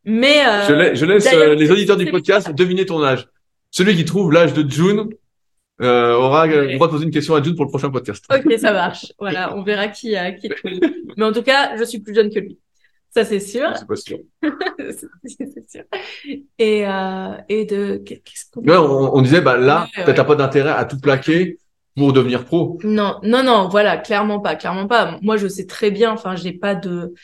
mais 0.04 0.46
euh, 0.46 0.62
Je, 0.68 0.72
lai- 0.74 0.96
je 0.96 1.04
laisse 1.06 1.26
euh, 1.32 1.54
les 1.54 1.70
auditeurs 1.70 1.96
du 1.96 2.06
podcast 2.10 2.50
deviner 2.54 2.84
ton 2.86 3.02
âge. 3.02 3.26
Celui 3.70 3.94
qui 3.96 4.04
trouve 4.04 4.32
l'âge 4.32 4.52
de 4.54 4.68
June 4.70 5.08
euh, 5.82 6.14
aura 6.14 6.46
euh, 6.46 6.66
le 6.68 6.74
droit 6.74 6.86
de 6.86 6.92
poser 6.92 7.04
une 7.04 7.10
question 7.10 7.34
à 7.34 7.42
June 7.42 7.54
pour 7.54 7.64
le 7.66 7.70
prochain 7.70 7.90
podcast. 7.90 8.24
Ok, 8.32 8.50
ça 8.58 8.72
marche. 8.72 9.12
Voilà, 9.18 9.54
on 9.56 9.62
verra 9.62 9.88
qui 9.88 10.16
a 10.16 10.32
qui. 10.32 10.46
est 10.46 10.54
plus. 10.54 10.80
Mais 11.16 11.24
en 11.24 11.32
tout 11.32 11.42
cas, 11.42 11.76
je 11.76 11.84
suis 11.84 11.98
plus 12.00 12.14
jeune 12.14 12.30
que 12.30 12.38
lui. 12.38 12.58
Ça, 13.16 13.24
c'est 13.24 13.40
sûr. 13.40 13.70
C'est 13.74 13.86
pas 13.86 13.96
sûr. 13.96 14.18
c'est 14.78 15.70
sûr. 15.70 15.84
Et, 16.58 16.86
euh, 16.86 17.34
et 17.48 17.64
de, 17.64 17.96
qu'est-ce 17.96 18.44
qu'on 18.52 18.60
Ouais, 18.60 18.76
on, 18.76 19.16
on 19.16 19.22
disait, 19.22 19.40
bah 19.40 19.56
là, 19.56 19.88
Ouais, 19.96 20.04
t'as 20.04 20.12
ouais. 20.12 20.26
pas 20.26 20.34
d'intérêt 20.34 20.72
à 20.72 20.84
tout 20.84 21.00
plaquer 21.00 21.56
pour 21.96 22.12
devenir 22.12 22.44
pro. 22.44 22.78
Non, 22.84 23.18
non, 23.22 23.42
non, 23.42 23.68
voilà, 23.68 23.96
clairement 23.96 24.40
pas, 24.40 24.54
clairement 24.54 24.86
pas. 24.86 25.18
Moi, 25.22 25.38
je 25.38 25.48
sais 25.48 25.64
très 25.64 25.90
bien, 25.90 26.12
enfin, 26.12 26.36
j'ai 26.36 26.52
pas 26.52 26.74
de, 26.74 27.14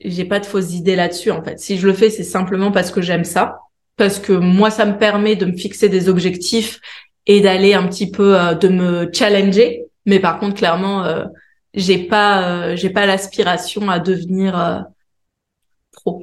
j'ai 0.00 0.26
pas 0.26 0.40
de 0.40 0.46
fausses 0.46 0.74
idées 0.74 0.94
là-dessus, 0.94 1.30
en 1.30 1.42
fait. 1.42 1.58
Si 1.58 1.78
je 1.78 1.86
le 1.86 1.94
fais, 1.94 2.10
c'est 2.10 2.22
simplement 2.22 2.70
parce 2.70 2.90
que 2.90 3.00
j'aime 3.00 3.24
ça, 3.24 3.60
parce 3.96 4.18
que 4.18 4.34
moi, 4.34 4.70
ça 4.70 4.84
me 4.84 4.98
permet 4.98 5.36
de 5.36 5.46
me 5.46 5.56
fixer 5.56 5.88
des 5.88 6.10
objectifs 6.10 6.80
et 7.26 7.40
d'aller 7.40 7.72
un 7.72 7.86
petit 7.88 8.10
peu, 8.10 8.38
euh, 8.38 8.54
de 8.54 8.68
me 8.68 9.08
challenger. 9.10 9.84
Mais 10.04 10.20
par 10.20 10.38
contre, 10.38 10.56
clairement, 10.56 11.04
euh, 11.04 11.24
j'ai 11.74 11.98
pas, 12.06 12.48
euh, 12.48 12.76
j'ai 12.76 12.90
pas 12.90 13.06
l'aspiration 13.06 13.88
à 13.88 13.98
devenir 13.98 14.58
euh, 14.58 14.80
pro. 15.92 16.22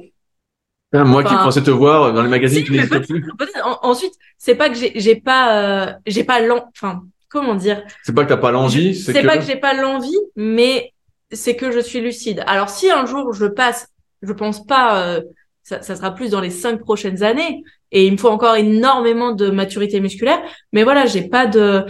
Hein, 0.92 1.04
Moi 1.04 1.22
qui 1.22 1.34
pensais 1.34 1.62
te 1.62 1.70
voir 1.70 2.12
dans 2.12 2.22
les 2.22 2.28
magazines 2.28 2.64
Si, 2.64 2.70
n'existent 2.72 3.00
plus. 3.00 3.24
En- 3.62 3.78
ensuite, 3.90 4.14
c'est 4.38 4.54
pas 4.54 4.68
que 4.70 4.74
j'ai, 4.76 4.92
j'ai 4.96 5.16
pas, 5.16 5.88
euh, 5.88 5.92
j'ai 6.06 6.24
pas 6.24 6.40
l'en, 6.40 6.64
enfin, 6.74 7.02
comment 7.28 7.54
dire? 7.54 7.82
C'est 8.04 8.14
pas 8.14 8.24
que 8.24 8.30
t'as 8.30 8.36
pas 8.38 8.50
l'envie, 8.52 8.94
c'est 8.94 9.12
C'est 9.12 9.22
que. 9.22 9.26
pas 9.26 9.36
que 9.38 9.44
j'ai 9.44 9.56
pas 9.56 9.74
l'envie, 9.74 10.16
mais 10.36 10.92
c'est 11.30 11.56
que 11.56 11.70
je 11.72 11.78
suis 11.80 12.00
lucide. 12.00 12.42
Alors 12.46 12.70
si 12.70 12.90
un 12.90 13.04
jour 13.04 13.34
je 13.34 13.44
passe, 13.46 13.88
je 14.22 14.32
pense 14.32 14.64
pas, 14.66 15.02
euh, 15.02 15.20
ça, 15.62 15.82
ça 15.82 15.94
sera 15.94 16.14
plus 16.14 16.30
dans 16.30 16.40
les 16.40 16.50
cinq 16.50 16.80
prochaines 16.80 17.22
années, 17.22 17.62
et 17.92 18.06
il 18.06 18.12
me 18.12 18.16
faut 18.16 18.30
encore 18.30 18.56
énormément 18.56 19.32
de 19.32 19.50
maturité 19.50 20.00
musculaire. 20.00 20.40
Mais 20.72 20.84
voilà, 20.84 21.04
j'ai 21.04 21.28
pas 21.28 21.46
de. 21.46 21.84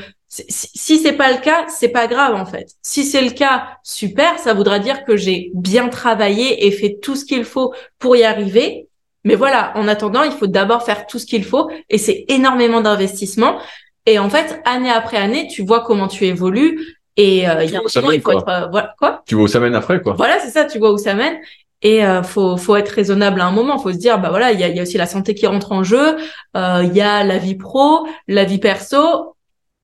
Si, 0.48 0.98
c'est 0.98 1.12
pas 1.12 1.32
le 1.32 1.38
cas, 1.38 1.66
c'est 1.68 1.88
pas 1.88 2.06
grave 2.06 2.34
en 2.34 2.46
fait. 2.46 2.68
Si 2.82 3.04
c'est 3.04 3.22
le 3.22 3.30
cas, 3.30 3.68
super, 3.82 4.38
ça 4.38 4.54
voudra 4.54 4.78
dire 4.78 5.04
que 5.04 5.16
j'ai 5.16 5.50
bien 5.54 5.88
travaillé 5.88 6.66
et 6.66 6.70
fait 6.70 6.98
tout 7.02 7.16
ce 7.16 7.24
qu'il 7.24 7.44
faut 7.44 7.72
pour 7.98 8.16
y 8.16 8.24
arriver. 8.24 8.88
Mais 9.24 9.34
voilà, 9.34 9.72
en 9.74 9.88
attendant, 9.88 10.22
il 10.22 10.32
faut 10.32 10.46
d'abord 10.46 10.84
faire 10.84 11.06
tout 11.06 11.18
ce 11.18 11.26
qu'il 11.26 11.44
faut, 11.44 11.70
et 11.90 11.98
c'est 11.98 12.24
énormément 12.28 12.80
d'investissement. 12.80 13.58
Et 14.06 14.18
en 14.18 14.30
fait, 14.30 14.60
année 14.64 14.90
après 14.90 15.18
année, 15.18 15.48
tu 15.48 15.62
vois 15.64 15.80
comment 15.80 16.08
tu 16.08 16.24
évolues. 16.24 16.96
Et 17.16 17.48
euh, 17.48 17.64
il 17.64 17.70
y 17.70 17.76
a 17.76 17.80
un 17.80 18.00
moment, 18.00 18.12
il 18.12 18.20
faut 18.20 18.30
quoi. 18.30 18.40
être 18.40 18.48
euh, 18.48 18.66
voilà 18.70 18.94
quoi. 18.98 19.22
Tu 19.26 19.34
vois 19.34 19.44
où 19.44 19.48
ça 19.48 19.60
mène 19.60 19.74
après, 19.74 20.00
quoi. 20.00 20.14
Voilà, 20.14 20.38
c'est 20.38 20.50
ça. 20.50 20.64
Tu 20.64 20.78
vois 20.78 20.92
où 20.92 20.98
ça 20.98 21.14
mène. 21.14 21.36
Et 21.82 22.04
euh, 22.04 22.22
faut 22.22 22.56
faut 22.56 22.76
être 22.76 22.88
raisonnable 22.90 23.40
à 23.40 23.46
un 23.46 23.50
moment. 23.50 23.78
Faut 23.78 23.92
se 23.92 23.98
dire 23.98 24.18
bah 24.18 24.30
voilà, 24.30 24.52
il 24.52 24.60
y 24.60 24.64
a, 24.64 24.68
y 24.68 24.78
a 24.78 24.82
aussi 24.82 24.96
la 24.98 25.06
santé 25.06 25.34
qui 25.34 25.46
rentre 25.46 25.72
en 25.72 25.82
jeu. 25.82 26.16
Euh, 26.56 26.82
Il 26.84 26.96
y 26.96 27.00
a 27.00 27.24
la 27.24 27.38
vie 27.38 27.56
pro, 27.56 28.06
la 28.28 28.44
vie 28.44 28.58
perso. 28.58 29.34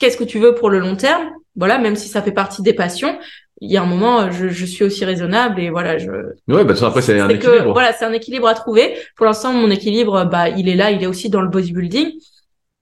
Qu'est-ce 0.05 0.19
que 0.19 0.25
tu 0.25 0.39
veux 0.39 0.55
pour 0.55 0.69
le 0.69 0.81
long 0.81 0.97
terme 0.97 1.31
Voilà, 1.57 1.79
même 1.79 1.97
si 1.97 2.09
ça 2.09 2.21
fait 2.21 2.31
partie 2.33 2.61
des 2.61 2.75
passions, 2.75 3.17
il 3.63 3.73
y 3.73 3.79
a 3.79 3.83
un 3.83 3.87
moment, 3.87 4.21
euh, 4.21 4.31
je, 4.31 4.49
je 4.49 4.67
suis 4.67 4.85
aussi 4.85 5.03
raisonnable 5.07 5.59
et 5.59 5.71
voilà, 5.71 5.97
je 5.97 6.11
Ouais, 6.47 6.63
bah, 6.63 6.75
après, 6.83 7.01
c'est 7.01 7.19
un 7.19 7.27
que 7.29 7.33
équilibre. 7.33 7.73
voilà, 7.73 7.95
c'est 7.95 8.05
un 8.05 8.13
équilibre 8.13 8.47
à 8.47 8.53
trouver. 8.53 8.95
Pour 9.17 9.25
l'instant, 9.25 9.55
mon 9.55 9.71
équilibre, 9.71 10.27
bah, 10.27 10.51
il 10.51 10.69
est 10.69 10.75
là, 10.75 10.91
il 10.91 11.03
est 11.03 11.07
aussi 11.07 11.31
dans 11.31 11.41
le 11.41 11.49
bodybuilding. 11.49 12.11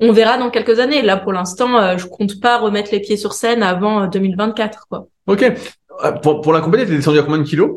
On 0.00 0.10
verra 0.10 0.36
dans 0.36 0.50
quelques 0.50 0.80
années. 0.80 1.00
Là, 1.00 1.16
pour 1.16 1.32
l'instant, 1.32 1.78
euh, 1.78 1.96
je 1.96 2.06
compte 2.06 2.40
pas 2.40 2.58
remettre 2.58 2.90
les 2.90 2.98
pieds 2.98 3.16
sur 3.16 3.34
scène 3.34 3.62
avant 3.62 4.02
euh, 4.02 4.06
2024, 4.08 4.86
quoi. 4.90 5.06
Ok. 5.28 5.42
Euh, 5.44 6.10
Pour, 6.24 6.40
pour 6.40 6.52
la 6.52 6.60
compétition, 6.60 6.90
t'es 6.90 6.96
descendu 6.96 7.20
à 7.20 7.22
combien 7.22 7.38
de 7.38 7.44
kilos? 7.44 7.70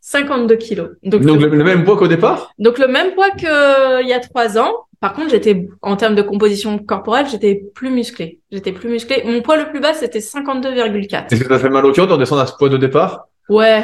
52 0.00 0.56
kilos. 0.56 0.88
Donc, 1.04 1.22
Donc, 1.22 1.40
le, 1.40 1.46
le 1.46 1.62
même 1.62 1.84
poids 1.84 1.96
qu'au 1.96 2.08
départ? 2.08 2.50
donc 2.58 2.78
le 2.78 2.88
même 2.88 3.14
poids 3.14 3.30
que 3.30 4.02
il 4.02 4.08
y 4.08 4.12
a 4.12 4.18
trois 4.18 4.58
ans. 4.58 4.72
Par 5.00 5.14
contre, 5.14 5.30
j'étais 5.30 5.66
en 5.82 5.96
termes 5.96 6.14
de 6.14 6.22
composition 6.22 6.78
corporelle, 6.78 7.26
j'étais 7.30 7.62
plus 7.74 7.90
musclée. 7.90 8.40
J'étais 8.52 8.72
plus 8.72 8.90
musclée. 8.90 9.22
Mon 9.24 9.40
poids 9.40 9.56
le 9.56 9.68
plus 9.70 9.80
bas, 9.80 9.94
c'était 9.94 10.20
52,4. 10.20 11.32
Est-ce 11.32 11.42
que 11.42 11.48
ça 11.48 11.58
fait 11.58 11.70
mal 11.70 11.86
au 11.86 11.92
cœur 11.92 12.06
de 12.06 12.12
redescendre 12.12 12.42
à 12.42 12.46
ce 12.46 12.52
poids 12.56 12.68
de 12.68 12.76
départ? 12.76 13.26
Ouais. 13.48 13.82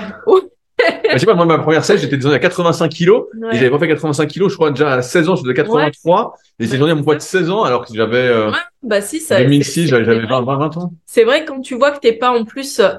Bah, 0.79 1.13
je 1.15 1.19
sais 1.19 1.27
pas, 1.27 1.35
moi, 1.35 1.47
ma 1.47 1.59
première 1.59 1.85
sèche, 1.85 2.01
j'étais 2.03 2.17
descendu 2.17 2.35
à 2.35 2.39
85 2.39 2.89
kilos. 2.91 3.25
Ouais. 3.41 3.49
Et 3.55 3.59
j'avais 3.59 3.71
pas 3.71 3.79
fait 3.79 3.89
85 3.89 4.27
kilos, 4.29 4.53
je 4.53 4.57
crois, 4.57 4.71
déjà 4.71 4.93
à 4.95 5.03
16 5.03 5.29
ans, 5.29 5.35
je 5.35 5.43
faisais 5.43 5.55
83. 5.55 6.37
Et 6.61 6.67
c'est 6.67 6.73
descendu 6.73 6.93
à 6.93 6.95
mon 6.95 7.03
poids 7.03 7.15
de 7.17 7.21
16 7.21 7.51
ans, 7.51 7.65
alors 7.65 7.85
que 7.87 7.93
j'avais, 7.95 8.19
euh, 8.19 8.51
Ouais, 8.51 8.57
Bah 8.83 9.01
si, 9.01 9.19
ça. 9.21 9.39
2006, 9.41 9.73
c'est- 9.73 9.87
j'avais 9.89 10.05
c'est 10.05 10.11
j'avais 10.13 10.27
vrai. 10.27 10.29
20, 10.29 10.43
20, 10.43 10.57
20 10.59 10.77
ans. 10.77 10.93
c'est 11.07 11.25
vrai 11.25 11.45
quand 11.47 11.61
tu 11.63 11.75
vois 11.75 11.91
que 11.93 11.99
t'es 12.01 12.13
pas 12.13 12.31
en 12.31 12.45
plus 12.45 12.79
euh, 12.79 12.91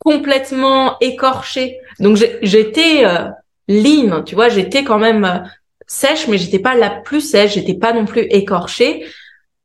complètement 0.00 0.98
écorché. 1.00 1.78
Donc 2.00 2.16
j'ai- 2.16 2.38
j'étais 2.42 3.04
euh, 3.06 3.28
lean, 3.68 4.22
tu 4.22 4.34
vois, 4.34 4.48
j'étais 4.48 4.84
quand 4.84 4.98
même 4.98 5.24
euh, 5.24 5.38
sèche, 5.94 6.28
mais 6.28 6.38
j'étais 6.38 6.58
pas 6.58 6.74
la 6.74 6.90
plus 6.90 7.20
sèche, 7.20 7.54
j'étais 7.54 7.74
pas 7.74 7.92
non 7.92 8.04
plus 8.04 8.22
écorchée. 8.30 9.06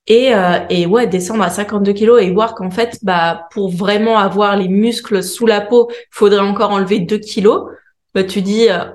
Et, 0.08 0.34
euh, 0.34 0.60
et 0.70 0.88
ouais, 0.88 1.06
descendre 1.06 1.44
à 1.44 1.50
52 1.50 1.94
kilos 1.94 2.22
et 2.22 2.32
voir 2.32 2.56
qu'en 2.56 2.72
fait, 2.72 2.98
bah, 3.04 3.48
pour 3.52 3.70
vraiment 3.70 4.18
avoir 4.18 4.56
les 4.58 4.68
muscles 4.68 5.22
sous 5.22 5.46
la 5.46 5.62
peau, 5.62 5.90
il 5.92 5.96
faudrait 6.12 6.40
encore 6.40 6.72
enlever 6.72 7.00
2 7.00 7.20
kilos. 7.20 7.70
Bah, 8.16 8.24
tu 8.24 8.42
dis, 8.42 8.70
euh, 8.70 8.86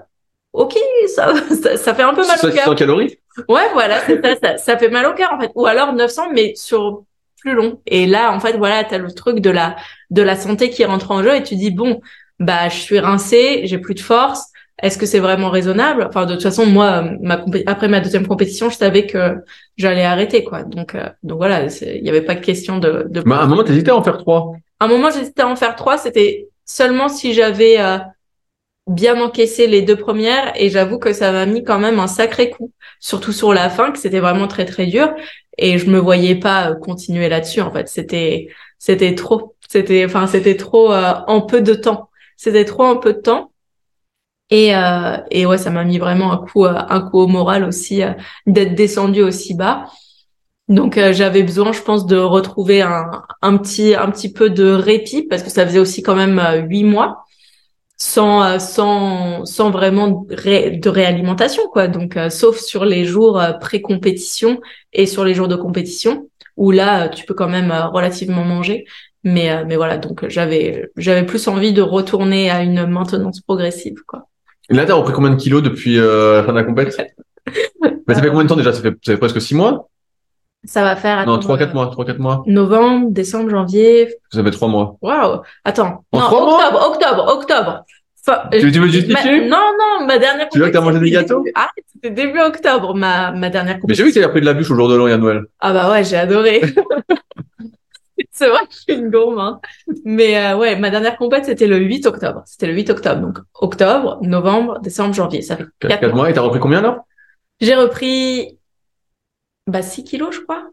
ok, 0.52 0.76
ça, 1.14 1.32
ça, 1.62 1.76
ça 1.76 1.94
fait 1.94 2.02
un 2.02 2.14
peu 2.14 2.26
mal 2.26 2.38
au 2.42 2.50
600 2.50 2.64
cœur. 2.64 2.74
calories? 2.74 3.18
Ouais, 3.48 3.68
voilà, 3.72 4.00
ça, 4.00 4.12
ça, 4.42 4.56
ça 4.58 4.78
fait 4.78 4.88
mal 4.88 5.06
au 5.06 5.14
cœur 5.14 5.32
en 5.32 5.40
fait. 5.40 5.50
Ou 5.54 5.66
alors 5.66 5.92
900, 5.92 6.30
mais 6.32 6.54
sur 6.56 7.04
plus 7.40 7.54
long. 7.54 7.80
Et 7.86 8.06
là, 8.06 8.32
en 8.32 8.40
fait, 8.40 8.56
voilà, 8.56 8.84
t'as 8.84 8.98
le 8.98 9.12
truc 9.12 9.40
de 9.40 9.50
la 9.50 9.76
de 10.10 10.22
la 10.22 10.36
santé 10.36 10.70
qui 10.70 10.84
rentre 10.84 11.10
en 11.10 11.22
jeu 11.22 11.34
et 11.36 11.42
tu 11.42 11.56
dis 11.56 11.70
bon, 11.70 12.00
bah 12.38 12.68
je 12.68 12.76
suis 12.76 12.98
rincée, 12.98 13.62
j'ai 13.64 13.78
plus 13.78 13.94
de 13.94 14.00
force. 14.00 14.46
Est-ce 14.82 14.98
que 14.98 15.06
c'est 15.06 15.20
vraiment 15.20 15.50
raisonnable? 15.50 16.04
Enfin, 16.08 16.26
de 16.26 16.34
toute 16.34 16.42
façon, 16.42 16.66
moi, 16.66 17.04
ma 17.20 17.44
après 17.66 17.88
ma 17.88 18.00
deuxième 18.00 18.26
compétition, 18.26 18.70
je 18.70 18.76
savais 18.76 19.06
que 19.06 19.36
j'allais 19.76 20.04
arrêter, 20.04 20.42
quoi. 20.42 20.64
Donc, 20.64 20.94
euh, 20.94 21.08
donc 21.22 21.38
voilà, 21.38 21.66
il 21.66 22.02
n'y 22.02 22.08
avait 22.08 22.22
pas 22.22 22.34
de 22.34 22.40
question 22.40 22.78
de. 22.78 23.06
de... 23.08 23.20
Bah, 23.20 23.38
à 23.38 23.44
un 23.44 23.46
moment, 23.46 23.62
t'hésitais 23.62 23.90
à 23.90 23.96
en 23.96 24.02
faire 24.02 24.18
3. 24.18 24.52
À 24.80 24.86
un 24.86 24.88
moment, 24.88 25.10
j'hésitais 25.10 25.42
à 25.42 25.48
en 25.48 25.56
faire 25.56 25.76
trois. 25.76 25.98
C'était 25.98 26.48
seulement 26.64 27.08
si 27.08 27.32
j'avais 27.32 27.80
euh, 27.80 27.98
bien 28.86 29.20
encaissé 29.20 29.66
les 29.66 29.82
deux 29.82 29.96
premières. 29.96 30.52
Et 30.60 30.70
j'avoue 30.70 30.98
que 30.98 31.12
ça 31.12 31.32
m'a 31.32 31.46
mis 31.46 31.64
quand 31.64 31.78
même 31.78 31.98
un 31.98 32.06
sacré 32.06 32.50
coup, 32.50 32.72
surtout 33.00 33.32
sur 33.32 33.54
la 33.54 33.70
fin, 33.70 33.92
que 33.92 33.98
c'était 33.98 34.20
vraiment 34.20 34.48
très 34.48 34.64
très 34.64 34.86
dur. 34.86 35.14
Et 35.58 35.78
je 35.78 35.88
me 35.88 35.98
voyais 35.98 36.34
pas 36.34 36.70
euh, 36.70 36.74
continuer 36.74 37.28
là-dessus. 37.28 37.60
En 37.60 37.72
fait, 37.72 37.88
c'était 37.88 38.48
c'était 38.78 39.14
trop. 39.14 39.56
C'était 39.68 40.04
enfin 40.04 40.26
c'était 40.26 40.56
trop 40.56 40.92
euh, 40.92 41.14
en 41.26 41.40
peu 41.40 41.60
de 41.62 41.74
temps. 41.74 42.10
C'était 42.36 42.64
trop 42.64 42.84
en 42.84 42.96
peu 42.96 43.14
de 43.14 43.20
temps. 43.20 43.52
Et 44.50 44.74
euh, 44.76 45.16
et 45.30 45.46
ouais, 45.46 45.58
ça 45.58 45.70
m'a 45.70 45.84
mis 45.84 45.98
vraiment 45.98 46.32
un 46.32 46.38
coup 46.38 46.64
euh, 46.66 46.74
un 46.88 47.00
coup 47.00 47.18
au 47.20 47.26
moral 47.26 47.64
aussi 47.64 48.02
euh, 48.02 48.12
d'être 48.46 48.74
descendu 48.74 49.22
aussi 49.22 49.54
bas. 49.54 49.86
Donc 50.68 50.98
euh, 50.98 51.12
j'avais 51.12 51.42
besoin, 51.42 51.72
je 51.72 51.82
pense, 51.82 52.06
de 52.06 52.16
retrouver 52.16 52.82
un, 52.82 53.22
un 53.42 53.56
petit 53.58 53.94
un 53.94 54.10
petit 54.10 54.32
peu 54.32 54.50
de 54.50 54.70
répit 54.72 55.24
parce 55.28 55.42
que 55.42 55.50
ça 55.50 55.66
faisait 55.66 55.78
aussi 55.80 56.02
quand 56.02 56.16
même 56.16 56.40
huit 56.70 56.84
mois 56.84 57.24
sans 57.98 58.58
sans 58.60 59.44
sans 59.46 59.70
vraiment 59.70 60.08
de, 60.08 60.34
ré- 60.36 60.70
de 60.78 60.88
réalimentation 60.90 61.64
quoi. 61.72 61.88
Donc 61.88 62.18
sauf 62.30 62.58
sur 62.60 62.84
les 62.84 63.04
jours 63.04 63.40
pré-compétition 63.60 64.60
et 64.92 65.06
sur 65.06 65.24
les 65.24 65.34
jours 65.34 65.48
de 65.48 65.56
compétition 65.56 66.28
où 66.56 66.70
là 66.72 67.08
tu 67.08 67.24
peux 67.26 67.34
quand 67.34 67.48
même 67.48 67.72
relativement 67.92 68.44
manger. 68.44 68.84
Mais 69.24 69.64
mais 69.66 69.76
voilà 69.76 69.98
donc 69.98 70.28
j'avais 70.28 70.90
j'avais 70.96 71.26
plus 71.26 71.48
envie 71.48 71.72
de 71.72 71.82
retourner 71.82 72.50
à 72.50 72.62
une 72.62 72.86
maintenance 72.86 73.40
progressive 73.40 73.96
quoi. 74.06 74.28
Et 74.70 74.74
là, 74.74 74.84
t'as 74.86 74.94
repris 74.94 75.12
combien 75.12 75.30
de 75.30 75.36
kilos 75.36 75.62
depuis 75.62 75.98
euh, 75.98 76.36
la 76.36 76.44
fin 76.44 76.52
de 76.52 76.58
la 76.58 76.64
compète? 76.64 76.92
Ça 78.08 78.20
fait 78.22 78.28
combien 78.28 78.44
de 78.44 78.48
temps 78.48 78.56
déjà? 78.56 78.72
Ça 78.72 78.82
fait, 78.82 78.94
ça 79.02 79.12
fait 79.12 79.18
presque 79.18 79.40
6 79.40 79.54
mois? 79.54 79.88
Ça 80.64 80.82
va 80.82 80.96
faire 80.96 81.26
Non, 81.26 81.34
attends, 81.34 81.54
3-4 81.56 81.62
euh, 81.70 81.72
mois. 81.74 81.86
3-4 81.90 82.18
mois. 82.18 82.42
Novembre, 82.46 83.08
décembre, 83.10 83.50
janvier, 83.50 84.14
Ça 84.30 84.42
fait 84.42 84.50
3 84.50 84.68
mois. 84.68 84.96
Waouh. 85.02 85.40
Attends. 85.64 86.04
En 86.12 86.18
non, 86.20 86.24
trois 86.26 86.40
mois? 86.44 86.56
octobre, 86.56 86.88
octobre, 86.90 87.34
octobre. 87.36 87.84
Enfin, 88.26 88.48
Tu- 88.50 88.72
tu 88.72 88.78
veux 88.80 88.88
justifier 88.88 89.40
ma- 89.40 89.46
Non, 89.48 89.62
non, 89.78 90.06
ma 90.06 90.18
dernière 90.18 90.48
Tu 90.48 90.58
veux 90.58 90.66
que 90.68 90.72
t'as 90.72 90.80
mangé 90.80 90.98
des 90.98 91.10
gâteaux? 91.10 91.44
Arrête, 91.54 91.84
c'était 91.92 92.10
début 92.10 92.40
octobre, 92.40 92.94
ma, 92.94 93.32
ma 93.32 93.50
dernière 93.50 93.78
Mais 93.86 93.92
j'ai 93.94 94.02
vu 94.02 94.10
que 94.10 94.14
t'avais 94.14 94.30
pris 94.30 94.40
de 94.40 94.46
la 94.46 94.54
bûche 94.54 94.70
au 94.70 94.74
jour 94.76 94.88
de 94.88 94.94
l'an 94.96 95.06
et 95.06 95.12
à 95.12 95.18
Noël. 95.18 95.42
Ah 95.60 95.74
bah 95.74 95.90
ouais, 95.90 96.04
j'ai 96.04 96.16
adoré. 96.16 96.62
C'est 98.36 98.48
vrai 98.48 98.66
que 98.66 98.72
je 98.74 98.78
suis 98.80 98.94
une 98.94 99.10
gourme, 99.10 99.38
hein. 99.38 99.60
Mais 100.04 100.36
euh, 100.36 100.56
ouais, 100.56 100.76
ma 100.76 100.90
dernière 100.90 101.16
compète, 101.16 101.44
c'était 101.44 101.68
le 101.68 101.78
8 101.78 102.04
octobre. 102.06 102.42
C'était 102.46 102.66
le 102.66 102.72
8 102.74 102.90
octobre. 102.90 103.20
Donc 103.20 103.38
octobre, 103.54 104.18
novembre, 104.22 104.80
décembre, 104.80 105.14
janvier. 105.14 105.40
Ça 105.40 105.56
fait 105.56 105.64
4, 105.78 105.88
4 105.88 106.00
4 106.00 106.08
mois. 106.10 106.16
mois. 106.22 106.30
Et 106.30 106.34
t'as 106.34 106.40
repris 106.40 106.58
combien 106.58 106.78
alors? 106.80 107.06
J'ai 107.60 107.74
repris 107.76 108.58
bah 109.68 109.82
6 109.82 110.02
kilos, 110.04 110.34
je 110.34 110.40
crois. 110.40 110.64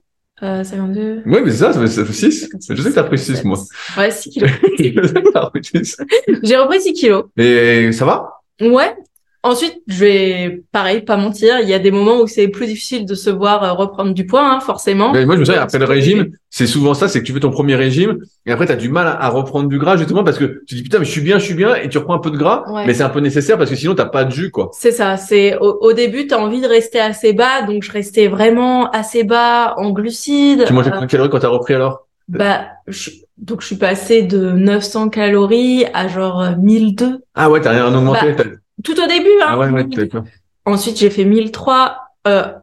Euh, 0.44 0.64
52. 0.64 1.22
Oui, 1.28 1.40
mais 1.46 1.52
c'est 1.52 1.58
ça, 1.58 1.72
ça 1.72 1.80
fait, 1.80 1.88
ça 1.88 2.04
fait 2.04 2.14
6. 2.14 2.50
Je 2.68 2.82
sais 2.82 2.90
que 2.90 2.96
t'as 2.96 3.04
pris 3.04 3.20
6 3.20 3.44
mois. 3.46 3.60
Ouais, 3.96 4.10
6 4.10 4.30
kilos. 4.32 4.50
Je 4.80 5.08
sais 5.08 5.22
que 5.22 5.32
t'as 5.32 5.42
repris 5.42 5.62
6. 5.64 5.98
j'ai 6.42 6.58
repris 6.58 6.82
6 6.82 6.94
kilos. 6.94 7.26
Et 7.38 7.92
ça 7.92 8.06
va? 8.06 8.42
Ouais. 8.60 8.96
Ensuite, 9.44 9.82
je 9.88 10.00
vais, 10.06 10.64
pareil, 10.72 11.02
pas 11.02 11.18
mentir, 11.18 11.60
il 11.62 11.68
y 11.68 11.74
a 11.74 11.80
des 11.80 11.90
moments 11.90 12.20
où 12.22 12.28
c'est 12.28 12.48
plus 12.48 12.68
difficile 12.68 13.08
de 13.08 13.16
se 13.16 13.32
voir 13.32 13.64
euh, 13.64 13.72
reprendre 13.74 14.14
du 14.14 14.28
poids, 14.28 14.48
hein, 14.48 14.60
forcément. 14.60 15.12
Mais 15.14 15.26
Moi, 15.26 15.34
je 15.34 15.40
me 15.40 15.46
souviens, 15.46 15.62
après 15.64 15.80
le 15.80 15.86
régime, 15.86 16.28
c'est 16.52 16.68
souvent 16.68 16.94
ça, 16.94 17.08
c'est 17.08 17.22
que 17.22 17.26
tu 17.26 17.34
fais 17.34 17.40
ton 17.40 17.50
premier 17.50 17.74
régime, 17.76 18.20
et 18.46 18.52
après, 18.52 18.68
t'as 18.68 18.76
du 18.76 18.90
mal 18.90 19.08
à, 19.08 19.30
reprendre 19.30 19.68
du 19.68 19.80
gras, 19.80 19.98
justement, 19.98 20.24
parce 20.24 20.38
que 20.38 20.62
tu 20.68 20.76
dis, 20.76 20.84
putain, 20.84 21.00
mais 21.00 21.06
je 21.06 21.10
suis 21.12 21.22
bien, 21.22 21.40
je 21.40 21.46
suis 21.46 21.56
bien, 21.56 21.74
et 21.74 21.90
tu 21.90 21.98
reprends 21.98 22.14
un 22.14 22.20
peu 22.20 22.30
de 22.30 22.38
gras, 22.38 22.64
Ouais. 22.72 22.84
mais 22.86 22.94
c'est 22.94 23.02
un 23.02 23.10
peu 23.10 23.20
nécessaire, 23.20 23.58
parce 23.58 23.72
que 23.72 23.76
sinon, 23.76 23.96
t'as 23.96 24.06
pas 24.06 24.26
de 24.26 24.32
jus, 24.32 24.52
quoi. 24.52 24.70
C'est 24.74 24.92
ça, 24.92 25.18
c'est 25.18 25.58
au, 25.58 25.76
au 25.82 25.94
début, 25.94 26.28
tu 26.28 26.36
as 26.36 26.40
envie 26.40 26.62
de 26.62 26.68
rester 26.68 27.00
assez 27.00 27.34
bas, 27.34 27.64
donc 27.64 27.82
je 27.82 27.92
restais 27.92 28.28
vraiment 28.28 28.92
assez 28.92 29.24
bas 29.24 29.74
en 29.78 29.90
glucides. 29.90 30.66
Tu 30.68 30.74
mangeais 30.74 30.90
Euh, 30.90 30.92
combien 30.92 31.08
de 31.08 31.12
calories 31.12 31.30
quand 31.32 31.40
t'as 31.40 31.48
repris 31.48 31.74
alors? 31.74 32.08
bah, 32.28 32.68
je- 32.88 33.10
donc 33.38 33.62
je 33.62 33.66
suis 33.68 33.76
passée 33.76 34.22
de 34.22 34.52
900 34.52 35.10
calories 35.10 35.86
à 35.96 36.08
genre 36.08 36.56
1002. 36.60 37.24
Ah 37.34 37.50
ouais, 37.50 37.60
t'as 37.60 37.72
rien 37.72 37.94
augmenté. 37.94 38.34
Bah, 38.34 38.44
tout 38.84 39.00
au 39.00 39.08
début. 39.08 39.30
Hein, 39.42 39.48
ah 39.50 39.58
ouais, 39.58 39.70
ouais, 39.70 39.84
d'accord. 39.86 40.24
Ensuite, 40.66 40.98
j'ai 40.98 41.10
fait 41.10 41.26
1003. 41.26 41.98
Euh, 42.28 42.54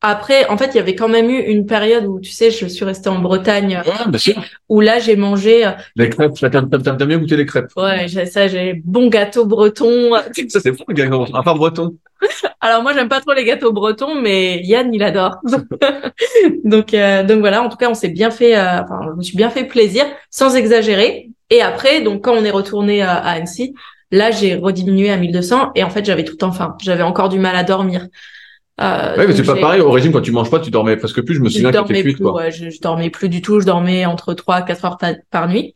après, 0.00 0.48
en 0.48 0.56
fait, 0.56 0.66
il 0.66 0.76
y 0.76 0.78
avait 0.78 0.94
quand 0.94 1.08
même 1.08 1.28
eu 1.28 1.40
une 1.40 1.66
période 1.66 2.06
où, 2.06 2.20
tu 2.20 2.30
sais, 2.30 2.52
je 2.52 2.66
suis 2.66 2.84
restée 2.84 3.08
en 3.08 3.18
Bretagne, 3.18 3.82
ouais, 3.84 4.08
bien 4.08 4.18
sûr. 4.18 4.40
où 4.68 4.80
là, 4.80 5.00
j'ai 5.00 5.16
mangé 5.16 5.66
euh, 5.66 5.70
les 5.96 6.08
crêpes. 6.08 6.34
T'as 6.40 7.04
bien 7.04 7.18
goûté 7.18 7.36
les 7.36 7.46
crêpes 7.46 7.72
Ouais, 7.76 8.06
j'ai 8.06 8.24
ça, 8.26 8.46
j'ai 8.46 8.74
bon 8.84 9.08
gâteau 9.08 9.44
breton. 9.44 10.12
ça, 10.48 10.60
c'est 10.60 10.72
fou, 10.72 10.84
le 10.86 10.94
gâteau, 10.94 11.26
à 11.34 11.42
part 11.42 11.56
breton. 11.56 11.96
Alors 12.60 12.82
moi, 12.82 12.92
j'aime 12.94 13.08
pas 13.08 13.20
trop 13.20 13.32
les 13.32 13.44
gâteaux 13.44 13.72
bretons, 13.72 14.20
mais 14.20 14.60
Yann, 14.62 14.94
il 14.94 15.02
adore. 15.02 15.38
donc, 16.64 16.94
euh, 16.94 17.24
donc 17.24 17.40
voilà. 17.40 17.62
En 17.62 17.68
tout 17.68 17.76
cas, 17.76 17.90
on 17.90 17.94
s'est 17.94 18.08
bien 18.08 18.30
fait. 18.30 18.56
Euh, 18.56 18.82
enfin, 18.82 19.00
je 19.10 19.16
me 19.16 19.22
suis 19.22 19.36
bien 19.36 19.50
fait 19.50 19.64
plaisir, 19.64 20.04
sans 20.30 20.54
exagérer. 20.54 21.30
Et 21.50 21.60
après, 21.60 22.02
donc 22.02 22.24
quand 22.24 22.34
on 22.34 22.44
est 22.44 22.50
retourné 22.50 23.02
à, 23.02 23.14
à 23.14 23.30
Annecy, 23.32 23.74
là, 24.10 24.30
j'ai 24.30 24.54
rediminué 24.56 25.10
à 25.10 25.16
1200 25.16 25.72
et 25.74 25.84
en 25.84 25.90
fait, 25.90 26.04
j'avais 26.04 26.24
tout 26.24 26.42
enfin, 26.44 26.76
j'avais 26.80 27.02
encore 27.02 27.28
du 27.28 27.38
mal 27.38 27.56
à 27.56 27.64
dormir. 27.64 28.06
Euh, 28.80 29.16
ouais, 29.16 29.26
mais 29.26 29.34
c'est 29.34 29.42
pas 29.42 29.56
pareil. 29.56 29.80
Au 29.80 29.90
régime, 29.90 30.12
quand 30.12 30.20
tu 30.20 30.30
manges 30.30 30.50
pas, 30.50 30.60
tu 30.60 30.70
dormais 30.70 30.96
presque 30.96 31.22
plus. 31.22 31.34
Je 31.34 31.40
me 31.40 31.48
souviens 31.48 31.72
que 31.72 31.92
tu 31.92 32.02
plus, 32.02 32.16
quoi. 32.16 32.32
Ouais, 32.34 32.50
je, 32.50 32.70
je, 32.70 32.80
dormais 32.80 33.10
plus 33.10 33.28
du 33.28 33.42
tout. 33.42 33.60
Je 33.60 33.66
dormais 33.66 34.06
entre 34.06 34.34
3 34.34 34.56
à 34.56 34.62
4 34.62 34.84
heures 34.84 34.98
par, 35.30 35.48
nuit. 35.48 35.74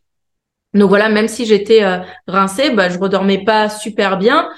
Donc 0.73 0.89
voilà, 0.89 1.09
même 1.09 1.27
si 1.27 1.45
j'étais 1.45 1.83
euh, 1.83 1.99
rincée, 2.27 2.69
bah, 2.71 2.89
je 2.89 2.97
redormais 2.97 3.43
pas 3.43 3.69
super 3.69 4.17
bien. 4.17 4.49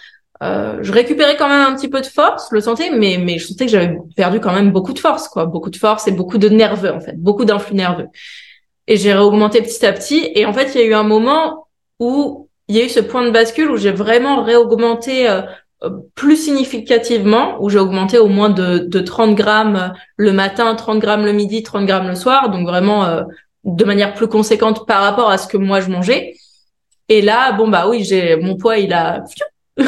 Euh, 0.44 0.80
je 0.82 0.92
récupérais 0.92 1.38
quand 1.38 1.48
même 1.48 1.74
un 1.74 1.76
petit 1.76 1.88
peu 1.88 2.02
de 2.02 2.06
force, 2.06 2.52
le 2.52 2.60
sentais, 2.60 2.92
mais 2.92 3.18
mais 3.18 3.38
je 3.38 3.48
sentais 3.48 3.66
que 3.66 3.72
j'avais 3.72 3.98
perdu 4.18 4.42
quand 4.42 4.54
même 4.54 4.72
beaucoup 4.72 4.92
de 4.92 5.00
force, 5.00 5.30
quoi, 5.30 5.46
beaucoup 5.46 5.70
de 5.70 5.78
force 5.78 6.10
et 6.10 6.12
beaucoup 6.12 6.38
de 6.38 6.50
nerveux 6.50 6.92
en 6.92 7.00
fait, 7.00 7.18
beaucoup 7.18 7.46
d'influx 7.46 7.76
nerveux. 7.76 8.08
Et 8.88 8.98
j'ai 8.98 9.14
réaugmenté 9.14 9.62
petit 9.62 9.86
à 9.86 9.94
petit. 9.94 10.30
Et 10.36 10.46
en 10.46 10.54
fait, 10.54 10.76
il 10.76 10.82
y 10.82 10.84
a 10.84 10.88
eu 10.88 10.94
un 10.94 11.04
moment 11.04 11.68
où 12.00 12.45
il 12.68 12.76
y 12.76 12.82
a 12.82 12.86
eu 12.86 12.90
ce 12.90 13.00
point 13.00 13.26
de 13.26 13.32
bascule 13.32 13.70
où 13.70 13.78
j'ai 13.78 13.92
vraiment 13.92 14.44
réaugmenté 14.44 15.30
euh, 15.30 15.42
plus 16.16 16.36
significativement, 16.36 17.58
où 17.62 17.70
j'ai 17.70 17.80
augmenté 17.80 18.18
au 18.18 18.28
moins 18.28 18.50
de, 18.50 18.80
de 18.80 19.00
30 19.00 19.36
grammes 19.36 19.94
le 20.18 20.32
matin, 20.32 20.74
30 20.74 21.00
grammes 21.00 21.26
le 21.26 21.34
midi, 21.34 21.64
30 21.64 21.86
grammes 21.86 22.08
le 22.08 22.16
soir, 22.16 22.50
donc 22.50 22.68
vraiment 22.68 23.06
euh, 23.06 23.24
de 23.64 23.84
manière 23.86 24.14
plus 24.14 24.28
conséquente 24.28 24.88
par 24.88 25.02
rapport 25.02 25.30
à 25.30 25.38
ce 25.38 25.48
que 25.48 25.58
moi 25.58 25.80
je 25.80 25.90
mangeais. 25.90 26.34
Et 27.10 27.22
là, 27.22 27.52
bon 27.52 27.68
bah 27.68 27.88
oui, 27.88 28.04
j'ai 28.04 28.36
mon 28.36 28.58
poids, 28.58 28.78
il 28.78 28.94
a 28.94 29.24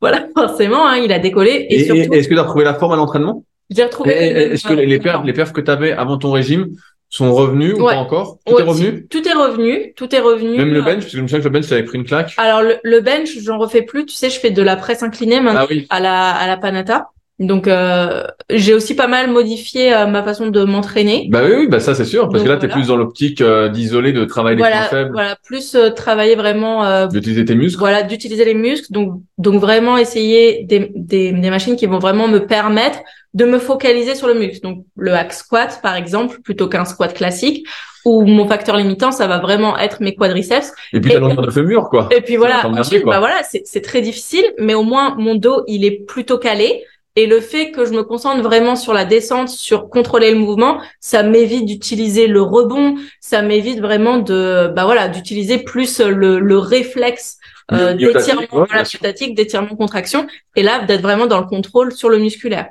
voilà 0.00 0.26
forcément, 0.36 0.86
hein, 0.86 0.96
il 0.96 1.12
a 1.12 1.18
décollé. 1.18 1.66
Et, 1.70 1.80
et 1.80 2.14
est-ce 2.14 2.28
que 2.28 2.34
tu 2.34 2.40
as 2.40 2.42
retrouvé 2.42 2.64
la 2.64 2.74
forme 2.74 2.92
à 2.92 2.96
l'entraînement? 2.96 3.44
J'ai 3.70 3.84
retrouvé. 3.84 4.12
Est-ce 4.12 4.66
que 4.66 4.74
les 4.74 4.98
perfs, 4.98 5.24
les 5.24 5.32
perfs 5.32 5.52
que 5.52 5.60
tu 5.60 5.70
avais 5.70 5.92
avant 5.92 6.18
ton 6.18 6.30
régime 6.30 6.68
sont 7.08 7.34
revenus 7.34 7.74
ou 7.74 7.84
pas 7.84 7.96
encore? 7.96 8.38
Tout 8.44 8.58
est 8.58 8.62
revenu? 8.62 9.06
Tout 9.08 9.26
est 9.28 9.32
revenu, 9.32 9.92
tout 9.94 10.14
est 10.14 10.20
revenu. 10.20 10.56
Même 10.56 10.72
le 10.72 10.82
bench, 10.82 11.00
parce 11.00 11.12
que 11.12 11.16
je 11.16 11.22
me 11.22 11.28
souviens 11.28 11.40
que 11.40 11.44
le 11.44 11.50
bench, 11.50 11.66
tu 11.66 11.72
avais 11.72 11.84
pris 11.84 11.98
une 11.98 12.04
claque. 12.04 12.34
Alors 12.36 12.62
le, 12.62 12.76
le 12.82 13.00
bench, 13.00 13.38
j'en 13.40 13.58
refais 13.58 13.82
plus. 13.82 14.06
Tu 14.06 14.14
sais, 14.14 14.30
je 14.30 14.38
fais 14.38 14.50
de 14.50 14.62
la 14.62 14.76
presse 14.76 15.02
inclinée 15.02 15.40
maintenant 15.40 15.66
ah 15.68 15.96
à 15.96 16.00
la 16.00 16.30
à 16.30 16.46
la 16.46 16.56
Panata. 16.56 17.10
Donc 17.38 17.68
euh, 17.68 18.24
j'ai 18.50 18.74
aussi 18.74 18.96
pas 18.96 19.06
mal 19.06 19.30
modifié 19.30 19.94
euh, 19.94 20.06
ma 20.06 20.24
façon 20.24 20.48
de 20.48 20.64
m'entraîner. 20.64 21.28
Bah 21.30 21.42
oui, 21.44 21.52
oui, 21.56 21.68
bah 21.68 21.78
ça 21.78 21.94
c'est 21.94 22.04
sûr, 22.04 22.28
parce 22.28 22.42
que 22.42 22.48
là 22.48 22.56
tu 22.56 22.66
es 22.66 22.68
plus 22.68 22.88
dans 22.88 22.96
l'optique 22.96 23.40
euh, 23.40 23.68
d'isoler, 23.68 24.12
de 24.12 24.24
travailler 24.24 24.56
les 24.56 24.62
points 24.62 24.82
faibles. 24.82 25.12
Voilà, 25.12 25.36
plus 25.44 25.76
travailler 25.94 26.34
vraiment. 26.34 27.06
d'utiliser 27.06 27.44
tes 27.44 27.54
muscles. 27.54 27.78
Voilà, 27.78 28.02
d'utiliser 28.02 28.44
les 28.44 28.54
muscles. 28.54 28.92
Donc 28.92 29.20
donc 29.38 29.60
vraiment 29.60 29.96
essayer 29.96 30.64
des, 30.64 30.90
des 30.96 31.32
des 31.32 31.50
machines 31.50 31.76
qui 31.76 31.86
vont 31.86 32.00
vraiment 32.00 32.26
me 32.26 32.40
permettre 32.40 32.98
de 33.34 33.44
me 33.44 33.58
focaliser 33.58 34.16
sur 34.16 34.26
le 34.26 34.34
muscle. 34.34 34.62
Donc 34.62 34.84
le 34.96 35.12
hack 35.14 35.32
squat 35.32 35.78
par 35.80 35.94
exemple, 35.94 36.40
plutôt 36.42 36.68
qu'un 36.68 36.84
squat 36.84 37.14
classique, 37.14 37.68
où 38.04 38.24
mon 38.24 38.48
facteur 38.48 38.76
limitant 38.76 39.12
ça 39.12 39.28
va 39.28 39.38
vraiment 39.38 39.78
être 39.78 40.00
mes 40.00 40.16
quadriceps. 40.16 40.72
Et 40.92 41.00
puis 41.00 41.12
ta 41.12 41.20
longueur 41.20 41.46
de 41.46 41.52
fémur 41.52 41.88
quoi. 41.88 42.08
Et 42.16 42.20
puis 42.20 42.34
voilà, 42.34 42.66
ensuite, 42.66 43.04
bah 43.04 43.20
voilà, 43.20 43.42
c'est 43.44 43.62
c'est 43.64 43.82
très 43.82 44.00
difficile, 44.00 44.44
mais 44.58 44.74
au 44.74 44.82
moins 44.82 45.14
mon 45.16 45.36
dos 45.36 45.62
il 45.68 45.84
est 45.84 46.04
plutôt 46.04 46.38
calé. 46.38 46.82
Et 47.18 47.26
le 47.26 47.40
fait 47.40 47.72
que 47.72 47.84
je 47.84 47.90
me 47.90 48.04
concentre 48.04 48.42
vraiment 48.42 48.76
sur 48.76 48.92
la 48.92 49.04
descente, 49.04 49.48
sur 49.48 49.88
contrôler 49.88 50.30
le 50.30 50.38
mouvement, 50.38 50.80
ça 51.00 51.24
m'évite 51.24 51.66
d'utiliser 51.66 52.28
le 52.28 52.40
rebond, 52.40 52.94
ça 53.18 53.42
m'évite 53.42 53.80
vraiment 53.80 54.18
de, 54.18 54.68
bah 54.68 54.84
voilà, 54.84 55.08
d'utiliser 55.08 55.58
plus 55.58 55.98
le, 56.00 56.38
le 56.38 56.58
réflexe 56.58 57.38
euh, 57.72 57.94
d'étirement, 57.94 58.42
voilà, 58.52 58.84
statique, 58.84 59.34
d'étirement, 59.34 59.74
contraction, 59.74 60.28
et 60.54 60.62
là 60.62 60.84
d'être 60.84 61.02
vraiment 61.02 61.26
dans 61.26 61.40
le 61.40 61.46
contrôle 61.46 61.90
sur 61.90 62.08
le 62.08 62.18
musculaire. 62.18 62.68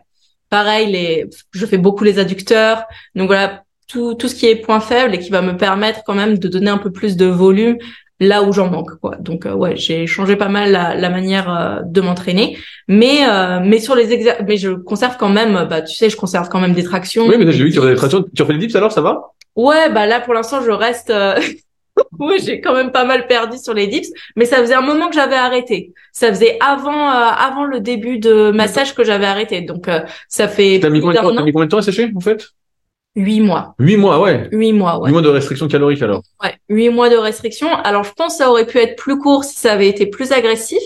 Pareil, 0.49 0.93
les, 0.93 1.25
je 1.51 1.65
fais 1.65 1.77
beaucoup 1.77 2.05
les 2.05 2.17
adducteurs, 2.17 2.85
donc 3.15 3.27
voilà 3.27 3.65
tout 3.89 4.13
tout 4.13 4.29
ce 4.29 4.35
qui 4.35 4.45
est 4.45 4.55
point 4.55 4.79
faible 4.79 5.13
et 5.15 5.19
qui 5.19 5.29
va 5.29 5.41
me 5.41 5.57
permettre 5.57 6.03
quand 6.05 6.15
même 6.15 6.37
de 6.37 6.47
donner 6.47 6.69
un 6.69 6.77
peu 6.77 6.91
plus 6.91 7.17
de 7.17 7.25
volume 7.25 7.77
là 8.19 8.43
où 8.43 8.51
j'en 8.51 8.69
manque 8.69 8.99
quoi. 8.99 9.15
Donc 9.19 9.45
euh, 9.45 9.53
ouais, 9.53 9.75
j'ai 9.75 10.07
changé 10.07 10.35
pas 10.35 10.49
mal 10.49 10.71
la, 10.71 10.95
la 10.95 11.09
manière 11.09 11.49
euh, 11.49 11.81
de 11.83 12.01
m'entraîner, 12.01 12.57
mais 12.87 13.27
euh, 13.27 13.59
mais 13.63 13.79
sur 13.79 13.95
les 13.95 14.11
exercices, 14.11 14.43
mais 14.47 14.57
je 14.57 14.71
conserve 14.71 15.17
quand 15.17 15.29
même 15.29 15.67
bah 15.69 15.81
tu 15.81 15.95
sais, 15.95 16.09
je 16.09 16.17
conserve 16.17 16.49
quand 16.49 16.59
même 16.59 16.73
des 16.73 16.83
tractions. 16.83 17.27
Oui, 17.27 17.35
mais 17.37 17.51
j'ai 17.51 17.63
vu 17.63 17.69
que 17.69 17.73
tu 17.73 17.79
refais 17.79 17.91
des 17.91 17.97
tractions, 17.97 18.25
tu 18.35 18.41
refais 18.41 18.53
des 18.53 18.59
dips 18.59 18.75
alors 18.75 18.91
ça 18.91 19.01
va? 19.01 19.21
Ouais, 19.55 19.89
bah 19.89 20.05
là 20.05 20.19
pour 20.19 20.33
l'instant, 20.33 20.61
je 20.63 20.71
reste 20.71 21.13
oui, 22.19 22.37
j'ai 22.43 22.61
quand 22.61 22.73
même 22.73 22.91
pas 22.91 23.05
mal 23.05 23.27
perdu 23.27 23.57
sur 23.57 23.73
les 23.73 23.87
dips, 23.87 24.09
mais 24.35 24.45
ça 24.45 24.57
faisait 24.57 24.75
un 24.75 24.81
moment 24.81 25.09
que 25.09 25.15
j'avais 25.15 25.35
arrêté. 25.35 25.93
Ça 26.11 26.29
faisait 26.29 26.57
avant 26.59 27.09
avant 27.09 27.65
le 27.65 27.79
début 27.79 28.17
de 28.19 28.51
massage 28.51 28.95
que 28.95 29.03
j'avais 29.03 29.25
arrêté. 29.25 29.61
Donc 29.61 29.89
ça 30.27 30.47
fait 30.47 30.79
T'as 30.81 30.89
mis, 30.89 31.01
combien 31.01 31.21
de 31.21 31.65
temps 31.65 31.77
à 31.77 31.81
sécher 31.81 32.11
en 32.15 32.19
fait? 32.19 32.49
Huit 33.17 33.41
mois. 33.41 33.73
Huit 33.79 33.97
mois, 33.97 34.21
ouais. 34.21 34.47
Huit 34.51 34.73
mois, 34.73 34.99
ouais. 34.99 35.09
Huit 35.09 35.13
mois 35.13 35.23
de 35.23 35.29
restriction 35.29 35.67
calorique 35.67 36.03
alors. 36.03 36.21
Ouais, 36.43 36.53
huit 36.69 36.89
mois 36.89 37.09
de 37.09 37.15
restriction. 37.15 37.67
Alors 37.83 38.03
je 38.03 38.13
pense 38.13 38.33
que 38.33 38.43
ça 38.43 38.51
aurait 38.51 38.67
pu 38.67 38.77
être 38.77 38.95
plus 38.95 39.17
court 39.17 39.43
si 39.43 39.55
ça 39.55 39.73
avait 39.73 39.87
été 39.87 40.05
plus 40.05 40.31
agressif. 40.31 40.83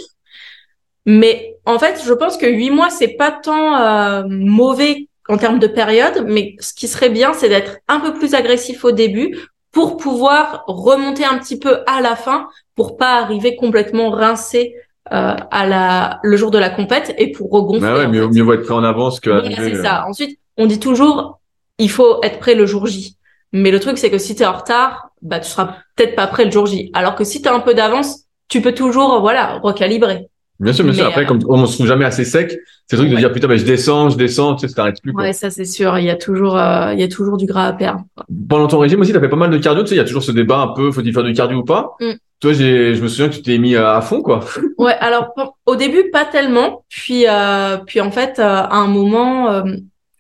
Mais 1.05 1.57
en 1.65 1.77
fait, 1.77 2.01
je 2.05 2.13
pense 2.13 2.37
que 2.37 2.45
huit 2.45 2.71
mois 2.71 2.89
c'est 2.89 3.15
pas 3.17 3.31
tant 3.31 3.75
euh, 3.75 4.23
mauvais 4.29 5.09
en 5.27 5.35
termes 5.35 5.59
de 5.59 5.67
période, 5.67 6.25
mais 6.25 6.55
ce 6.59 6.73
qui 6.73 6.87
serait 6.87 7.09
bien, 7.09 7.33
c'est 7.33 7.49
d'être 7.49 7.79
un 7.89 7.99
peu 7.99 8.13
plus 8.13 8.33
agressif 8.33 8.85
au 8.85 8.93
début 8.93 9.37
pour 9.73 9.97
pouvoir 9.97 10.63
remonter 10.67 11.25
un 11.25 11.37
petit 11.37 11.59
peu 11.59 11.79
à 11.85 11.99
la 11.99 12.15
fin, 12.15 12.47
pour 12.75 12.95
pas 12.95 13.19
arriver 13.19 13.57
complètement 13.57 14.09
rincé 14.09 14.73
euh, 15.11 15.35
à 15.51 15.67
la 15.67 16.21
le 16.23 16.37
jour 16.37 16.49
de 16.49 16.57
la 16.57 16.69
compète 16.69 17.13
et 17.17 17.33
pour 17.33 17.51
regonfler. 17.51 17.81
Bah 17.81 17.97
ouais, 17.97 18.07
mieux, 18.07 18.29
mieux 18.29 18.41
vaut 18.41 18.53
être 18.53 18.63
prêt 18.63 18.73
en 18.73 18.85
avance 18.85 19.19
que. 19.19 19.43
c'est 19.53 19.75
ça. 19.75 20.05
Ensuite, 20.07 20.39
on 20.57 20.65
dit 20.65 20.79
toujours 20.79 21.40
il 21.77 21.89
faut 21.89 22.21
être 22.23 22.39
prêt 22.39 22.55
le 22.55 22.65
jour 22.65 22.87
J. 22.87 23.17
Mais 23.53 23.71
le 23.71 23.79
truc, 23.79 23.97
c'est 23.97 24.09
que 24.09 24.17
si 24.17 24.35
tu 24.35 24.43
es 24.43 24.45
en 24.45 24.53
retard, 24.53 25.09
bah, 25.21 25.39
tu 25.39 25.49
seras 25.49 25.77
peut-être 25.95 26.15
pas 26.15 26.27
prêt 26.27 26.45
le 26.45 26.51
jour 26.51 26.65
J. 26.65 26.89
Alors 26.93 27.15
que 27.15 27.23
si 27.23 27.41
tu 27.41 27.49
as 27.49 27.53
un 27.53 27.59
peu 27.59 27.73
d'avance, 27.73 28.25
tu 28.47 28.61
peux 28.61 28.73
toujours, 28.73 29.21
voilà, 29.21 29.59
recalibrer. 29.59 30.27
Bien 30.61 30.73
sûr, 30.73 30.85
bien 30.85 30.93
sûr. 30.93 31.07
Après, 31.07 31.23
euh, 31.23 31.25
comme 31.25 31.39
on 31.47 31.65
se 31.65 31.73
trouve 31.73 31.87
jamais 31.87 32.05
assez 32.05 32.23
sec, 32.23 32.55
c'est 32.85 32.95
le 32.95 33.01
truc 33.01 33.11
de 33.11 33.17
dire 33.17 33.31
putain, 33.33 33.47
bah, 33.47 33.57
je 33.57 33.65
descends, 33.65 34.09
je 34.09 34.17
descends, 34.17 34.55
tu 34.55 34.67
sais, 34.67 34.73
t'arrêtes 34.73 35.01
plus. 35.01 35.11
Quoi. 35.11 35.23
Ouais, 35.23 35.33
ça 35.33 35.49
c'est 35.49 35.65
sûr. 35.65 35.97
Il 35.97 36.05
y 36.05 36.09
a 36.11 36.15
toujours, 36.15 36.55
euh, 36.55 36.93
il 36.93 36.99
y 36.99 37.03
a 37.03 37.07
toujours 37.07 37.37
du 37.37 37.47
gras 37.47 37.65
à 37.65 37.73
perdre. 37.73 38.01
Pendant 38.47 38.67
ton 38.67 38.77
régime 38.77 39.01
aussi, 39.01 39.11
t'as 39.11 39.19
fait 39.19 39.27
pas 39.27 39.35
mal 39.35 39.49
de 39.49 39.57
cardio. 39.57 39.81
Tu 39.81 39.89
sais, 39.89 39.95
il 39.95 39.97
y 39.97 40.01
a 40.01 40.05
toujours 40.05 40.21
ce 40.21 40.31
débat 40.31 40.59
un 40.59 40.67
peu, 40.67 40.91
faut-il 40.91 41.13
faire 41.13 41.23
du 41.23 41.33
cardio 41.33 41.57
ou 41.57 41.63
pas? 41.63 41.95
Mm. 41.99 42.11
Toi, 42.41 42.53
j'ai, 42.53 42.93
je 42.93 43.01
me 43.01 43.07
souviens 43.07 43.29
que 43.29 43.35
tu 43.35 43.41
t'es 43.41 43.57
mis 43.57 43.75
à 43.75 44.01
fond, 44.01 44.21
quoi. 44.21 44.41
Ouais. 44.77 44.95
Alors, 44.99 45.33
au 45.65 45.75
début, 45.75 46.11
pas 46.11 46.25
tellement. 46.25 46.83
Puis, 46.89 47.25
euh, 47.27 47.77
puis 47.77 47.99
en 47.99 48.11
fait, 48.11 48.37
à 48.37 48.75
un 48.75 48.87
moment, 48.87 49.63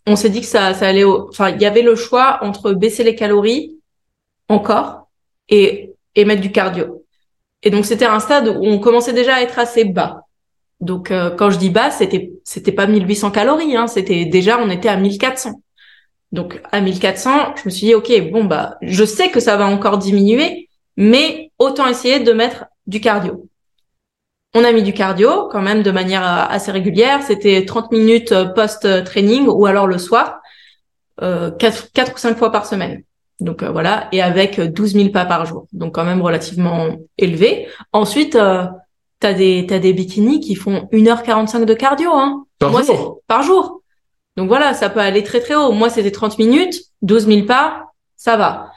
on 0.07 0.15
s'est 0.15 0.29
dit 0.29 0.41
que 0.41 0.47
ça, 0.47 0.73
ça 0.73 0.87
allait, 0.87 1.03
enfin, 1.03 1.49
il 1.49 1.61
y 1.61 1.65
avait 1.65 1.81
le 1.81 1.95
choix 1.95 2.39
entre 2.41 2.73
baisser 2.73 3.03
les 3.03 3.15
calories 3.15 3.77
encore 4.49 5.09
et, 5.49 5.93
et 6.15 6.25
mettre 6.25 6.41
du 6.41 6.51
cardio. 6.51 7.05
Et 7.63 7.69
donc 7.69 7.85
c'était 7.85 8.05
un 8.05 8.19
stade 8.19 8.47
où 8.47 8.65
on 8.65 8.79
commençait 8.79 9.13
déjà 9.13 9.35
à 9.35 9.41
être 9.41 9.59
assez 9.59 9.85
bas. 9.85 10.25
Donc 10.79 11.11
euh, 11.11 11.29
quand 11.29 11.51
je 11.51 11.59
dis 11.59 11.69
bas, 11.69 11.91
c'était 11.91 12.31
c'était 12.43 12.71
pas 12.71 12.87
1800 12.87 13.31
calories, 13.31 13.75
hein, 13.75 13.87
c'était 13.87 14.25
déjà 14.25 14.59
on 14.59 14.69
était 14.69 14.89
à 14.89 14.97
1400. 14.97 15.61
Donc 16.31 16.59
à 16.71 16.81
1400, 16.81 17.55
je 17.57 17.61
me 17.65 17.69
suis 17.69 17.87
dit 17.87 17.95
ok 17.95 18.31
bon 18.31 18.45
bah 18.45 18.77
je 18.81 19.05
sais 19.05 19.29
que 19.29 19.39
ça 19.39 19.57
va 19.57 19.67
encore 19.67 19.99
diminuer, 19.99 20.69
mais 20.97 21.51
autant 21.59 21.87
essayer 21.87 22.19
de 22.19 22.33
mettre 22.33 22.65
du 22.87 22.99
cardio. 22.99 23.47
On 24.53 24.63
a 24.63 24.71
mis 24.71 24.83
du 24.83 24.93
cardio 24.93 25.47
quand 25.49 25.61
même 25.61 25.81
de 25.81 25.91
manière 25.91 26.23
euh, 26.23 26.45
assez 26.49 26.71
régulière. 26.71 27.23
C'était 27.23 27.65
30 27.65 27.91
minutes 27.91 28.31
euh, 28.31 28.45
post-training 28.45 29.47
ou 29.47 29.65
alors 29.65 29.87
le 29.87 29.97
soir, 29.97 30.41
euh, 31.21 31.51
4, 31.51 31.91
4 31.93 32.13
ou 32.13 32.17
5 32.17 32.37
fois 32.37 32.51
par 32.51 32.65
semaine. 32.65 33.03
Donc 33.41 33.63
euh, 33.63 33.71
voilà, 33.71 34.07
et 34.11 34.21
avec 34.21 34.59
12 34.61 34.93
000 34.93 35.09
pas 35.09 35.25
par 35.25 35.45
jour. 35.45 35.67
Donc 35.73 35.95
quand 35.95 36.05
même 36.05 36.21
relativement 36.21 36.95
élevé. 37.17 37.67
Ensuite, 37.91 38.35
euh, 38.35 38.65
t'as 39.19 39.33
des 39.33 39.65
t'as 39.67 39.79
des 39.79 39.93
bikinis 39.93 40.39
qui 40.39 40.55
font 40.55 40.87
1h45 40.93 41.65
de 41.65 41.73
cardio. 41.73 42.11
Hein. 42.13 42.45
Par 42.59 42.83
jour 42.83 43.19
Par 43.27 43.43
jour. 43.43 43.81
Donc 44.37 44.47
voilà, 44.47 44.73
ça 44.73 44.89
peut 44.89 44.99
aller 44.99 45.23
très 45.23 45.41
très 45.41 45.55
haut. 45.55 45.71
Moi, 45.71 45.89
c'était 45.89 46.11
30 46.11 46.37
minutes, 46.37 46.81
12 47.01 47.27
000 47.27 47.45
pas, 47.45 47.87
ça 48.15 48.37
va. 48.37 48.71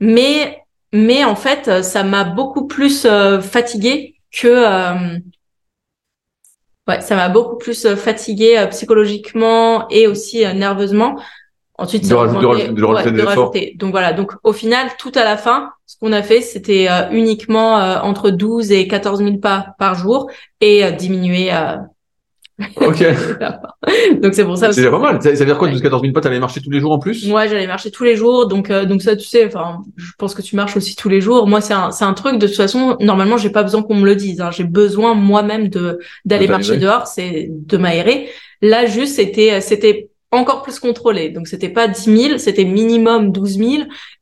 Mais 0.00 0.62
mais 0.92 1.24
en 1.24 1.34
fait, 1.34 1.82
ça 1.82 2.02
m'a 2.02 2.24
beaucoup 2.24 2.66
plus 2.66 3.06
euh, 3.06 3.40
fatigué 3.40 4.16
que 4.32 4.48
euh, 4.48 5.18
ouais, 6.88 7.00
ça 7.00 7.16
m'a 7.16 7.28
beaucoup 7.28 7.56
plus 7.56 7.84
euh, 7.86 7.96
fatiguée 7.96 8.58
euh, 8.58 8.66
psychologiquement 8.68 9.88
et 9.88 10.06
aussi 10.06 10.40
nerveusement 10.54 11.20
Ensuite, 11.78 12.02
De 12.02 12.08
ça 12.08 12.16
rajouter- 12.16 12.40
de 12.42 12.46
augmentait- 12.46 12.62
rajouter- 12.82 13.10
de 13.12 13.22
rajouter. 13.22 13.74
Donc 13.78 13.92
voilà. 13.92 14.12
Donc 14.12 14.32
au 14.44 14.52
final, 14.52 14.88
tout 14.98 15.12
à 15.14 15.24
la 15.24 15.38
fin, 15.38 15.70
ce 15.86 15.96
qu'on 15.98 16.12
a 16.12 16.22
fait, 16.22 16.42
c'était 16.42 16.88
euh, 16.90 17.08
uniquement 17.10 17.78
euh, 17.80 17.98
entre 18.02 18.28
12 18.28 18.70
et 18.70 18.86
14 18.86 19.20
000 19.24 19.38
pas 19.38 19.68
par 19.78 19.94
jour 19.94 20.30
et 20.60 20.84
euh, 20.84 20.90
diminuer. 20.90 21.50
Ok. 22.76 23.04
donc 24.22 24.34
c'est 24.34 24.44
pour 24.44 24.56
ça. 24.56 24.72
C'est 24.72 24.90
pas 24.90 24.98
mal. 24.98 25.22
Ça, 25.22 25.30
veut 25.30 25.44
dire 25.44 25.58
quoi, 25.58 25.68
Ouais. 25.68 25.74
12-14 25.74 26.00
000 26.00 26.12
pas, 26.12 26.20
t'allais 26.20 26.38
marcher 26.38 26.60
tous 26.60 26.70
les 26.70 26.80
jours 26.80 26.92
en 26.92 26.98
plus? 26.98 27.26
Moi, 27.26 27.46
j'allais 27.46 27.66
marcher 27.66 27.90
tous 27.90 28.04
les 28.04 28.16
jours, 28.16 28.48
donc 28.48 28.70
euh, 28.70 28.84
donc 28.84 29.02
ça, 29.02 29.16
tu 29.16 29.26
sais, 29.26 29.46
enfin, 29.46 29.82
je 29.96 30.10
pense 30.18 30.34
que 30.34 30.42
tu 30.42 30.56
marches 30.56 30.76
aussi 30.76 30.96
tous 30.96 31.08
les 31.08 31.20
jours. 31.20 31.46
Moi, 31.46 31.60
c'est 31.60 31.74
un 31.74 31.90
c'est 31.90 32.04
un 32.04 32.14
truc 32.14 32.38
de 32.38 32.46
toute 32.46 32.56
façon. 32.56 32.96
Normalement, 33.00 33.36
j'ai 33.36 33.50
pas 33.50 33.62
besoin 33.62 33.82
qu'on 33.82 33.96
me 33.96 34.04
le 34.04 34.16
dise. 34.16 34.40
Hein. 34.40 34.50
J'ai 34.50 34.64
besoin 34.64 35.14
moi-même 35.14 35.68
de 35.68 35.98
d'aller 36.24 36.48
marcher 36.48 36.76
dehors, 36.76 37.06
c'est 37.06 37.48
de 37.50 37.76
m'aérer. 37.76 38.28
Là, 38.62 38.86
juste, 38.86 39.16
c'était 39.16 39.60
c'était 39.60 40.10
encore 40.30 40.62
plus 40.62 40.78
contrôlé. 40.78 41.30
Donc, 41.30 41.48
c'était 41.48 41.68
pas 41.68 41.88
10 41.88 42.16
000, 42.16 42.38
c'était 42.38 42.64
minimum 42.64 43.32
12 43.32 43.58
000 43.58 43.70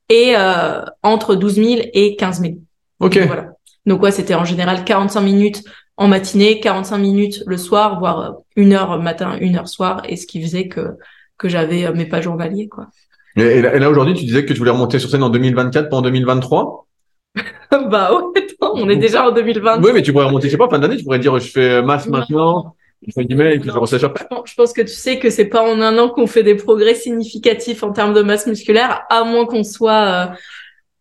et 0.09 0.34
euh, 0.36 0.80
entre 1.03 1.34
12 1.34 1.55
000 1.55 1.68
et 1.93 2.16
15 2.16 2.41
000. 2.41 2.55
Ok. 3.01 3.18
Donc, 3.18 3.26
voilà. 3.26 3.51
Donc 3.89 4.03
ouais, 4.03 4.12
c'était 4.12 4.34
en 4.34 4.45
général 4.45 4.84
45 4.84 5.20
minutes 5.22 5.62
en 5.99 6.07
matinée, 6.07 6.61
45 6.61 6.96
minutes 6.96 7.42
le 7.46 7.57
soir, 7.57 7.99
voire 7.99 8.20
euh, 8.20 8.30
une 8.57 8.72
heure 8.72 9.03
matin, 9.03 9.36
une 9.40 9.57
heure 9.57 9.68
soir, 9.68 10.03
et 10.09 10.16
ce 10.16 10.26
qui 10.26 10.40
faisait 10.40 10.68
que 10.68 10.96
que 11.36 11.49
j'avais 11.49 11.84
euh, 11.84 11.92
mes 11.92 12.07
pages 12.07 12.24
journaliers, 12.24 12.68
quoi. 12.68 12.86
Et, 13.36 13.61
là, 13.61 13.88
aujourd'hui, 13.88 14.14
tu 14.14 14.24
disais 14.24 14.44
que 14.44 14.53
tu 14.53 14.59
voulais 14.59 14.72
remonter 14.72 14.99
sur 14.99 15.11
scène 15.11 15.22
en 15.22 15.28
2024, 15.28 15.88
pas 15.88 15.96
en 15.96 16.03
2023? 16.03 16.86
bah 17.70 18.12
ouais, 18.12 18.42
attends, 18.42 18.72
on 18.74 18.88
est 18.88 18.96
déjà 18.96 19.28
en 19.28 19.32
2020. 19.32 19.80
Oui, 19.82 19.90
mais 19.94 20.03
tu 20.03 20.12
pourrais 20.12 20.24
remonter, 20.24 20.49
je 20.49 20.53
sais 20.53 20.59
pas, 20.59 20.68
fin 20.68 20.78
d'année, 20.78 20.96
tu 20.96 21.05
pourrais 21.05 21.20
dire, 21.20 21.38
je 21.38 21.49
fais 21.49 21.82
masse 21.82 22.09
maintenant, 22.09 22.74
entre 23.07 23.22
guillemets, 23.22 23.55
et 23.55 23.59
puis 23.61 23.70
je 23.70 24.05
après. 24.05 24.26
Je 24.44 24.55
pense 24.55 24.72
que 24.72 24.80
tu 24.80 24.88
sais 24.88 25.20
que 25.20 25.30
c'est 25.30 25.44
pas 25.44 25.62
en 25.62 25.80
un 25.80 25.99
an 25.99 26.09
qu'on 26.09 26.26
fait 26.26 26.42
des 26.42 26.57
progrès 26.57 26.94
significatifs 26.94 27.84
en 27.84 27.92
termes 27.92 28.14
de 28.14 28.22
masse 28.22 28.46
musculaire, 28.46 29.03
à 29.09 29.22
moins 29.22 29.46
qu'on 29.46 29.62
soit 29.62 30.32
euh, 30.32 30.34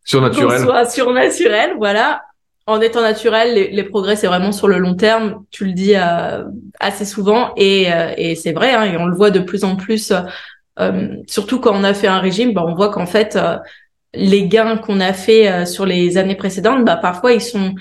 Surnaturel. 0.04 0.60
qu'on 0.60 0.64
soit 0.66 0.86
surnaturel, 0.86 1.74
voilà. 1.78 2.22
En 2.68 2.82
étant 2.82 3.01
naturel, 3.01 3.53
les, 3.72 3.84
progrès 3.84 4.18
c'est 4.18 4.28
vraiment 4.28 4.51
sur 4.51 4.68
le 4.68 4.78
long 4.78 4.95
terme. 4.95 5.45
Tu 5.51 5.65
le 5.65 5.72
dis 5.72 5.93
euh, 5.95 6.43
assez 6.82 7.05
souvent 7.05 7.53
et, 7.55 7.91
euh, 7.91 8.36
c'est 8.36 8.51
vrai, 8.51 8.74
hein, 8.74 8.84
et 8.84 8.97
on 8.97 9.05
le 9.05 9.15
voit 9.15 9.32
de 9.32 9.39
plus 9.39 9.63
en 9.63 9.78
plus. 9.78 10.11
euh, 10.80 11.07
surtout 11.28 11.59
quand 11.61 11.74
on 11.74 11.86
a 11.86 11.93
fait 11.93 12.07
un 12.07 12.20
régime, 12.20 12.53
bah, 12.53 12.63
on 12.68 12.76
voit 12.76 12.89
qu'en 12.89 13.05
fait 13.05 13.39
les 14.13 14.47
gains 14.47 14.78
qu'on 14.78 14.99
a 14.99 15.13
fait 15.13 15.65
sur 15.65 15.86
les 15.86 16.18
années 16.18 16.36
précédentes, 16.36 16.84
bah, 16.84 16.97
parfois 16.97 17.32
ils 17.32 17.41
sont 17.41 17.74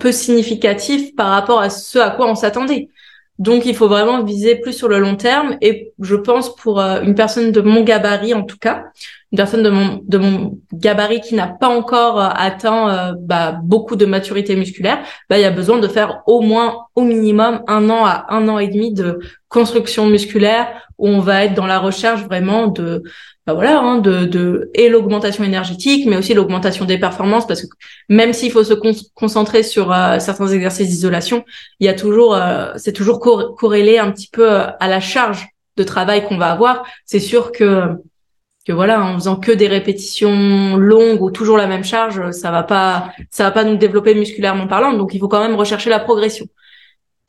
peu 0.00 0.10
significatifs 0.10 1.14
par 1.14 1.28
rapport 1.28 1.60
à 1.60 1.70
ce 1.70 2.00
à 2.00 2.10
quoi 2.10 2.28
on 2.28 2.34
s'attendait. 2.34 2.88
Donc 3.38 3.66
il 3.66 3.76
faut 3.76 3.86
vraiment 3.86 4.24
viser 4.24 4.56
plus 4.56 4.72
sur 4.72 4.88
le 4.88 4.98
long 4.98 5.14
terme 5.14 5.56
et 5.60 5.92
je 6.00 6.16
pense 6.16 6.56
pour 6.56 6.80
euh, 6.80 7.02
une 7.02 7.14
personne 7.14 7.52
de 7.52 7.60
mon 7.60 7.82
gabarit 7.84 8.34
en 8.34 8.42
tout 8.42 8.58
cas, 8.58 8.84
une 9.30 9.36
personne 9.36 9.62
de 9.62 9.70
mon 9.70 10.00
de 10.02 10.18
mon 10.18 10.58
gabarit 10.72 11.20
qui 11.20 11.36
n'a 11.36 11.46
pas 11.46 11.68
encore 11.68 12.20
euh, 12.20 12.28
atteint 12.34 12.90
euh, 12.90 13.14
bah, 13.16 13.56
beaucoup 13.62 13.94
de 13.94 14.06
maturité 14.06 14.56
musculaire, 14.56 14.98
bah 15.30 15.38
il 15.38 15.42
y 15.42 15.44
a 15.44 15.52
besoin 15.52 15.78
de 15.78 15.86
faire 15.86 16.22
au 16.26 16.40
moins 16.40 16.86
au 16.96 17.02
minimum 17.02 17.62
un 17.68 17.88
an 17.90 18.04
à 18.04 18.26
un 18.30 18.48
an 18.48 18.58
et 18.58 18.66
demi 18.66 18.92
de 18.92 19.20
construction 19.48 20.06
musculaire 20.06 20.66
où 20.98 21.06
on 21.06 21.20
va 21.20 21.44
être 21.44 21.54
dans 21.54 21.66
la 21.66 21.78
recherche 21.78 22.22
vraiment 22.24 22.66
de 22.66 23.04
bah 23.48 23.54
voilà 23.54 23.80
hein, 23.80 23.96
de 23.98 24.26
de 24.26 24.70
et 24.74 24.90
l'augmentation 24.90 25.42
énergétique 25.42 26.06
mais 26.06 26.16
aussi 26.20 26.34
l'augmentation 26.34 26.84
des 26.84 26.98
performances 26.98 27.46
parce 27.46 27.62
que 27.62 27.68
même 28.10 28.32
s'il 28.34 28.52
faut 28.52 28.62
se 28.62 28.74
con- 28.74 28.92
concentrer 29.14 29.62
sur 29.62 29.90
euh, 29.90 30.18
certains 30.18 30.48
exercices 30.48 30.88
d'isolation, 30.88 31.38
il 31.80 31.86
y 31.86 31.88
a 31.88 31.94
toujours 31.94 32.34
euh, 32.34 32.72
c'est 32.76 32.92
toujours 32.92 33.18
cor- 33.20 33.56
corrélé 33.56 33.98
un 33.98 34.10
petit 34.12 34.28
peu 34.30 34.46
euh, 34.52 34.66
à 34.84 34.86
la 34.88 35.00
charge 35.00 35.48
de 35.78 35.84
travail 35.84 36.26
qu'on 36.26 36.36
va 36.44 36.50
avoir. 36.52 36.74
C'est 37.06 37.20
sûr 37.20 37.50
que 37.52 37.70
que 38.66 38.72
voilà, 38.74 39.02
en 39.02 39.14
faisant 39.14 39.36
que 39.36 39.50
des 39.52 39.66
répétitions 39.66 40.76
longues 40.76 41.22
ou 41.22 41.30
toujours 41.30 41.56
la 41.56 41.66
même 41.66 41.84
charge, 41.84 42.30
ça 42.32 42.50
va 42.50 42.62
pas, 42.62 43.12
ça 43.30 43.44
va 43.44 43.50
pas 43.50 43.64
nous 43.64 43.76
développer 43.76 44.14
musculairement 44.14 44.66
parlant. 44.66 44.92
Donc, 44.92 45.14
il 45.14 45.20
faut 45.20 45.28
quand 45.28 45.40
même 45.40 45.56
rechercher 45.56 45.88
la 45.88 46.00
progression. 46.00 46.46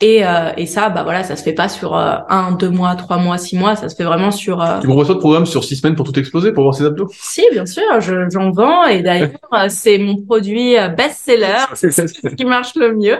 Et, 0.02 0.24
euh, 0.24 0.50
et 0.56 0.64
ça, 0.64 0.88
bah 0.88 1.02
voilà, 1.02 1.24
ça 1.24 1.36
se 1.36 1.42
fait 1.42 1.52
pas 1.52 1.68
sur 1.68 1.94
euh, 1.94 2.14
un, 2.30 2.52
deux 2.52 2.70
mois, 2.70 2.94
trois 2.94 3.18
mois, 3.18 3.36
six 3.36 3.58
mois. 3.58 3.76
Ça 3.76 3.88
se 3.90 3.96
fait 3.96 4.04
vraiment 4.04 4.30
sur. 4.30 4.62
euh, 4.62 4.80
Tu 4.80 4.88
me 4.88 4.94
reçois 4.94 5.14
de 5.14 5.20
programme 5.20 5.44
sur 5.44 5.62
six 5.62 5.76
semaines 5.76 5.94
pour 5.94 6.06
tout 6.10 6.18
exploser, 6.18 6.52
pour 6.52 6.62
voir 6.62 6.74
ses 6.74 6.86
abdos? 6.86 7.08
Si, 7.12 7.42
bien 7.52 7.66
sûr, 7.66 7.82
je- 8.00 8.30
j'en 8.30 8.50
vends 8.50 8.86
et 8.86 9.02
d'ailleurs, 9.02 9.30
euh, 9.52 9.66
c'est 9.68 9.98
mon 9.98 10.16
produit 10.22 10.78
euh, 10.78 10.88
best-seller, 10.88 11.64
c'est 11.74 11.90
ce 11.90 12.34
qui 12.34 12.44
marche 12.46 12.74
le 12.76 12.94
mieux. 12.96 13.18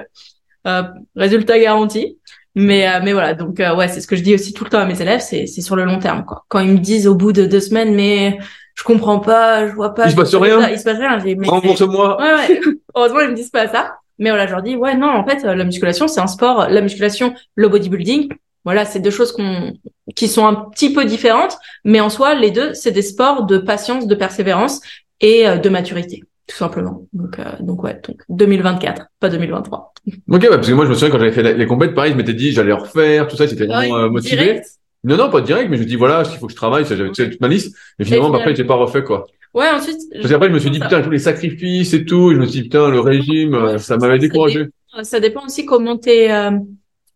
Euh, 0.66 0.82
résultat 1.16 1.58
garanti. 1.58 2.16
Mais 2.56 2.88
euh, 2.88 3.00
mais 3.04 3.12
voilà, 3.12 3.34
donc 3.34 3.60
euh, 3.60 3.76
ouais, 3.76 3.86
c'est 3.88 4.00
ce 4.00 4.06
que 4.08 4.16
je 4.16 4.22
dis 4.22 4.34
aussi 4.34 4.52
tout 4.52 4.64
le 4.64 4.70
temps 4.70 4.80
à 4.80 4.84
mes 4.84 5.00
élèves, 5.00 5.20
c'est 5.20 5.46
c'est 5.46 5.60
sur 5.60 5.76
le 5.76 5.84
long 5.84 5.98
terme 6.00 6.24
quoi. 6.24 6.44
Quand 6.48 6.58
ils 6.58 6.72
me 6.72 6.78
disent 6.78 7.06
au 7.06 7.14
bout 7.14 7.32
de 7.32 7.44
deux 7.46 7.60
semaines, 7.60 7.94
mais 7.94 8.38
je 8.74 8.82
comprends 8.82 9.20
pas, 9.20 9.68
je 9.68 9.72
vois 9.74 9.94
pas, 9.94 10.06
Il 10.06 10.10
se 10.12 10.16
passe 10.16 10.32
pas 10.32 10.38
rien. 10.40 10.60
ça, 10.60 10.70
il 10.72 10.78
se 10.78 10.82
passe 10.84 10.98
rien. 10.98 11.18
J'ai 11.20 11.36
mais- 11.36 11.46
Rembourse-moi. 11.46 12.20
Ouais 12.20 12.34
ouais. 12.34 12.60
Heureusement 12.96 13.20
ils 13.20 13.28
me 13.30 13.34
disent 13.34 13.50
pas 13.50 13.68
ça. 13.68 13.92
Mais 14.20 14.30
voilà, 14.30 14.46
je 14.46 14.52
leur 14.52 14.62
dis 14.62 14.76
ouais 14.76 14.96
non, 14.96 15.08
en 15.08 15.26
fait, 15.26 15.44
euh, 15.44 15.54
la 15.56 15.64
musculation 15.64 16.06
c'est 16.06 16.20
un 16.20 16.28
sport. 16.28 16.68
La 16.68 16.80
musculation, 16.80 17.34
le 17.56 17.68
bodybuilding, 17.68 18.28
voilà, 18.64 18.84
c'est 18.84 19.00
deux 19.00 19.10
choses 19.10 19.32
qu'on 19.32 19.72
qui 20.14 20.28
sont 20.28 20.46
un 20.46 20.54
petit 20.54 20.92
peu 20.92 21.04
différentes, 21.04 21.56
mais 21.84 22.00
en 22.00 22.08
soi, 22.10 22.34
les 22.34 22.50
deux, 22.50 22.74
c'est 22.74 22.92
des 22.92 23.02
sports 23.02 23.46
de 23.46 23.58
patience, 23.58 24.06
de 24.06 24.14
persévérance 24.14 24.80
et 25.20 25.48
euh, 25.48 25.56
de 25.56 25.68
maturité, 25.68 26.22
tout 26.46 26.56
simplement. 26.56 27.06
Donc, 27.12 27.38
euh, 27.38 27.44
donc 27.60 27.82
ouais, 27.84 28.00
donc 28.06 28.20
2024, 28.28 29.06
pas 29.20 29.28
2023. 29.28 29.94
Ok, 30.30 30.42
ouais, 30.42 30.48
parce 30.48 30.68
que 30.68 30.72
moi, 30.74 30.84
je 30.84 30.90
me 30.90 30.94
souviens 30.94 31.10
quand 31.10 31.18
j'avais 31.18 31.32
fait 31.32 31.42
les- 31.42 31.54
les 31.54 31.66
compètes, 31.66 31.94
pareil, 31.94 32.12
je 32.12 32.16
m'étais 32.16 32.34
dit, 32.34 32.52
j'allais 32.52 32.72
refaire, 32.72 33.28
tout 33.28 33.36
ça, 33.36 33.46
c'était 33.46 33.66
vraiment 33.66 33.96
euh, 33.98 34.08
motivé. 34.10 34.36
Direct. 34.44 34.66
Non, 35.04 35.16
non, 35.16 35.30
pas 35.30 35.40
direct, 35.40 35.70
mais 35.70 35.76
je 35.76 35.82
me 35.82 35.86
dis, 35.86 35.96
voilà, 35.96 36.24
il 36.30 36.38
faut 36.38 36.46
que 36.46 36.52
je 36.52 36.56
travaille, 36.56 36.84
ça, 36.84 36.94
j'avais 36.96 37.10
toute 37.10 37.40
ma 37.40 37.48
liste. 37.48 37.74
Et 37.98 38.04
finalement, 38.04 38.28
bah, 38.30 38.38
après, 38.40 38.54
j'ai 38.56 38.64
pas 38.64 38.74
refait, 38.74 39.02
quoi. 39.02 39.26
Ouais, 39.54 39.68
ensuite. 39.70 39.98
Parce 40.14 40.28
qu'après, 40.28 40.48
je 40.48 40.52
me 40.52 40.58
suis 40.58 40.70
dit, 40.70 40.78
putain, 40.80 41.02
tous 41.02 41.10
les 41.10 41.18
sacrifices 41.18 41.92
et 41.92 42.04
tout, 42.04 42.30
et 42.30 42.34
je 42.34 42.40
me 42.40 42.44
suis 42.46 42.60
dit, 42.60 42.62
putain, 42.64 42.88
le 42.88 43.00
régime, 43.00 43.54
euh, 43.54 43.78
ça 43.78 43.96
m'avait 43.96 44.18
découragé. 44.18 44.66
Ça 45.02 45.20
dépend 45.20 45.44
aussi 45.46 45.64
comment 45.66 45.96
t'es, 45.96 46.30
euh, 46.32 46.50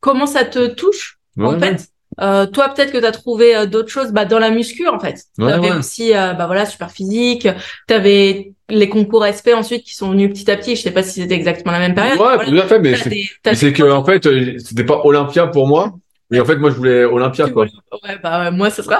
comment 0.00 0.26
ça 0.26 0.44
te 0.44 0.66
touche, 0.68 1.18
en 1.38 1.54
Ouais, 1.54 1.58
fait. 1.60 1.88
Euh, 2.20 2.46
toi, 2.46 2.68
peut-être 2.68 2.92
que 2.92 2.98
tu 2.98 3.04
as 3.04 3.10
trouvé 3.10 3.56
euh, 3.56 3.66
d'autres 3.66 3.88
choses 3.88 4.12
bah, 4.12 4.24
dans 4.24 4.38
la 4.38 4.50
muscu, 4.50 4.86
en 4.86 5.00
fait. 5.00 5.16
Ouais, 5.38 5.50
T'avais 5.50 5.72
aussi, 5.72 6.14
euh, 6.14 6.32
bah 6.34 6.46
voilà, 6.46 6.64
super 6.64 6.90
physique. 6.92 7.48
T'avais 7.88 8.52
les 8.68 8.88
concours 8.88 9.24
SP 9.26 9.50
ensuite 9.54 9.82
qui 9.82 9.94
sont 9.94 10.10
venus 10.10 10.30
petit 10.32 10.48
à 10.48 10.56
petit. 10.56 10.76
Je 10.76 10.82
sais 10.82 10.92
pas 10.92 11.02
si 11.02 11.20
c'était 11.20 11.34
exactement 11.34 11.72
la 11.72 11.80
même 11.80 11.94
période. 11.94 12.18
Ouais, 12.18 12.36
Voilà. 12.36 12.44
tout 12.44 12.56
à 12.56 12.66
fait, 12.68 12.78
mais 12.78 12.94
c'est 12.96 13.10
mais 13.62 13.72
que, 13.72 13.82
en 13.90 14.04
fait, 14.04 14.24
euh, 14.26 14.56
c'était 14.58 14.84
pas 14.84 15.00
Olympia 15.04 15.48
pour 15.48 15.66
moi. 15.66 15.92
Et 16.32 16.38
en 16.40 16.44
fait, 16.44 16.56
moi, 16.56 16.70
je 16.70 16.76
voulais 16.76 17.04
Olympia, 17.04 17.48
quoi. 17.50 17.64
Ouais, 18.04 18.18
bah 18.22 18.50
moi, 18.52 18.70
ce 18.70 18.82
sera 18.82 18.98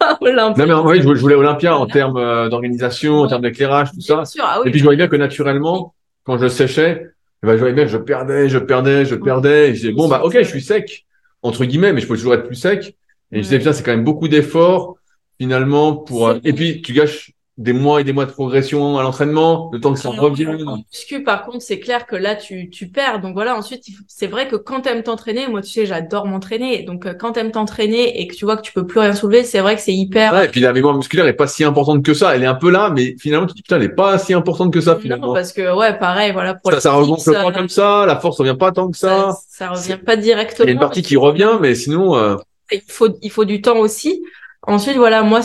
Olympia. 0.20 0.62
Non, 0.62 0.68
mais 0.68 0.74
en 0.74 0.82
vrai, 0.82 1.00
je 1.00 1.08
voulais, 1.08 1.34
Olympia 1.34 1.76
en 1.76 1.86
termes 1.86 2.16
euh, 2.16 2.48
d'organisation, 2.48 3.20
en 3.20 3.28
termes 3.28 3.42
d'éclairage, 3.42 3.92
tout 3.92 4.00
ça. 4.00 4.24
Sûr, 4.24 4.44
ah 4.46 4.60
oui. 4.60 4.68
Et 4.68 4.70
puis 4.70 4.78
je 4.78 4.84
voyais 4.84 4.96
bien 4.96 5.08
que 5.08 5.16
naturellement, 5.16 5.94
quand 6.24 6.38
je 6.38 6.48
séchais, 6.48 7.06
eh 7.42 7.46
ben, 7.46 7.54
je 7.54 7.58
voyais 7.58 7.74
bien 7.74 7.84
que 7.84 7.90
je 7.90 7.98
perdais, 7.98 8.48
je 8.48 8.58
perdais, 8.58 9.04
je 9.04 9.14
perdais. 9.14 9.70
Et 9.70 9.74
je 9.74 9.80
disais, 9.80 9.92
bon, 9.92 10.08
bah, 10.08 10.22
ok, 10.24 10.36
je 10.38 10.48
suis 10.48 10.62
sec, 10.62 11.06
entre 11.42 11.64
guillemets, 11.64 11.92
mais 11.92 12.00
je 12.00 12.06
peux 12.06 12.16
toujours 12.16 12.34
être 12.34 12.46
plus 12.46 12.56
sec. 12.56 12.96
Et 13.32 13.38
je 13.38 13.42
disais, 13.42 13.58
putain, 13.58 13.72
c'est 13.72 13.82
quand 13.82 13.92
même 13.92 14.04
beaucoup 14.04 14.28
d'efforts, 14.28 14.96
finalement, 15.40 15.94
pour, 15.94 16.28
euh, 16.28 16.38
et 16.44 16.52
puis, 16.52 16.82
tu 16.82 16.92
gâches 16.92 17.32
des 17.58 17.72
mois 17.72 18.00
et 18.00 18.04
des 18.04 18.12
mois 18.12 18.24
de 18.24 18.30
progression 18.30 18.98
à 18.98 19.02
l'entraînement, 19.02 19.68
le 19.72 19.80
temps 19.80 19.92
que 19.92 19.98
ça 19.98 20.10
Alors, 20.10 20.26
revienne. 20.26 20.66
En 20.68 20.76
muscu, 20.76 21.24
par 21.24 21.44
contre, 21.44 21.60
c'est 21.60 21.80
clair 21.80 22.06
que 22.06 22.14
là, 22.14 22.36
tu, 22.36 22.70
tu 22.70 22.86
perds. 22.88 23.20
Donc 23.20 23.34
voilà, 23.34 23.56
ensuite, 23.56 23.82
c'est 24.06 24.28
vrai 24.28 24.46
que 24.46 24.54
quand 24.54 24.82
t'aimes 24.82 25.02
t'entraîner, 25.02 25.48
moi, 25.48 25.60
tu 25.60 25.70
sais, 25.70 25.84
j'adore 25.84 26.26
m'entraîner. 26.26 26.84
Donc, 26.84 27.04
euh, 27.04 27.14
quand 27.14 27.32
t'aimes 27.32 27.50
t'entraîner 27.50 28.20
et 28.20 28.28
que 28.28 28.36
tu 28.36 28.44
vois 28.44 28.56
que 28.56 28.62
tu 28.62 28.72
peux 28.72 28.86
plus 28.86 29.00
rien 29.00 29.12
soulever, 29.12 29.42
c'est 29.42 29.58
vrai 29.58 29.74
que 29.74 29.80
c'est 29.82 29.92
hyper... 29.92 30.32
Ouais, 30.32 30.44
et 30.46 30.48
puis 30.48 30.60
la 30.60 30.72
mémoire 30.72 30.94
musculaire 30.94 31.26
est 31.26 31.32
pas 31.32 31.48
si 31.48 31.64
importante 31.64 32.04
que 32.04 32.14
ça. 32.14 32.36
Elle 32.36 32.44
est 32.44 32.46
un 32.46 32.54
peu 32.54 32.70
là, 32.70 32.90
mais 32.94 33.16
finalement, 33.18 33.46
tu 33.46 33.54
te 33.54 33.56
dis, 33.56 33.62
putain, 33.62 33.76
elle 33.76 33.82
est 33.82 33.88
pas 33.88 34.18
si 34.18 34.32
importante 34.34 34.72
que 34.72 34.80
ça, 34.80 34.94
Non, 34.94 35.00
finalement. 35.00 35.34
parce 35.34 35.52
que, 35.52 35.76
ouais, 35.76 35.98
pareil, 35.98 36.30
voilà, 36.32 36.54
pour 36.54 36.70
Ça, 36.72 36.80
ça 36.80 36.92
regonfle 36.92 37.22
fixes, 37.22 37.42
pas 37.42 37.48
euh, 37.48 37.52
comme 37.52 37.68
ça, 37.68 38.04
la 38.06 38.16
force 38.20 38.38
revient 38.38 38.56
pas 38.56 38.70
tant 38.70 38.88
que 38.88 38.96
ça. 38.96 39.32
ça, 39.32 39.66
ça 39.66 39.70
revient 39.70 39.98
pas 39.98 40.16
directement. 40.16 40.64
Il 40.64 40.68
y 40.68 40.70
a 40.70 40.74
une 40.74 40.78
partie 40.78 41.02
qui 41.02 41.16
revient, 41.16 41.58
mais 41.60 41.74
sinon, 41.74 42.16
euh, 42.16 42.36
il 42.70 42.82
faut 42.86 43.08
il 43.20 43.32
faut 43.32 43.44
du 43.44 43.60
temps 43.62 43.78
aussi. 43.78 44.22
Ensuite 44.62 44.96
voilà, 44.96 45.22
moi 45.22 45.40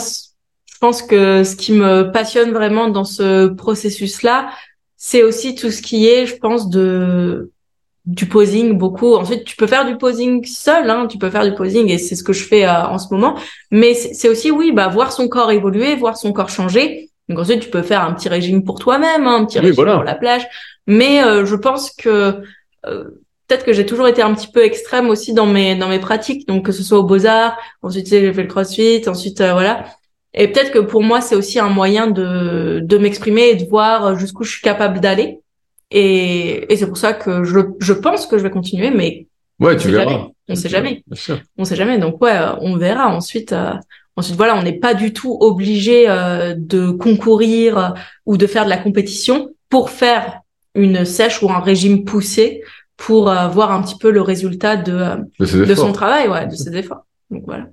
je 0.74 0.78
pense 0.80 1.02
que 1.02 1.44
ce 1.44 1.56
qui 1.56 1.72
me 1.72 2.10
passionne 2.10 2.52
vraiment 2.52 2.88
dans 2.88 3.04
ce 3.04 3.46
processus 3.46 4.22
là, 4.22 4.50
c'est 4.96 5.22
aussi 5.22 5.54
tout 5.54 5.70
ce 5.70 5.80
qui 5.80 6.06
est 6.08 6.26
je 6.26 6.36
pense 6.36 6.68
de 6.68 7.50
du 8.06 8.26
posing 8.26 8.76
beaucoup. 8.76 9.14
Ensuite, 9.14 9.44
tu 9.44 9.56
peux 9.56 9.66
faire 9.66 9.86
du 9.86 9.96
posing 9.96 10.44
seul, 10.44 10.90
hein, 10.90 11.06
tu 11.06 11.16
peux 11.16 11.30
faire 11.30 11.44
du 11.44 11.54
posing 11.54 11.88
et 11.90 11.96
c'est 11.96 12.16
ce 12.16 12.22
que 12.22 12.34
je 12.34 12.44
fais 12.44 12.66
euh, 12.66 12.86
en 12.86 12.98
ce 12.98 13.06
moment. 13.14 13.34
Mais 13.70 13.94
c'est 13.94 14.28
aussi 14.28 14.50
oui, 14.50 14.72
bah 14.72 14.88
voir 14.88 15.10
son 15.12 15.26
corps 15.28 15.50
évoluer, 15.52 15.94
voir 15.96 16.16
son 16.18 16.32
corps 16.32 16.50
changer. 16.50 17.08
Donc 17.28 17.38
ensuite, 17.38 17.60
tu 17.60 17.70
peux 17.70 17.80
faire 17.82 18.02
un 18.04 18.12
petit 18.12 18.28
régime 18.28 18.62
pour 18.64 18.78
toi-même, 18.78 19.26
hein, 19.26 19.36
un 19.36 19.44
petit 19.46 19.58
Oui, 19.58 19.66
régime 19.66 19.76
voilà. 19.76 19.94
pour 19.94 20.04
la 20.04 20.14
plage. 20.16 20.46
Mais 20.86 21.22
euh, 21.24 21.46
je 21.46 21.56
pense 21.56 21.90
que 21.92 22.42
euh, 22.86 23.04
peut-être 23.48 23.64
que 23.64 23.72
j'ai 23.72 23.86
toujours 23.86 24.08
été 24.08 24.20
un 24.20 24.34
petit 24.34 24.48
peu 24.48 24.62
extrême 24.62 25.08
aussi 25.08 25.32
dans 25.32 25.46
mes 25.46 25.74
dans 25.76 25.88
mes 25.88 25.98
pratiques. 26.00 26.46
Donc 26.46 26.66
que 26.66 26.72
ce 26.72 26.82
soit 26.82 26.98
au 26.98 27.04
Beaux 27.04 27.24
Arts, 27.24 27.56
ensuite 27.82 28.04
tu 28.04 28.10
sais, 28.10 28.20
j'ai 28.20 28.32
fait 28.34 28.42
le 28.42 28.48
CrossFit, 28.48 29.08
ensuite 29.08 29.40
euh, 29.40 29.52
voilà. 29.52 29.84
Et 30.34 30.48
peut-être 30.48 30.72
que 30.72 30.80
pour 30.80 31.02
moi, 31.02 31.20
c'est 31.20 31.36
aussi 31.36 31.58
un 31.58 31.68
moyen 31.68 32.08
de 32.08 32.80
de 32.82 32.98
m'exprimer 32.98 33.50
et 33.50 33.56
de 33.56 33.64
voir 33.64 34.18
jusqu'où 34.18 34.44
je 34.44 34.50
suis 34.50 34.62
capable 34.62 35.00
d'aller. 35.00 35.40
Et, 35.90 36.72
et 36.72 36.76
c'est 36.76 36.88
pour 36.88 36.96
ça 36.96 37.12
que 37.12 37.44
je, 37.44 37.60
je 37.78 37.92
pense 37.92 38.26
que 38.26 38.36
je 38.38 38.42
vais 38.42 38.50
continuer, 38.50 38.90
mais 38.90 39.26
ouais, 39.60 39.74
on 39.74 39.76
tu 39.76 39.84
sait 39.84 39.90
verras. 39.92 40.10
jamais. 40.10 40.30
On 40.48 40.54
sait 40.56 40.68
jamais. 40.68 41.02
Bien 41.06 41.16
sûr. 41.16 41.40
On 41.56 41.64
sait 41.64 41.76
jamais. 41.76 41.98
Donc 41.98 42.20
ouais, 42.22 42.36
euh, 42.36 42.54
on 42.60 42.76
verra. 42.76 43.08
Ensuite, 43.14 43.52
euh, 43.52 43.74
Ensuite, 44.16 44.36
voilà, 44.36 44.56
on 44.56 44.62
n'est 44.62 44.78
pas 44.78 44.94
du 44.94 45.12
tout 45.12 45.36
obligé 45.40 46.08
euh, 46.08 46.54
de 46.56 46.90
concourir 46.90 47.94
ou 48.26 48.36
de 48.36 48.46
faire 48.46 48.64
de 48.64 48.70
la 48.70 48.76
compétition 48.76 49.50
pour 49.68 49.90
faire 49.90 50.40
une 50.76 51.04
sèche 51.04 51.42
ou 51.42 51.50
un 51.50 51.58
régime 51.60 52.04
poussé 52.04 52.62
pour 52.96 53.28
euh, 53.28 53.48
voir 53.48 53.72
un 53.72 53.82
petit 53.82 53.98
peu 53.98 54.10
le 54.10 54.20
résultat 54.20 54.76
de, 54.76 55.16
de, 55.40 55.74
son 55.74 55.92
travail, 55.92 56.28
ouais, 56.28 56.46
de 56.46 56.54
ses 56.54 56.76
efforts. 56.76 57.04
Donc 57.30 57.42
voilà. 57.44 57.66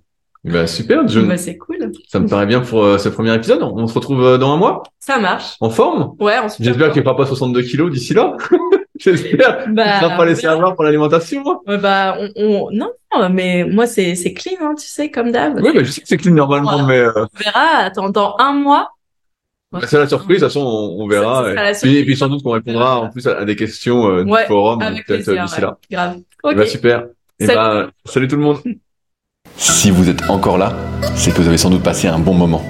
Bah, 0.44 0.66
super, 0.66 1.04
Bah, 1.04 1.38
c'est 1.38 1.58
cool. 1.58 1.92
Ça 2.08 2.20
me 2.20 2.28
paraît 2.28 2.48
bien 2.48 2.62
pour 2.62 3.00
ce 3.00 3.10
premier 3.10 3.34
épisode. 3.36 3.62
On 3.62 3.86
se 3.86 3.94
retrouve 3.94 4.38
dans 4.40 4.54
un 4.54 4.58
mois? 4.58 4.84
Ça 5.00 5.20
marche. 5.20 5.56
En 5.60 5.70
forme? 5.70 6.16
Ouais, 6.20 6.38
on 6.44 6.48
J'espère 6.60 6.92
qu'il 6.92 7.02
ne 7.02 7.06
fera 7.06 7.16
pas 7.16 7.26
62 7.26 7.62
kilos 7.62 7.92
d'ici 7.92 8.14
là. 8.14 8.36
J'espère. 9.00 9.66
Bah, 9.70 10.00
tu 10.00 10.06
pas 10.06 10.26
laisser 10.26 10.48
avoir 10.48 10.76
pour 10.76 10.84
l'alimentation. 10.84 11.44
bah, 11.66 12.18
on, 12.20 12.30
on, 12.36 12.70
non, 12.72 12.92
mais 13.32 13.66
moi, 13.66 13.88
c'est, 13.88 14.16
c'est 14.16 14.34
clean, 14.34 14.58
hein, 14.62 14.76
tu 14.78 14.88
sais, 14.88 15.10
comme 15.10 15.32
d'hab. 15.32 15.60
Oui, 15.60 15.72
mais 15.74 15.84
je 15.84 15.92
sais 15.92 16.02
que 16.02 16.08
c'est 16.08 16.18
clean 16.18 16.34
normalement, 16.34 16.86
mais. 16.86 17.00
Euh... 17.00 17.12
On 17.16 17.44
verra, 17.44 17.78
attends, 17.80 18.10
dans 18.10 18.36
un 18.40 18.54
mois. 18.54 18.90
Bah, 19.72 19.80
c'est 19.88 19.98
la 19.98 20.08
surprise, 20.08 20.42
de 20.42 20.46
toute 20.46 20.54
façon, 20.54 20.66
on, 20.66 21.04
on 21.04 21.08
verra. 21.08 21.50
et, 21.52 21.74
puis, 21.82 21.98
et, 21.98 22.06
puis, 22.06 22.16
sans 22.16 22.28
doute 22.28 22.44
qu'on 22.44 22.52
répondra 22.52 23.00
en 23.00 23.10
plus 23.10 23.26
à, 23.28 23.46
des 23.46 23.56
questions 23.56 24.08
euh, 24.10 24.24
du 24.24 24.32
forum, 24.48 24.80
peut-être 25.08 25.30
euh, 25.30 25.42
d'ici 25.42 25.62
là. 25.62 25.78
Grave. 25.90 26.18
Okay. 26.44 26.56
Bah, 26.56 26.66
super. 26.66 27.06
Et 27.40 27.46
salut. 27.46 27.58
bah, 27.58 27.90
salut 28.06 28.28
tout 28.28 28.36
le 28.36 28.44
monde. 28.44 28.60
Si 29.58 29.92
vous 29.92 30.10
êtes 30.10 30.30
encore 30.30 30.58
là, 30.58 30.74
c'est 31.16 31.32
que 31.32 31.42
vous 31.42 31.48
avez 31.48 31.58
sans 31.58 31.70
doute 31.70 31.84
passé 31.84 32.08
un 32.08 32.20
bon 32.20 32.34
moment. 32.34 32.64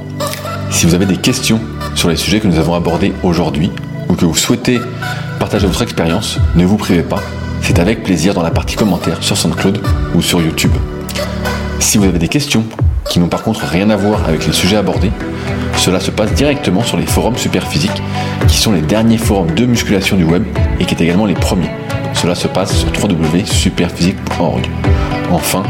Si 0.69 0.85
vous 0.85 0.93
avez 0.93 1.05
des 1.05 1.17
questions 1.17 1.59
sur 1.95 2.09
les 2.09 2.15
sujets 2.15 2.39
que 2.39 2.47
nous 2.47 2.59
avons 2.59 2.73
abordés 2.73 3.13
aujourd'hui, 3.23 3.71
ou 4.09 4.15
que 4.15 4.25
vous 4.25 4.35
souhaitez 4.35 4.79
partager 5.39 5.67
votre 5.67 5.81
expérience, 5.81 6.37
ne 6.55 6.65
vous 6.65 6.77
privez 6.77 7.03
pas. 7.03 7.21
C'est 7.61 7.79
avec 7.79 8.03
plaisir 8.03 8.33
dans 8.33 8.43
la 8.43 8.51
partie 8.51 8.75
commentaires 8.75 9.23
sur 9.23 9.37
SoundCloud 9.37 9.81
ou 10.15 10.21
sur 10.21 10.41
YouTube. 10.41 10.71
Si 11.79 11.97
vous 11.97 12.05
avez 12.05 12.19
des 12.19 12.27
questions 12.27 12.63
qui 13.09 13.19
n'ont 13.19 13.27
par 13.27 13.43
contre 13.43 13.61
rien 13.65 13.89
à 13.89 13.95
voir 13.95 14.25
avec 14.25 14.45
les 14.45 14.53
sujets 14.53 14.77
abordés, 14.77 15.11
cela 15.77 15.99
se 15.99 16.11
passe 16.11 16.33
directement 16.33 16.83
sur 16.83 16.97
les 16.97 17.05
forums 17.05 17.37
Superphysique, 17.37 18.01
qui 18.47 18.57
sont 18.57 18.71
les 18.71 18.81
derniers 18.81 19.17
forums 19.17 19.53
de 19.55 19.65
musculation 19.65 20.17
du 20.17 20.23
web 20.23 20.43
et 20.79 20.85
qui 20.85 20.95
est 20.95 21.01
également 21.01 21.25
les 21.25 21.33
premiers. 21.33 21.71
Cela 22.13 22.35
se 22.35 22.47
passe 22.47 22.75
sur 22.75 22.87
www.superphysique.org. 22.89 24.67
Enfin, 25.31 25.63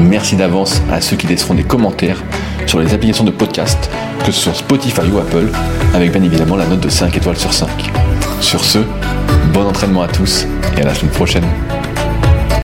merci 0.00 0.36
d'avance 0.36 0.82
à 0.90 1.00
ceux 1.00 1.16
qui 1.16 1.26
laisseront 1.26 1.54
des 1.54 1.62
commentaires 1.62 2.22
sur 2.66 2.80
les 2.80 2.94
applications 2.94 3.24
de 3.24 3.30
podcast, 3.30 3.90
que 4.24 4.32
ce 4.32 4.40
soit 4.40 4.54
Spotify 4.54 5.02
ou 5.12 5.18
Apple, 5.18 5.48
avec 5.94 6.12
bien 6.12 6.22
évidemment 6.22 6.56
la 6.56 6.66
note 6.66 6.80
de 6.80 6.88
5 6.88 7.16
étoiles 7.16 7.36
sur 7.36 7.52
5. 7.52 7.68
Sur 8.40 8.64
ce, 8.64 8.78
bon 9.52 9.66
entraînement 9.66 10.02
à 10.02 10.08
tous 10.08 10.46
et 10.76 10.82
à 10.82 10.84
la 10.84 10.94
semaine 10.94 11.12
prochaine. 11.12 11.44